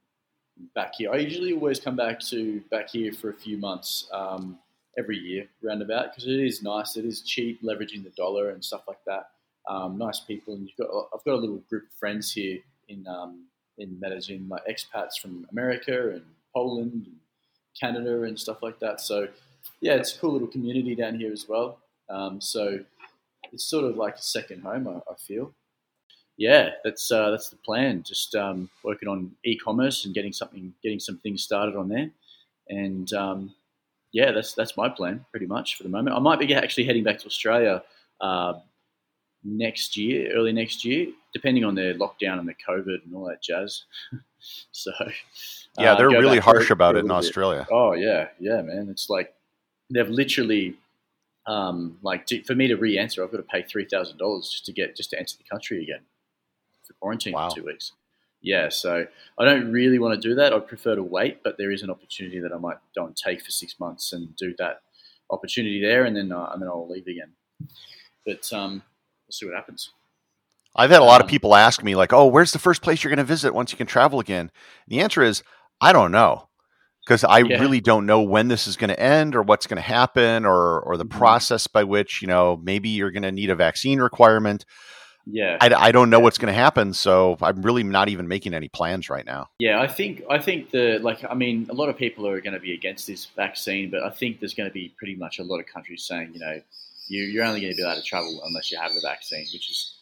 and, 0.59 0.73
back 0.75 0.95
here. 0.97 1.13
I 1.13 1.17
usually 1.17 1.53
always 1.53 1.81
come 1.81 1.97
back 1.97 2.21
to 2.31 2.61
back 2.71 2.91
here 2.91 3.13
for 3.13 3.31
a 3.31 3.35
few 3.35 3.59
months 3.59 4.09
um, 4.13 4.59
every 4.99 5.19
year, 5.19 5.47
roundabout, 5.63 6.11
because 6.11 6.27
it 6.27 6.41
is 6.41 6.63
nice. 6.63 6.97
It 6.97 7.05
is 7.05 7.21
cheap, 7.23 7.63
leveraging 7.63 8.05
the 8.05 8.13
dollar 8.17 8.51
and 8.51 8.65
stuff 8.65 8.83
like 8.89 9.05
that. 9.07 9.31
Um, 9.69 9.99
nice 9.99 10.21
people, 10.21 10.55
and 10.55 10.69
you've 10.69 10.77
got 10.77 11.09
I've 11.13 11.25
got 11.25 11.35
a 11.35 11.43
little 11.43 11.63
group 11.69 11.85
of 11.85 11.99
friends 11.99 12.33
here 12.33 12.59
in 12.89 13.07
um, 13.07 13.47
in 13.79 13.99
Medellin, 14.01 14.47
my 14.49 14.59
expats 14.71 15.19
from 15.21 15.47
America 15.51 16.11
and 16.11 16.23
Poland 16.55 17.07
and 17.07 17.17
Canada 17.79 18.23
and 18.23 18.39
stuff 18.39 18.63
like 18.63 18.79
that. 18.81 19.01
So 19.01 19.29
yeah, 19.81 19.95
it's 19.95 20.15
a 20.15 20.19
cool 20.19 20.33
little 20.33 20.49
community 20.49 20.95
down 20.95 21.19
here 21.19 21.33
as 21.33 21.49
well. 21.49 21.79
Um, 22.09 22.41
so 22.41 22.79
it's 23.53 23.65
sort 23.65 23.85
of 23.85 23.97
like 23.97 24.17
a 24.17 24.23
second 24.23 24.63
home, 24.63 24.89
I, 24.89 24.99
I 25.11 25.15
feel. 25.17 25.53
Yeah, 26.37 26.71
that's 26.85 27.11
uh, 27.11 27.31
that's 27.31 27.49
the 27.49 27.57
plan. 27.57 28.03
Just 28.03 28.35
um, 28.35 28.69
working 28.85 29.09
on 29.09 29.33
e-commerce 29.45 30.05
and 30.05 30.15
getting 30.15 30.33
something, 30.33 30.73
getting 30.83 31.01
some 31.01 31.19
things 31.19 31.43
started 31.43 31.77
on 31.77 31.89
there, 31.89 32.11
and 32.69 33.13
um, 33.15 33.55
yeah, 34.13 34.33
that's 34.33 34.55
that's 34.55 34.77
my 34.77 34.89
plan 34.89 35.25
pretty 35.31 35.47
much 35.47 35.77
for 35.77 35.83
the 35.83 35.89
moment. 35.89 36.17
I 36.17 36.21
might 36.21 36.39
be 36.39 36.55
actually 36.55 36.85
heading 36.85 37.05
back 37.05 37.19
to 37.19 37.27
Australia 37.27 37.83
uh, 38.21 38.55
next 39.45 39.97
year, 39.97 40.33
early 40.35 40.53
next 40.53 40.85
year, 40.85 41.09
depending 41.33 41.65
on 41.65 41.75
the 41.75 41.95
lockdown 41.95 42.39
and 42.39 42.49
the 42.49 42.55
COVID 42.55 43.05
and 43.05 43.15
all 43.15 43.27
that 43.27 43.43
jazz. 43.43 43.85
so 44.73 44.93
yeah, 45.79 45.93
uh, 45.93 45.97
they're 45.97 46.09
really 46.09 46.39
harsh 46.39 46.71
about 46.71 46.97
it 46.97 47.05
in 47.05 47.11
Australia. 47.11 47.67
Bit. 47.69 47.75
Oh 47.75 47.93
yeah, 47.93 48.29
yeah, 48.41 48.63
man. 48.63 48.89
It's 48.91 49.11
like 49.11 49.35
they've 49.91 50.09
literally 50.09 50.77
um, 51.47 51.99
like 52.03 52.27
to, 52.27 52.43
for 52.43 52.55
me 52.55 52.67
to 52.69 52.77
re-enter, 52.77 53.23
I've 53.23 53.31
got 53.31 53.39
to 53.39 53.43
pay 53.45 53.63
three 53.63 53.85
thousand 53.85 54.19
dollars 54.19 54.49
just 54.49 54.67
to 54.67 54.73
get 54.73 54.97
just 54.97 55.11
to 55.11 55.19
enter 55.19 55.37
the 55.37 55.45
country 55.45 55.83
again 55.83 56.01
for 56.85 56.95
quarantine 56.95 57.35
wow. 57.35 57.49
for 57.49 57.57
two 57.57 57.65
weeks. 57.65 57.93
Yeah, 58.47 58.69
so 58.69 59.05
I 59.41 59.45
don't 59.45 59.73
really 59.73 59.99
want 59.99 60.15
to 60.15 60.29
do 60.29 60.37
that. 60.37 60.53
I'd 60.53 60.69
prefer 60.69 60.95
to 60.95 61.03
wait, 61.03 61.43
but 61.43 61.59
there 61.59 61.73
is 61.73 61.83
an 61.83 61.91
opportunity 61.91 62.39
that 62.39 62.53
I 62.53 62.59
might 62.59 62.77
go 62.95 63.05
and 63.05 63.17
take 63.17 63.43
for 63.43 63.51
six 63.51 63.81
months 63.81 64.13
and 64.13 64.37
do 64.37 64.55
that 64.59 64.83
opportunity 65.31 65.83
there, 65.83 66.05
and 66.05 66.17
then 66.17 66.31
uh, 66.31 66.51
and 66.53 66.63
then 66.63 66.69
I'll 66.69 66.89
leave 66.89 67.09
again. 67.09 67.33
But 68.25 68.49
um, 68.53 68.85
we'll 69.27 69.33
see 69.33 69.47
what 69.47 69.57
happens. 69.57 69.91
I've 70.77 70.91
had 70.91 71.01
a 71.01 71.05
lot 71.05 71.21
um, 71.21 71.25
of 71.25 71.29
people 71.29 71.57
ask 71.57 71.83
me 71.83 71.97
like, 71.97 72.13
"Oh, 72.13 72.29
where's 72.29 72.53
the 72.53 72.61
first 72.61 72.83
place 72.83 73.03
you're 73.03 73.11
going 73.11 73.19
to 73.19 73.25
visit 73.25 73.53
once 73.53 73.73
you 73.73 73.79
can 73.79 73.89
travel 73.89 74.21
again?" 74.21 74.53
the 74.87 75.01
answer 75.01 75.25
is, 75.25 75.43
I 75.81 75.93
don't 75.93 76.13
know 76.13 76.49
because 77.05 77.25
I 77.25 77.39
yeah. 77.39 77.61
really 77.61 77.81
don't 77.81 78.07
know 78.07 78.23
when 78.23 78.47
this 78.47 78.69
is 78.69 78.77
going 78.77 78.91
to 78.91 79.01
end 79.01 79.35
or 79.35 79.43
what's 79.43 79.67
going 79.67 79.83
to 79.83 79.83
happen 79.83 80.47
or 80.47 80.79
or 80.83 80.97
the 80.97 81.05
mm-hmm. 81.05 81.19
process 81.19 81.67
by 81.67 81.83
which 81.83 82.23
you 82.23 82.29
know 82.29 82.61
maybe 82.63 82.91
you're 82.91 83.11
going 83.11 83.25
to 83.25 83.33
need 83.33 83.51
a 83.51 83.57
vaccine 83.57 84.01
requirement. 84.01 84.65
Yeah, 85.29 85.59
I, 85.61 85.75
I 85.75 85.93
don't 85.93 86.09
know 86.09 86.21
what's 86.21 86.39
going 86.39 86.55
to 86.55 86.59
happen, 86.59 86.93
so 86.93 87.37
I'm 87.43 87.61
really 87.63 87.83
not 87.83 88.09
even 88.09 88.29
making 88.29 88.55
any 88.55 88.69
plans 88.69 89.11
right 89.11 89.27
now. 89.27 89.49
Yeah, 89.59 89.81
I 89.81 89.89
think 89.89 90.23
I 90.31 90.39
think 90.39 90.71
the 90.71 90.99
like 91.01 91.25
I 91.29 91.35
mean 91.35 91.67
a 91.69 91.75
lot 91.75 91.89
of 91.89 91.97
people 91.97 92.29
are 92.29 92.41
going 92.41 92.55
to 92.55 92.61
be 92.61 92.73
against 92.73 93.09
this 93.09 93.27
vaccine, 93.37 93.91
but 93.91 94.05
I 94.05 94.11
think 94.11 94.39
there's 94.39 94.55
going 94.55 94.69
to 94.69 94.73
be 94.73 94.95
pretty 94.97 95.17
much 95.17 95.41
a 95.41 95.43
lot 95.43 95.59
of 95.59 95.67
countries 95.67 96.05
saying 96.05 96.31
you 96.33 96.39
know 96.39 96.61
you, 97.09 97.25
you're 97.25 97.45
only 97.45 97.61
going 97.61 97.73
to 97.73 97.77
be 97.77 97.83
allowed 97.83 97.97
to 97.97 98.03
travel 98.03 98.41
unless 98.47 98.71
you 98.71 98.79
have 98.79 98.93
the 98.95 99.01
vaccine, 99.03 99.47
which 99.53 99.69
is 99.69 99.95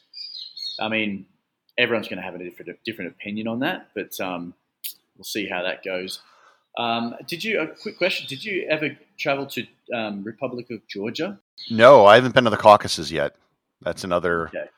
I 0.78 0.88
mean 0.88 1.24
everyone's 1.78 2.08
going 2.08 2.18
to 2.18 2.22
have 2.22 2.34
a 2.34 2.38
different 2.38 2.78
different 2.84 3.10
opinion 3.12 3.48
on 3.48 3.60
that, 3.60 3.88
but 3.94 4.20
um, 4.20 4.52
we'll 5.16 5.24
see 5.24 5.48
how 5.48 5.62
that 5.62 5.82
goes. 5.82 6.20
Um, 6.76 7.14
did 7.26 7.44
you? 7.44 7.60
A 7.60 7.68
quick 7.68 7.96
question: 7.96 8.26
Did 8.28 8.44
you 8.44 8.66
ever 8.68 8.90
travel 9.18 9.46
to 9.46 9.66
um, 9.94 10.22
Republic 10.22 10.70
of 10.70 10.86
Georgia? 10.88 11.38
No, 11.70 12.04
I 12.04 12.16
haven't 12.16 12.34
been 12.34 12.44
to 12.44 12.50
the 12.50 12.56
Caucasus 12.56 13.10
yet. 13.10 13.36
That's 13.80 14.04
another 14.04 14.48
okay. 14.48 14.68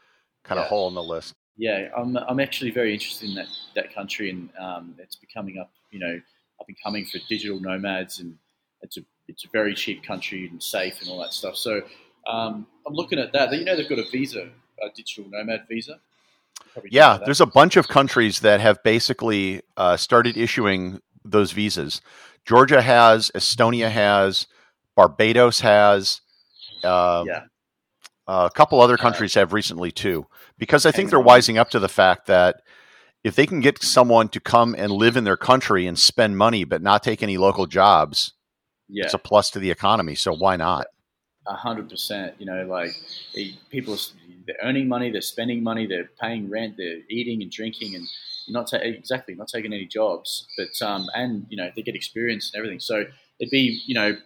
Kind 0.46 0.60
of 0.60 0.66
hole 0.66 0.88
in 0.88 0.94
the 0.94 1.02
list. 1.02 1.34
Yeah, 1.56 1.88
I'm. 1.96 2.16
I'm 2.16 2.40
actually 2.40 2.70
very 2.70 2.92
interested 2.92 3.28
in 3.28 3.34
that 3.36 3.48
that 3.74 3.94
country, 3.94 4.30
and 4.30 4.50
um, 4.58 4.94
it's 4.98 5.16
becoming 5.16 5.58
up. 5.58 5.70
You 5.90 6.00
know, 6.00 6.20
up 6.60 6.68
and 6.68 6.76
coming 6.82 7.06
for 7.06 7.18
digital 7.28 7.60
nomads, 7.60 8.20
and 8.20 8.36
it's 8.82 8.96
a 8.98 9.00
it's 9.28 9.44
a 9.44 9.48
very 9.52 9.74
cheap 9.74 10.02
country 10.02 10.48
and 10.48 10.62
safe 10.62 11.00
and 11.00 11.10
all 11.10 11.18
that 11.20 11.32
stuff. 11.32 11.56
So 11.56 11.82
um, 12.26 12.66
I'm 12.86 12.94
looking 12.94 13.18
at 13.18 13.32
that. 13.32 13.52
You 13.52 13.64
know, 13.64 13.76
they've 13.76 13.88
got 13.88 13.98
a 13.98 14.08
visa, 14.10 14.48
a 14.82 14.88
digital 14.94 15.30
nomad 15.30 15.66
visa. 15.68 15.98
Yeah, 16.90 17.18
there's 17.24 17.40
a 17.40 17.46
bunch 17.46 17.76
of 17.76 17.88
countries 17.88 18.40
that 18.40 18.60
have 18.60 18.82
basically 18.82 19.62
uh, 19.76 19.96
started 19.96 20.36
issuing 20.36 21.00
those 21.24 21.52
visas. 21.52 22.02
Georgia 22.44 22.82
has, 22.82 23.30
Estonia 23.34 23.90
has, 23.90 24.46
Barbados 24.94 25.60
has. 25.60 26.20
Uh, 26.84 27.24
yeah. 27.26 27.44
A 28.26 28.50
couple 28.52 28.80
other 28.80 28.96
countries 28.96 29.34
have 29.34 29.52
recently 29.52 29.90
too, 29.90 30.26
because 30.58 30.86
I 30.86 30.92
think 30.92 31.10
they're 31.10 31.20
wising 31.20 31.58
up 31.58 31.70
to 31.70 31.78
the 31.78 31.88
fact 31.88 32.26
that 32.26 32.62
if 33.24 33.34
they 33.34 33.46
can 33.46 33.60
get 33.60 33.82
someone 33.82 34.28
to 34.28 34.40
come 34.40 34.74
and 34.76 34.92
live 34.92 35.16
in 35.16 35.24
their 35.24 35.36
country 35.36 35.86
and 35.86 35.98
spend 35.98 36.36
money 36.38 36.64
but 36.64 36.82
not 36.82 37.02
take 37.02 37.22
any 37.22 37.36
local 37.36 37.66
jobs, 37.66 38.32
yeah. 38.88 39.04
it's 39.04 39.14
a 39.14 39.18
plus 39.18 39.50
to 39.50 39.58
the 39.58 39.70
economy. 39.70 40.14
So 40.14 40.32
why 40.32 40.56
not? 40.56 40.86
A 41.46 41.54
hundred 41.54 41.88
percent. 41.88 42.34
You 42.38 42.46
know, 42.46 42.64
like 42.66 42.90
people, 43.70 43.96
they're 44.46 44.56
earning 44.62 44.88
money, 44.88 45.10
they're 45.10 45.20
spending 45.20 45.62
money, 45.62 45.86
they're 45.86 46.10
paying 46.20 46.50
rent, 46.50 46.76
they're 46.76 47.00
eating 47.08 47.42
and 47.42 47.50
drinking, 47.50 47.94
and 47.94 48.06
not 48.48 48.68
ta- 48.68 48.78
exactly 48.78 49.34
not 49.34 49.48
taking 49.48 49.72
any 49.72 49.86
jobs, 49.86 50.46
but 50.56 50.86
um, 50.86 51.06
and 51.14 51.46
you 51.48 51.56
know 51.56 51.70
they 51.74 51.82
get 51.82 51.94
experience 51.94 52.50
and 52.52 52.58
everything. 52.58 52.80
So 52.80 53.04
it'd 53.40 53.50
be 53.50 53.80
you 53.86 53.94
know 53.94 54.16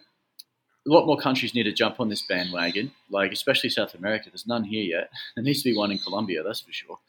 a 0.87 0.89
lot 0.89 1.05
more 1.05 1.17
countries 1.17 1.53
need 1.53 1.63
to 1.63 1.71
jump 1.71 1.99
on 1.99 2.09
this 2.09 2.23
bandwagon, 2.23 2.91
like 3.09 3.31
especially 3.31 3.69
South 3.69 3.93
America. 3.93 4.29
There's 4.29 4.47
none 4.47 4.63
here 4.63 4.83
yet. 4.83 5.09
There 5.35 5.43
needs 5.43 5.61
to 5.63 5.69
be 5.69 5.77
one 5.77 5.91
in 5.91 5.99
Colombia, 5.99 6.43
that's 6.43 6.61
for 6.61 6.71
sure. 6.71 6.99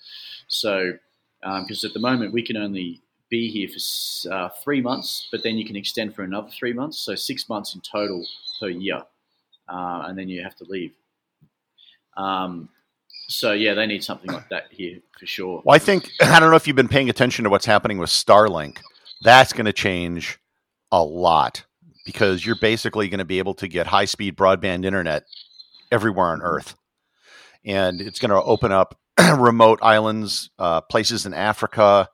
So 0.49 0.93
because 1.41 1.85
um, 1.85 1.89
at 1.89 1.95
the 1.95 2.01
moment 2.01 2.33
we 2.33 2.43
can 2.43 2.57
only 2.57 3.01
be 3.31 3.51
here 3.51 3.69
for 3.69 4.33
uh, 4.33 4.49
three 4.63 4.81
months, 4.81 5.29
but 5.33 5.43
then 5.43 5.57
you 5.57 5.65
can 5.65 5.75
extend 5.75 6.15
for 6.15 6.23
another 6.23 6.51
three 6.51 6.73
months, 6.73 6.99
so 6.99 7.15
six 7.15 7.49
months 7.49 7.75
in 7.75 7.81
total 7.81 8.25
per 8.61 8.69
year, 8.69 9.03
uh, 9.69 10.05
and 10.07 10.19
then 10.19 10.29
you 10.29 10.43
have 10.43 10.55
to 10.57 10.65
leave. 10.65 10.93
Um, 12.17 12.69
so 13.29 13.53
yeah, 13.53 13.73
they 13.73 13.87
need 13.87 14.05
something 14.05 14.31
like 14.31 14.49
that 14.51 14.65
here 14.71 14.99
for 15.19 15.27
sure. 15.27 15.63
Well, 15.65 15.75
I 15.75 15.79
think 15.79 16.11
I 16.21 16.39
don't 16.39 16.51
know 16.51 16.57
if 16.57 16.67
you've 16.67 16.77
been 16.77 16.89
paying 16.89 17.09
attention 17.09 17.45
to 17.45 17.51
what's 17.51 17.67
happening 17.67 17.99
with 17.99 18.11
Starlink. 18.11 18.79
That's 19.23 19.53
going 19.53 19.67
to 19.67 19.73
change 19.73 20.39
a 20.91 21.03
lot 21.03 21.65
because 22.05 22.45
you're 22.45 22.59
basically 22.61 23.09
going 23.09 23.19
to 23.19 23.25
be 23.25 23.39
able 23.39 23.55
to 23.55 23.69
get 23.69 23.87
high 23.87 24.05
speed 24.05 24.37
broadband 24.37 24.85
internet 24.85 25.25
everywhere 25.91 26.29
on 26.29 26.43
Earth, 26.43 26.75
and 27.65 28.01
it's 28.01 28.19
going 28.19 28.31
to 28.31 28.43
open 28.43 28.73
up 28.73 28.99
remote 29.37 29.79
islands, 29.83 30.51
uh, 30.59 30.81
places 30.81 31.27
in 31.27 31.35
Africa, 31.35 32.09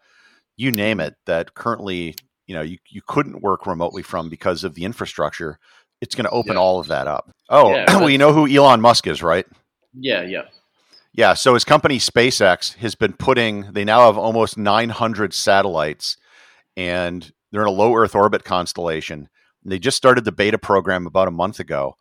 you 0.57 0.73
name 0.73 1.01
it, 1.01 1.15
that 1.27 1.55
currently 1.55 2.15
you 2.47 2.55
know 2.55 2.63
you, 2.63 2.79
you 2.89 3.01
couldn't 3.07 3.43
work 3.43 3.67
remotely 3.67 4.03
from 4.03 4.29
because 4.29 4.65
of 4.65 4.75
the 4.75 4.85
infrastructure. 4.85 5.59
It's 6.01 6.15
going 6.15 6.27
to 6.27 6.31
open 6.31 6.53
yeah. 6.53 6.61
all 6.61 6.79
of 6.79 6.89
that 6.89 7.09
up. 7.09 7.31
Oh, 7.49 7.71
yeah, 7.71 7.85
well, 7.99 8.11
you 8.11 8.19
know 8.19 8.33
who 8.33 8.49
Elon 8.49 8.81
Musk 8.81 9.07
is, 9.07 9.23
right? 9.23 9.47
Yeah, 9.95 10.23
yeah. 10.23 10.43
Yeah, 11.13 11.35
so 11.35 11.55
his 11.55 11.65
company 11.65 11.99
SpaceX 11.99 12.77
has 12.77 12.95
been 12.95 13.15
putting. 13.15 13.73
They 13.73 13.85
now 13.85 14.07
have 14.07 14.19
almost 14.19 14.57
900 14.57 15.35
satellites, 15.35 16.17
and 16.77 17.33
they're 17.51 17.63
in 17.63 17.69
a 17.69 17.73
low 17.73 17.97
Earth 17.97 18.15
orbit 18.15 18.45
constellation. 18.45 19.29
They 19.69 19.79
just 19.79 19.97
started 19.97 20.25
the 20.25 20.33
beta 20.33 20.59
program 20.59 21.07
about 21.07 21.29
a 21.29 21.33
month 21.33 21.61
ago 21.61 21.97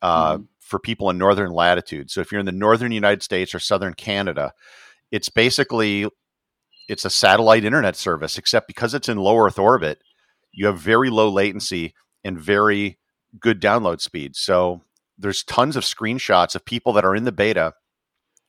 uh, 0.00 0.34
mm-hmm. 0.34 0.42
for 0.60 0.78
people 0.78 1.10
in 1.10 1.18
northern 1.18 1.50
latitude. 1.50 2.10
So 2.10 2.20
if 2.20 2.32
you're 2.32 2.40
in 2.40 2.46
the 2.46 2.52
northern 2.52 2.92
United 2.92 3.22
States 3.22 3.54
or 3.54 3.58
southern 3.58 3.94
Canada, 3.94 4.52
it's 5.10 5.28
basically 5.28 6.06
it's 6.88 7.04
a 7.04 7.10
satellite 7.10 7.64
internet 7.64 7.96
service, 7.96 8.38
except 8.38 8.66
because 8.66 8.94
it's 8.94 9.08
in 9.08 9.18
low 9.18 9.38
Earth 9.38 9.58
orbit, 9.58 10.02
you 10.52 10.66
have 10.66 10.78
very 10.78 11.10
low 11.10 11.28
latency 11.28 11.94
and 12.24 12.38
very 12.38 12.98
good 13.38 13.60
download 13.60 14.00
speed. 14.00 14.36
So 14.36 14.82
there's 15.16 15.44
tons 15.44 15.76
of 15.76 15.84
screenshots 15.84 16.54
of 16.54 16.64
people 16.64 16.92
that 16.94 17.04
are 17.04 17.14
in 17.14 17.24
the 17.24 17.32
beta 17.32 17.74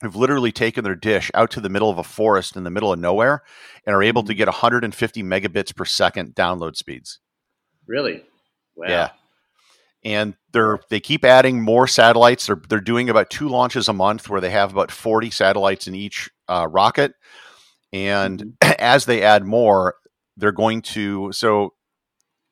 who've 0.02 0.16
literally 0.16 0.52
taken 0.52 0.84
their 0.84 0.96
dish 0.96 1.32
out 1.34 1.50
to 1.52 1.62
the 1.62 1.70
middle 1.70 1.90
of 1.90 1.98
a 1.98 2.04
forest 2.04 2.58
in 2.58 2.64
the 2.64 2.70
middle 2.70 2.92
of 2.92 3.00
nowhere 3.00 3.42
and 3.86 3.96
are 3.96 4.04
able 4.04 4.24
to 4.24 4.34
mm-hmm. 4.34 4.40
get 4.40 4.48
150 4.48 5.24
megabits 5.24 5.76
per 5.76 5.86
second 5.86 6.36
download 6.36 6.76
speeds. 6.76 7.20
Really? 7.88 8.24
Wow. 8.76 8.88
Yeah. 8.88 9.10
And 10.06 10.36
they're 10.52 10.80
they 10.90 11.00
keep 11.00 11.24
adding 11.24 11.62
more 11.62 11.88
satellites. 11.88 12.48
They're 12.48 12.62
they're 12.68 12.82
doing 12.82 13.10
about 13.10 13.30
two 13.30 13.48
launches 13.48 13.88
a 13.88 13.94
month, 13.94 14.30
where 14.30 14.42
they 14.42 14.50
have 14.50 14.72
about 14.72 14.92
40 14.92 15.32
satellites 15.32 15.88
in 15.88 15.96
each 15.96 16.30
uh, 16.50 16.68
rocket. 16.70 17.14
And 17.94 18.40
mm-hmm. 18.40 18.72
as 18.80 19.06
they 19.06 19.22
add 19.22 19.46
more, 19.46 19.96
they're 20.36 20.52
going 20.52 20.82
to 20.82 21.32
so 21.32 21.74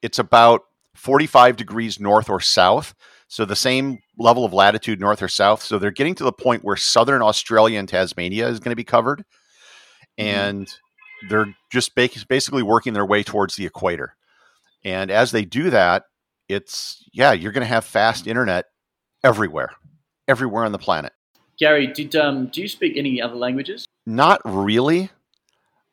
it's 0.01 0.19
about 0.19 0.61
45 0.95 1.57
degrees 1.57 1.99
north 1.99 2.29
or 2.29 2.39
south 2.39 2.95
so 3.31 3.45
the 3.45 3.55
same 3.55 3.99
level 4.17 4.43
of 4.43 4.51
latitude 4.51 4.99
north 4.99 5.23
or 5.23 5.29
south. 5.29 5.63
So 5.63 5.79
they're 5.79 5.89
getting 5.89 6.15
to 6.15 6.25
the 6.25 6.33
point 6.33 6.65
where 6.65 6.75
southern 6.75 7.21
Australia 7.21 7.79
and 7.79 7.87
Tasmania 7.87 8.49
is 8.49 8.59
going 8.59 8.73
to 8.73 8.75
be 8.75 8.83
covered. 8.83 9.19
Mm-hmm. 10.19 10.27
And 10.27 10.73
they're 11.29 11.55
just 11.71 11.95
basically 11.95 12.61
working 12.61 12.91
their 12.91 13.05
way 13.05 13.23
towards 13.23 13.55
the 13.55 13.65
equator. 13.65 14.17
And 14.83 15.09
as 15.09 15.31
they 15.31 15.45
do 15.45 15.69
that, 15.69 16.03
it's, 16.51 17.03
yeah, 17.13 17.31
you're 17.31 17.51
going 17.51 17.61
to 17.61 17.67
have 17.67 17.85
fast 17.85 18.27
internet 18.27 18.65
everywhere, 19.23 19.71
everywhere 20.27 20.65
on 20.65 20.71
the 20.71 20.77
planet. 20.77 21.13
Gary, 21.57 21.87
did 21.87 22.15
um, 22.15 22.47
do 22.47 22.61
you 22.61 22.67
speak 22.67 22.97
any 22.97 23.21
other 23.21 23.35
languages? 23.35 23.85
Not 24.05 24.41
really. 24.43 25.11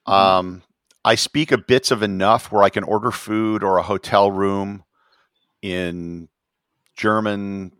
Um, 0.06 0.62
I 1.04 1.14
speak 1.14 1.52
a 1.52 1.58
bits 1.58 1.90
of 1.90 2.02
enough 2.02 2.50
where 2.50 2.62
I 2.62 2.70
can 2.70 2.84
order 2.84 3.10
food 3.10 3.62
or 3.62 3.76
a 3.76 3.82
hotel 3.82 4.30
room 4.30 4.84
in 5.62 6.28
German, 6.96 7.72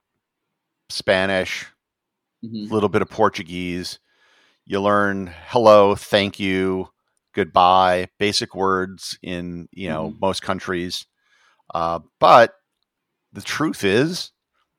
Spanish, 0.91 1.67
a 2.43 2.47
Mm-hmm. 2.47 2.73
little 2.73 2.89
bit 2.89 3.03
of 3.03 3.11
Portuguese. 3.11 3.99
You 4.65 4.81
learn 4.81 5.35
hello, 5.47 5.95
thank 5.95 6.39
you, 6.39 6.91
goodbye, 7.35 8.09
basic 8.19 8.55
words 8.55 9.19
in 9.23 9.69
you 9.73 9.89
know 9.89 10.15
most 10.21 10.43
countries. 10.43 11.07
Uh, 11.75 12.01
but 12.21 12.55
the 13.33 13.43
truth 13.43 13.85
is, 13.85 14.33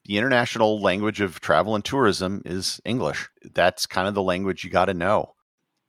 the 0.05 0.17
international 0.17 0.81
language 0.81 1.21
of 1.21 1.39
travel 1.39 1.75
and 1.75 1.85
tourism 1.85 2.41
is 2.45 2.81
English. 2.85 3.29
That's 3.53 3.85
kind 3.85 4.07
of 4.07 4.13
the 4.15 4.23
language 4.23 4.63
you 4.63 4.69
got 4.69 4.85
to 4.85 4.93
know. 4.93 5.35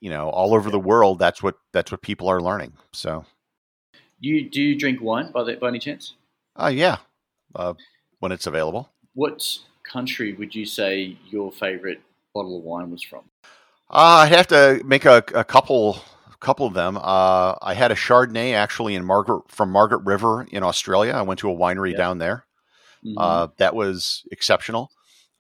You 0.01 0.11
know, 0.11 0.29
all 0.31 0.55
over 0.55 0.71
the 0.71 0.79
world, 0.81 1.19
that's 1.19 1.43
what 1.43 1.57
that's 1.73 1.91
what 1.93 2.01
people 2.03 2.29
are 2.29 2.41
learning. 2.41 2.73
So, 2.93 3.25
You 4.19 4.49
do 4.49 4.63
you 4.63 4.79
drink 4.79 5.01
wine 5.03 5.31
by 5.33 5.45
the, 5.45 5.55
by 5.57 5.69
any 5.69 5.79
chance? 5.79 6.15
uh, 6.61 6.71
yeah, 6.73 6.99
uh, 7.55 7.75
when 8.19 8.33
it's 8.33 8.47
available. 8.47 8.91
What 9.15 9.47
country 9.83 10.33
would 10.33 10.55
you 10.55 10.65
say 10.67 11.17
your 11.29 11.53
favorite 11.53 12.01
bottle 12.35 12.59
of 12.59 12.65
wine 12.65 12.91
was 12.91 13.03
from? 13.03 13.23
Uh, 13.91 14.25
I 14.25 14.27
have 14.27 14.47
to 14.49 14.83
make 14.85 15.05
a, 15.05 15.23
a 15.35 15.45
couple 15.45 16.03
couple 16.41 16.65
of 16.67 16.73
them. 16.73 16.97
Uh, 16.97 17.55
I 17.61 17.75
had 17.75 17.91
a 17.93 17.95
Chardonnay 17.95 18.55
actually 18.55 18.95
in 18.95 19.05
Margaret 19.05 19.43
from 19.49 19.71
Margaret 19.71 20.03
River 20.05 20.47
in 20.51 20.63
Australia. 20.63 21.13
I 21.13 21.23
went 21.23 21.41
to 21.41 21.51
a 21.51 21.55
winery 21.55 21.93
Yeah. 21.93 21.99
down 21.99 22.19
there. 22.19 22.47
Mhm. 23.05 23.15
Uh, 23.17 23.49
that 23.59 23.75
was 23.75 24.23
exceptional. 24.31 24.91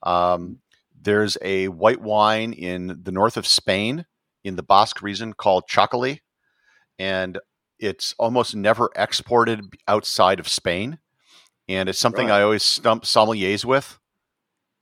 Um, 0.02 0.61
there's 1.02 1.36
a 1.42 1.68
white 1.68 2.00
wine 2.00 2.52
in 2.52 3.00
the 3.02 3.12
north 3.12 3.36
of 3.36 3.46
Spain 3.46 4.06
in 4.44 4.56
the 4.56 4.62
Basque 4.62 5.02
region 5.02 5.32
called 5.34 5.64
Txakoli, 5.68 6.20
and 6.98 7.38
it's 7.78 8.14
almost 8.18 8.54
never 8.54 8.90
exported 8.96 9.64
outside 9.88 10.40
of 10.40 10.48
Spain. 10.48 10.98
And 11.68 11.88
it's 11.88 11.98
something 11.98 12.28
Right. 12.28 12.40
I 12.40 12.42
always 12.42 12.62
stump 12.62 13.04
sommeliers 13.04 13.64
with 13.64 13.98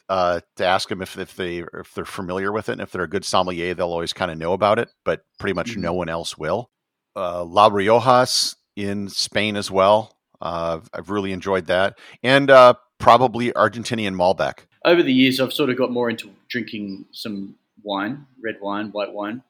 uh, 0.08 0.40
to 0.56 0.64
ask 0.64 0.88
them 0.88 1.02
if, 1.02 1.18
if 1.18 1.36
they 1.36 1.58
if 1.74 1.92
they're 1.94 2.04
familiar 2.04 2.50
with 2.50 2.68
it. 2.68 2.72
And 2.72 2.80
if 2.80 2.90
they're 2.92 3.02
a 3.02 3.08
good 3.08 3.24
sommelier, 3.24 3.74
they'll 3.74 3.88
always 3.92 4.12
kind 4.14 4.30
of 4.30 4.38
know 4.38 4.52
about 4.54 4.78
it, 4.78 4.88
but 5.04 5.22
pretty 5.38 5.52
much 5.54 5.72
Mhm. 5.72 5.78
no 5.78 5.92
one 5.92 6.08
else 6.08 6.38
will. 6.38 6.70
Uh, 7.14 7.44
La 7.44 7.68
Riojas 7.68 8.56
in 8.76 9.08
Spain 9.08 9.56
as 9.56 9.70
well. 9.70 10.17
Uh, 10.40 10.80
I've 10.92 11.10
really 11.10 11.32
enjoyed 11.32 11.66
that, 11.66 11.98
and 12.22 12.50
uh, 12.50 12.74
probably 12.98 13.52
Argentinian 13.52 14.14
Malbec. 14.14 14.60
Over 14.84 15.02
the 15.02 15.12
years, 15.12 15.40
I've 15.40 15.52
sort 15.52 15.70
of 15.70 15.76
got 15.76 15.90
more 15.90 16.08
into 16.08 16.30
drinking 16.48 17.06
some 17.12 17.56
wine, 17.82 18.26
red 18.42 18.56
wine, 18.60 18.90
white 18.90 19.12
wine, 19.12 19.42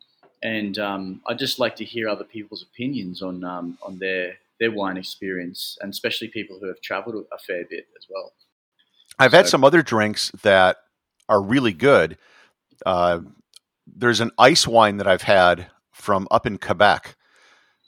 and 0.43 0.78
um, 0.78 1.20
I 1.26 1.34
just 1.34 1.59
like 1.59 1.76
to 1.76 1.84
hear 1.84 2.09
other 2.09 2.24
people's 2.24 2.62
opinions 2.62 3.22
on 3.22 3.45
um, 3.45 3.78
on 3.82 3.99
their 3.99 4.39
their 4.61 4.72
wine 4.72 4.97
experience, 4.97 5.78
and 5.80 5.93
especially 5.93 6.28
people 6.28 6.59
who 6.61 6.66
have 6.68 6.80
travelled 6.80 7.26
a 7.32 7.39
fair 7.39 7.64
bit 7.68 7.86
as 7.97 8.07
well. 8.09 8.32
I've 9.18 9.32
had 9.32 9.49
some 9.49 9.64
other 9.64 9.82
drinks 9.82 10.30
that 10.43 10.78
are 11.28 11.43
really 11.43 11.72
good. 11.72 12.16
Uh, 12.86 13.20
there's 13.86 14.20
an 14.20 14.30
ice 14.39 14.66
wine 14.66 14.99
that 14.99 15.07
I've 15.07 15.22
had 15.22 15.68
from 15.93 16.28
up 16.30 16.47
in 16.47 16.59
Quebec. 16.59 17.16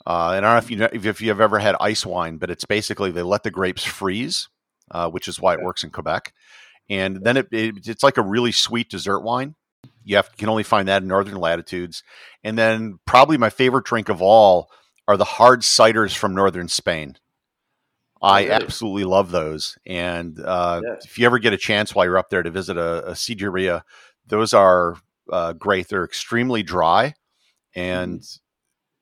Uh, 0.06 0.32
and 0.36 0.46
I 0.46 0.48
don't 0.48 0.54
know 0.54 0.58
if 0.58 0.70
you 0.70 0.76
know 0.76 0.88
if, 0.92 1.06
if 1.06 1.20
you've 1.20 1.40
ever 1.40 1.58
had 1.58 1.76
ice 1.80 2.06
wine, 2.06 2.38
but 2.38 2.50
it's 2.50 2.64
basically 2.64 3.10
they 3.10 3.22
let 3.22 3.42
the 3.42 3.50
grapes 3.50 3.84
freeze, 3.84 4.48
uh, 4.90 5.10
which 5.10 5.28
is 5.28 5.40
why 5.40 5.54
it 5.54 5.62
works 5.62 5.84
in 5.84 5.90
Quebec. 5.90 6.32
And 6.88 7.22
then 7.22 7.36
it, 7.36 7.48
it 7.52 7.86
it's 7.86 8.02
like 8.02 8.16
a 8.18 8.22
really 8.22 8.52
sweet 8.52 8.90
dessert 8.90 9.20
wine. 9.20 9.54
You 10.04 10.16
have, 10.16 10.36
can 10.36 10.48
only 10.48 10.62
find 10.62 10.88
that 10.88 11.02
in 11.02 11.08
northern 11.08 11.36
latitudes. 11.36 12.02
And 12.42 12.58
then 12.58 12.98
probably 13.04 13.36
my 13.38 13.50
favorite 13.50 13.84
drink 13.84 14.08
of 14.08 14.22
all 14.22 14.70
are 15.06 15.16
the 15.16 15.24
hard 15.24 15.60
ciders 15.60 16.16
from 16.16 16.34
northern 16.34 16.68
Spain. 16.68 17.16
I 18.22 18.42
really? 18.42 18.52
absolutely 18.52 19.04
love 19.04 19.30
those. 19.30 19.78
And 19.86 20.38
uh, 20.40 20.80
Yeah. 20.84 20.96
if 21.04 21.18
you 21.18 21.26
ever 21.26 21.38
get 21.38 21.52
a 21.52 21.58
chance 21.58 21.94
while 21.94 22.06
you're 22.06 22.18
up 22.18 22.30
there 22.30 22.42
to 22.42 22.50
visit 22.50 22.76
a, 22.76 23.10
a 23.10 23.84
those 24.26 24.54
are 24.54 24.96
uh, 25.30 25.52
great. 25.52 25.88
They're 25.88 26.04
extremely 26.04 26.62
dry 26.62 27.14
and 27.74 28.22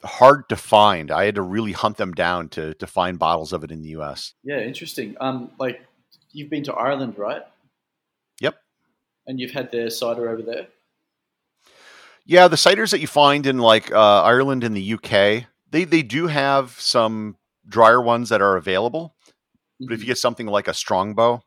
hard 0.05 0.49
to 0.49 0.57
find. 0.57 1.11
I 1.11 1.25
had 1.25 1.35
to 1.37 1.43
really 1.43 1.73
hunt 1.73 1.97
them 1.97 2.13
down 2.13 2.49
to 2.51 2.75
to 2.75 2.87
find 2.87 3.19
bottles 3.19 3.53
of 3.53 3.65
it 3.65 3.71
in 3.71 3.83
the 3.83 3.89
U.S. 3.91 4.35
Yeah, 4.45 4.61
interesting. 4.61 5.17
Um, 5.21 5.51
like 5.59 5.81
you've 6.33 6.51
been 6.51 6.65
to 6.65 6.75
Ireland, 6.75 7.19
right? 7.19 7.43
Yep. 8.41 8.57
And 9.27 9.41
you've 9.41 9.53
had 9.53 9.73
their 9.73 9.91
cider 9.91 10.29
over 10.29 10.43
there. 10.43 10.69
Yeah, 12.25 12.49
the 12.49 12.57
ciders 12.57 12.91
that 12.91 13.01
you 13.01 13.07
find 13.07 13.47
in 13.47 13.59
like 13.59 13.91
uh, 13.91 14.23
Ireland 14.23 14.63
and 14.65 14.77
the 14.77 14.95
UK, 14.95 15.47
they 15.71 15.85
they 15.85 16.03
do 16.03 16.27
have 16.27 16.73
some 16.79 17.37
drier 17.67 18.01
ones 18.01 18.29
that 18.29 18.43
are 18.43 18.57
available. 18.57 19.15
But 19.81 19.93
if 19.95 20.01
you 20.01 20.07
get 20.07 20.19
something 20.19 20.47
like 20.47 20.67
a 20.69 20.75
Strongbow, 20.75 21.41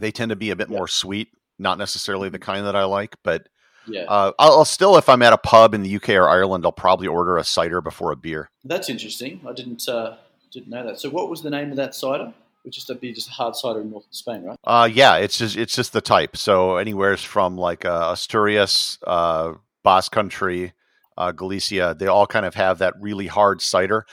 they 0.00 0.10
tend 0.10 0.30
to 0.30 0.36
be 0.36 0.50
a 0.50 0.56
bit 0.56 0.70
Yeah. 0.70 0.78
more 0.78 0.88
sweet. 0.88 1.28
Not 1.58 1.78
necessarily 1.78 2.28
the 2.30 2.38
kind 2.38 2.66
that 2.66 2.74
I 2.74 2.84
like, 2.84 3.14
but 3.22 3.46
yeah, 3.86 4.02
uh, 4.02 4.32
I'll, 4.38 4.58
I'll 4.58 4.64
still, 4.64 4.96
if 4.96 5.08
I'm 5.08 5.22
at 5.22 5.32
a 5.32 5.38
pub 5.38 5.74
in 5.74 5.82
the 5.82 5.96
UK 5.96 6.10
or 6.10 6.28
Ireland, 6.28 6.64
I'll 6.64 6.72
probably 6.72 7.06
order 7.06 7.36
a 7.36 7.44
cider 7.44 7.80
before 7.80 8.12
a 8.12 8.16
beer. 8.16 8.50
that's 8.64 8.88
interesting. 8.88 9.40
I 9.46 9.52
didn't 9.52 9.88
uh, 9.88 10.16
didn't 10.52 10.68
know 10.68 10.84
that. 10.84 11.00
So, 11.00 11.10
what 11.10 11.28
was 11.28 11.42
the 11.42 11.50
name 11.50 11.70
of 11.70 11.76
that 11.76 11.94
cider? 11.94 12.32
Which 12.62 12.78
is 12.78 12.84
to 12.84 12.94
be 12.94 13.12
just 13.12 13.28
a 13.28 13.32
hard 13.32 13.56
cider 13.56 13.80
in 13.80 13.90
northern 13.90 14.12
Spain, 14.12 14.44
right? 14.44 14.58
Uh, 14.62 14.88
yeah, 14.92 15.16
it's 15.16 15.36
just 15.36 15.56
it's 15.56 15.74
just 15.74 15.92
the 15.92 16.00
type. 16.00 16.36
So 16.36 16.76
anywhere's 16.76 17.24
from 17.24 17.56
like 17.56 17.84
uh, 17.84 18.10
Asturias, 18.12 18.98
uh, 19.04 19.54
Basque 19.82 20.12
Country, 20.12 20.72
uh, 21.16 21.32
Galicia, 21.32 21.96
they 21.98 22.06
all 22.06 22.26
kind 22.26 22.46
of 22.46 22.54
have 22.54 22.78
that 22.78 22.94
really 23.00 23.26
hard 23.26 23.60
cider. 23.60 24.06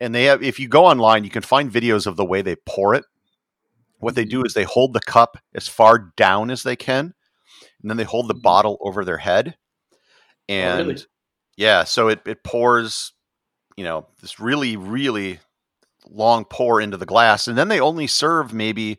And 0.00 0.14
they 0.14 0.24
have, 0.24 0.42
if 0.42 0.58
you 0.58 0.68
go 0.68 0.84
online, 0.84 1.24
you 1.24 1.30
can 1.30 1.42
find 1.42 1.70
videos 1.70 2.06
of 2.06 2.16
the 2.16 2.24
way 2.24 2.42
they 2.42 2.56
pour 2.56 2.94
it. 2.94 3.04
What 3.98 4.14
they 4.14 4.24
do 4.24 4.44
is 4.44 4.52
they 4.52 4.64
hold 4.64 4.92
the 4.92 5.00
cup 5.00 5.38
as 5.54 5.68
far 5.68 6.12
down 6.16 6.50
as 6.50 6.62
they 6.62 6.76
can, 6.76 7.14
and 7.84 7.90
then 7.90 7.98
they 7.98 8.04
hold 8.04 8.28
the 8.28 8.34
Mhm. 8.34 8.42
bottle 8.42 8.78
over 8.80 9.04
their 9.04 9.18
head. 9.18 9.56
And 10.48 10.80
Oh, 10.80 10.84
really? 10.88 11.06
yeah, 11.56 11.84
so 11.84 12.08
it, 12.08 12.20
it 12.26 12.44
pours, 12.44 13.12
you 13.76 13.84
know, 13.84 14.08
this 14.22 14.40
really, 14.40 14.76
really 14.76 15.40
long 16.06 16.44
pour 16.46 16.80
into 16.80 16.96
the 16.96 17.06
glass. 17.06 17.48
And 17.48 17.58
then 17.58 17.68
they 17.68 17.80
only 17.80 18.06
serve 18.06 18.52
maybe 18.54 18.98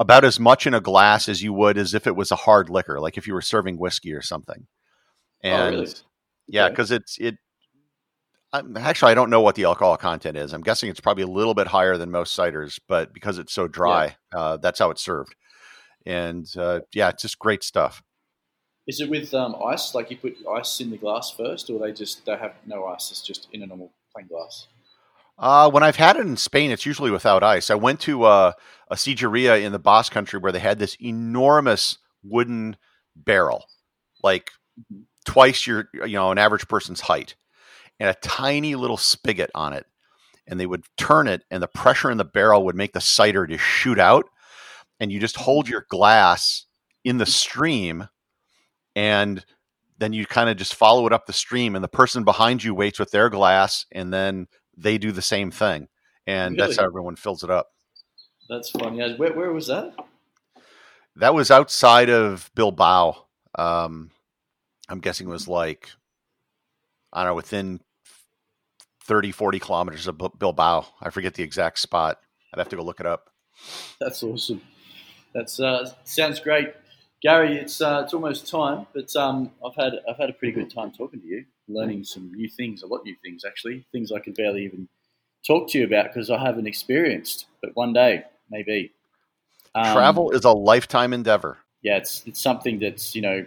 about 0.00 0.24
as 0.24 0.40
much 0.40 0.66
in 0.66 0.74
a 0.74 0.80
glass 0.80 1.28
as 1.28 1.42
you 1.42 1.52
would 1.54 1.78
as 1.78 1.94
if 1.94 2.06
it 2.06 2.16
was 2.16 2.32
a 2.32 2.36
hard 2.36 2.70
liquor, 2.70 3.00
like 3.00 3.18
if 3.18 3.26
you 3.26 3.34
were 3.34 3.42
serving 3.42 3.78
whiskey 3.78 4.12
or 4.12 4.22
something. 4.22 4.66
And 5.42 5.76
oh, 5.76 5.78
really? 5.78 5.94
yeah, 6.48 6.66
Okay. 6.66 6.72
because 6.72 6.90
it's 6.92 7.18
it. 7.18 7.36
I'm, 8.52 8.76
actually, 8.76 9.10
I 9.12 9.14
don't 9.14 9.30
know 9.30 9.40
what 9.40 9.56
the 9.56 9.64
alcohol 9.64 9.96
content 9.96 10.36
is. 10.36 10.52
I'm 10.52 10.62
guessing 10.62 10.88
it's 10.88 11.00
probably 11.00 11.24
a 11.24 11.28
little 11.28 11.54
bit 11.54 11.66
higher 11.66 11.96
than 11.96 12.10
most 12.12 12.36
ciders, 12.36 12.78
but 12.88 13.12
because 13.12 13.38
it's 13.38 13.52
so 13.52 13.66
dry, 13.66 14.16
uh, 14.34 14.58
that's 14.58 14.78
how 14.78 14.90
it's 14.90 15.02
served. 15.02 15.34
And 16.06 16.50
uh, 16.56 16.80
yeah, 16.92 17.08
it's 17.10 17.22
just 17.22 17.38
great 17.38 17.62
stuff. 17.64 18.02
Is 18.86 19.00
it 19.00 19.08
with 19.08 19.32
um, 19.32 19.56
ice? 19.64 19.94
Like 19.94 20.10
you 20.10 20.16
put 20.18 20.36
ice 20.50 20.80
in 20.80 20.90
the 20.90 20.98
glass 20.98 21.30
first, 21.30 21.70
or 21.70 21.78
they 21.78 21.92
just 21.92 22.26
they 22.26 22.36
have 22.36 22.54
no 22.66 22.84
ice? 22.86 23.10
It's 23.10 23.22
just 23.22 23.48
in 23.52 23.62
a 23.62 23.66
normal 23.66 23.92
plain 24.14 24.26
glass. 24.26 24.66
Uh, 25.38 25.68
when 25.70 25.82
I've 25.82 25.96
had 25.96 26.16
it 26.16 26.26
in 26.26 26.36
Spain, 26.36 26.70
it's 26.70 26.86
usually 26.86 27.10
without 27.10 27.42
ice. 27.42 27.70
I 27.70 27.74
went 27.74 28.00
to 28.00 28.24
uh, 28.24 28.52
a 28.88 28.94
sidreria 28.94 29.60
in 29.62 29.72
the 29.72 29.78
Basque 29.78 30.12
Country 30.12 30.38
where 30.38 30.52
they 30.52 30.60
had 30.60 30.78
this 30.78 30.96
enormous 31.00 31.98
wooden 32.22 32.76
barrel, 33.16 33.64
like 34.22 34.50
Mhm. 34.92 35.04
twice 35.24 35.66
your 35.66 35.88
you 35.94 36.08
know 36.14 36.30
an 36.32 36.38
average 36.38 36.68
person's 36.68 37.00
height, 37.02 37.36
and 38.00 38.10
a 38.10 38.14
tiny 38.14 38.74
little 38.74 38.96
spigot 38.96 39.50
on 39.54 39.72
it. 39.72 39.86
And 40.46 40.60
they 40.60 40.66
would 40.66 40.84
turn 40.98 41.26
it, 41.26 41.42
and 41.50 41.62
the 41.62 41.68
pressure 41.68 42.10
in 42.10 42.18
the 42.18 42.24
barrel 42.24 42.64
would 42.66 42.76
make 42.76 42.92
the 42.92 43.00
cider 43.00 43.46
to 43.46 43.56
shoot 43.56 43.98
out. 43.98 44.28
And 45.00 45.12
you 45.12 45.20
just 45.20 45.34
mm-hmm. 45.36 45.44
hold 45.44 45.68
your 45.68 45.86
glass 45.88 46.66
in 47.04 47.18
the 47.18 47.24
mm-hmm. 47.24 47.30
stream, 47.30 48.08
and 48.96 49.44
then 49.98 50.12
you 50.12 50.26
kind 50.26 50.48
of 50.48 50.56
just 50.56 50.74
follow 50.74 51.06
it 51.06 51.12
up 51.12 51.26
the 51.26 51.32
stream. 51.32 51.74
And 51.74 51.84
the 51.84 51.88
person 51.88 52.24
behind 52.24 52.64
you 52.64 52.74
waits 52.74 52.98
with 52.98 53.10
their 53.10 53.30
glass, 53.30 53.86
and 53.92 54.12
then 54.12 54.48
they 54.76 54.98
do 54.98 55.12
the 55.12 55.22
same 55.22 55.50
thing. 55.50 55.88
And 56.26 56.58
that's 56.58 56.76
how 56.76 56.84
everyone 56.84 57.16
fills 57.16 57.44
it 57.44 57.50
up. 57.50 57.68
That's 58.48 58.70
funny. 58.70 59.14
Where, 59.16 59.32
where 59.32 59.52
was 59.52 59.66
that? 59.66 59.94
That 61.16 61.34
was 61.34 61.50
outside 61.50 62.10
of 62.10 62.50
Bilbao. 62.54 63.26
Um, 63.56 64.10
I'm 64.88 65.00
guessing 65.00 65.28
it 65.28 65.30
was 65.30 65.42
mm-hmm. 65.42 65.52
like, 65.52 65.90
I 67.12 67.22
don't 67.22 67.32
know, 67.32 67.34
within 67.36 67.80
30, 69.04 69.32
40 69.32 69.58
kilometers 69.58 70.06
of 70.06 70.20
Bilbao. 70.38 70.86
I 71.00 71.10
forget 71.10 71.34
the 71.34 71.42
exact 71.42 71.78
spot. 71.78 72.20
I'd 72.52 72.58
have 72.58 72.68
to 72.70 72.76
go 72.76 72.82
look 72.82 73.00
it 73.00 73.06
up. 73.06 73.30
That's 74.00 74.22
awesome. 74.22 74.60
That's 75.34 75.58
uh, 75.58 75.90
sounds 76.04 76.38
great, 76.38 76.74
Gary. 77.22 77.56
It's 77.56 77.80
uh, 77.80 78.02
it's 78.04 78.14
almost 78.14 78.48
time, 78.48 78.86
but 78.94 79.14
um, 79.16 79.50
I've 79.66 79.74
had 79.74 79.94
I've 80.08 80.16
had 80.16 80.30
a 80.30 80.32
pretty 80.32 80.52
good 80.52 80.70
time 80.70 80.92
talking 80.92 81.20
to 81.20 81.26
you, 81.26 81.44
learning 81.68 82.04
some 82.04 82.32
new 82.32 82.48
things, 82.48 82.82
a 82.82 82.86
lot 82.86 82.98
of 82.98 83.04
new 83.04 83.16
things 83.22 83.44
actually, 83.44 83.84
things 83.92 84.12
I 84.12 84.20
could 84.20 84.34
barely 84.34 84.64
even 84.64 84.88
talk 85.46 85.68
to 85.70 85.78
you 85.78 85.84
about 85.84 86.06
because 86.06 86.30
I 86.30 86.38
haven't 86.38 86.66
experienced. 86.66 87.46
But 87.60 87.74
one 87.74 87.92
day, 87.92 88.24
maybe. 88.50 88.92
Um, 89.74 89.92
Travel 89.92 90.30
is 90.30 90.44
a 90.44 90.52
lifetime 90.52 91.12
endeavor. 91.12 91.58
yeah, 91.82 91.96
it's 91.96 92.22
it's 92.26 92.40
something 92.40 92.78
that's 92.78 93.16
you 93.16 93.22
know, 93.22 93.44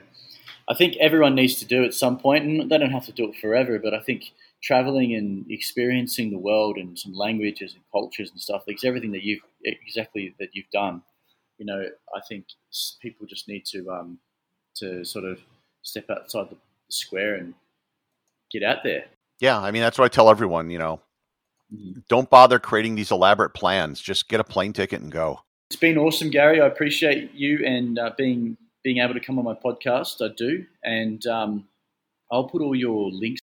I 0.67 0.73
think 0.73 0.97
everyone 0.97 1.35
needs 1.35 1.55
to 1.55 1.65
do 1.65 1.85
at 1.85 1.93
some 1.93 2.19
point, 2.19 2.43
and 2.43 2.69
they 2.69 2.77
don't 2.77 2.91
have 2.91 3.05
to 3.05 3.13
do 3.13 3.29
it 3.29 3.37
forever. 3.37 3.79
But 3.79 3.93
I 3.93 4.01
think 4.01 4.33
traveling 4.61 5.15
and 5.15 5.45
experiencing 5.49 6.31
the 6.31 6.37
world 6.37 6.77
and 6.77 6.99
some 6.99 7.13
languages 7.13 7.73
and 7.75 7.83
cultures 7.93 8.29
and 8.29 8.41
stuff, 8.41 8.63
it's 8.67 8.83
everything 8.83 9.13
that 9.13 9.23
you've 9.23 9.39
exactly 9.63 10.35
that 10.39 10.49
you've 10.53 10.69
done. 10.71 11.01
You 11.57 11.65
know, 11.65 11.85
I 12.15 12.19
think 12.27 12.45
people 13.01 13.25
just 13.25 13.47
need 13.47 13.65
to 13.71 13.89
um, 13.91 14.19
to 14.75 15.03
sort 15.03 15.25
of 15.25 15.39
step 15.81 16.09
outside 16.09 16.49
the 16.49 16.57
square 16.89 17.35
and 17.35 17.53
get 18.51 18.63
out 18.63 18.83
there. 18.83 19.05
Yeah, 19.39 19.59
I 19.59 19.71
mean 19.71 19.81
that's 19.81 19.97
what 19.97 20.05
I 20.05 20.09
tell 20.09 20.29
everyone. 20.29 20.69
You 20.69 20.79
know, 20.79 21.01
mm-hmm. 21.73 21.99
don't 22.07 22.29
bother 22.29 22.59
creating 22.59 22.95
these 22.95 23.11
elaborate 23.11 23.51
plans. 23.51 24.01
Just 24.01 24.29
get 24.29 24.39
a 24.39 24.43
plane 24.43 24.73
ticket 24.73 25.01
and 25.01 25.11
go. 25.11 25.41
It's 25.69 25.79
been 25.79 25.97
awesome, 25.97 26.29
Gary. 26.29 26.61
I 26.61 26.67
appreciate 26.67 27.33
you 27.33 27.65
and 27.65 27.99
uh, 27.99 28.11
being 28.17 28.57
being 28.83 28.99
able 28.99 29.13
to 29.13 29.19
come 29.19 29.37
on 29.37 29.45
my 29.45 29.53
podcast. 29.53 30.23
I 30.23 30.33
do, 30.35 30.65
and 30.83 31.25
um, 31.27 31.67
I'll 32.31 32.45
put 32.45 32.61
all 32.61 32.75
your 32.75 33.11
links. 33.11 33.41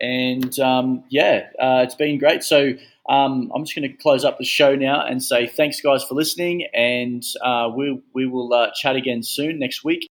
And 0.00 0.58
um, 0.60 1.04
yeah, 1.08 1.48
uh, 1.58 1.82
it's 1.84 1.94
been 1.94 2.18
great. 2.18 2.42
So 2.42 2.74
um, 3.08 3.50
I'm 3.54 3.64
just 3.64 3.76
going 3.76 3.90
to 3.90 3.96
close 3.96 4.24
up 4.24 4.38
the 4.38 4.44
show 4.44 4.74
now 4.74 5.04
and 5.04 5.22
say 5.22 5.46
thanks, 5.46 5.80
guys, 5.80 6.04
for 6.04 6.14
listening, 6.14 6.66
and 6.72 7.22
uh, 7.42 7.70
we 7.74 8.00
we 8.14 8.26
will 8.26 8.52
uh, 8.52 8.70
chat 8.74 8.96
again 8.96 9.22
soon 9.22 9.58
next 9.58 9.84
week. 9.84 10.08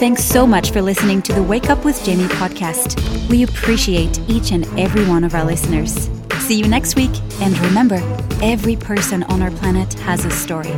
Thanks 0.00 0.24
so 0.24 0.46
much 0.46 0.70
for 0.70 0.80
listening 0.80 1.20
to 1.22 1.34
the 1.34 1.42
Wake 1.42 1.68
Up 1.68 1.84
with 1.84 2.02
Jamie 2.04 2.24
podcast. 2.24 2.98
We 3.28 3.42
appreciate 3.42 4.18
each 4.30 4.50
and 4.50 4.64
every 4.78 5.04
one 5.04 5.24
of 5.24 5.34
our 5.34 5.44
listeners. 5.44 6.08
See 6.38 6.58
you 6.58 6.66
next 6.66 6.96
week, 6.96 7.10
and 7.42 7.58
remember, 7.58 8.00
every 8.42 8.76
person 8.76 9.24
on 9.24 9.42
our 9.42 9.50
planet 9.50 9.92
has 10.00 10.24
a 10.24 10.30
story. 10.30 10.72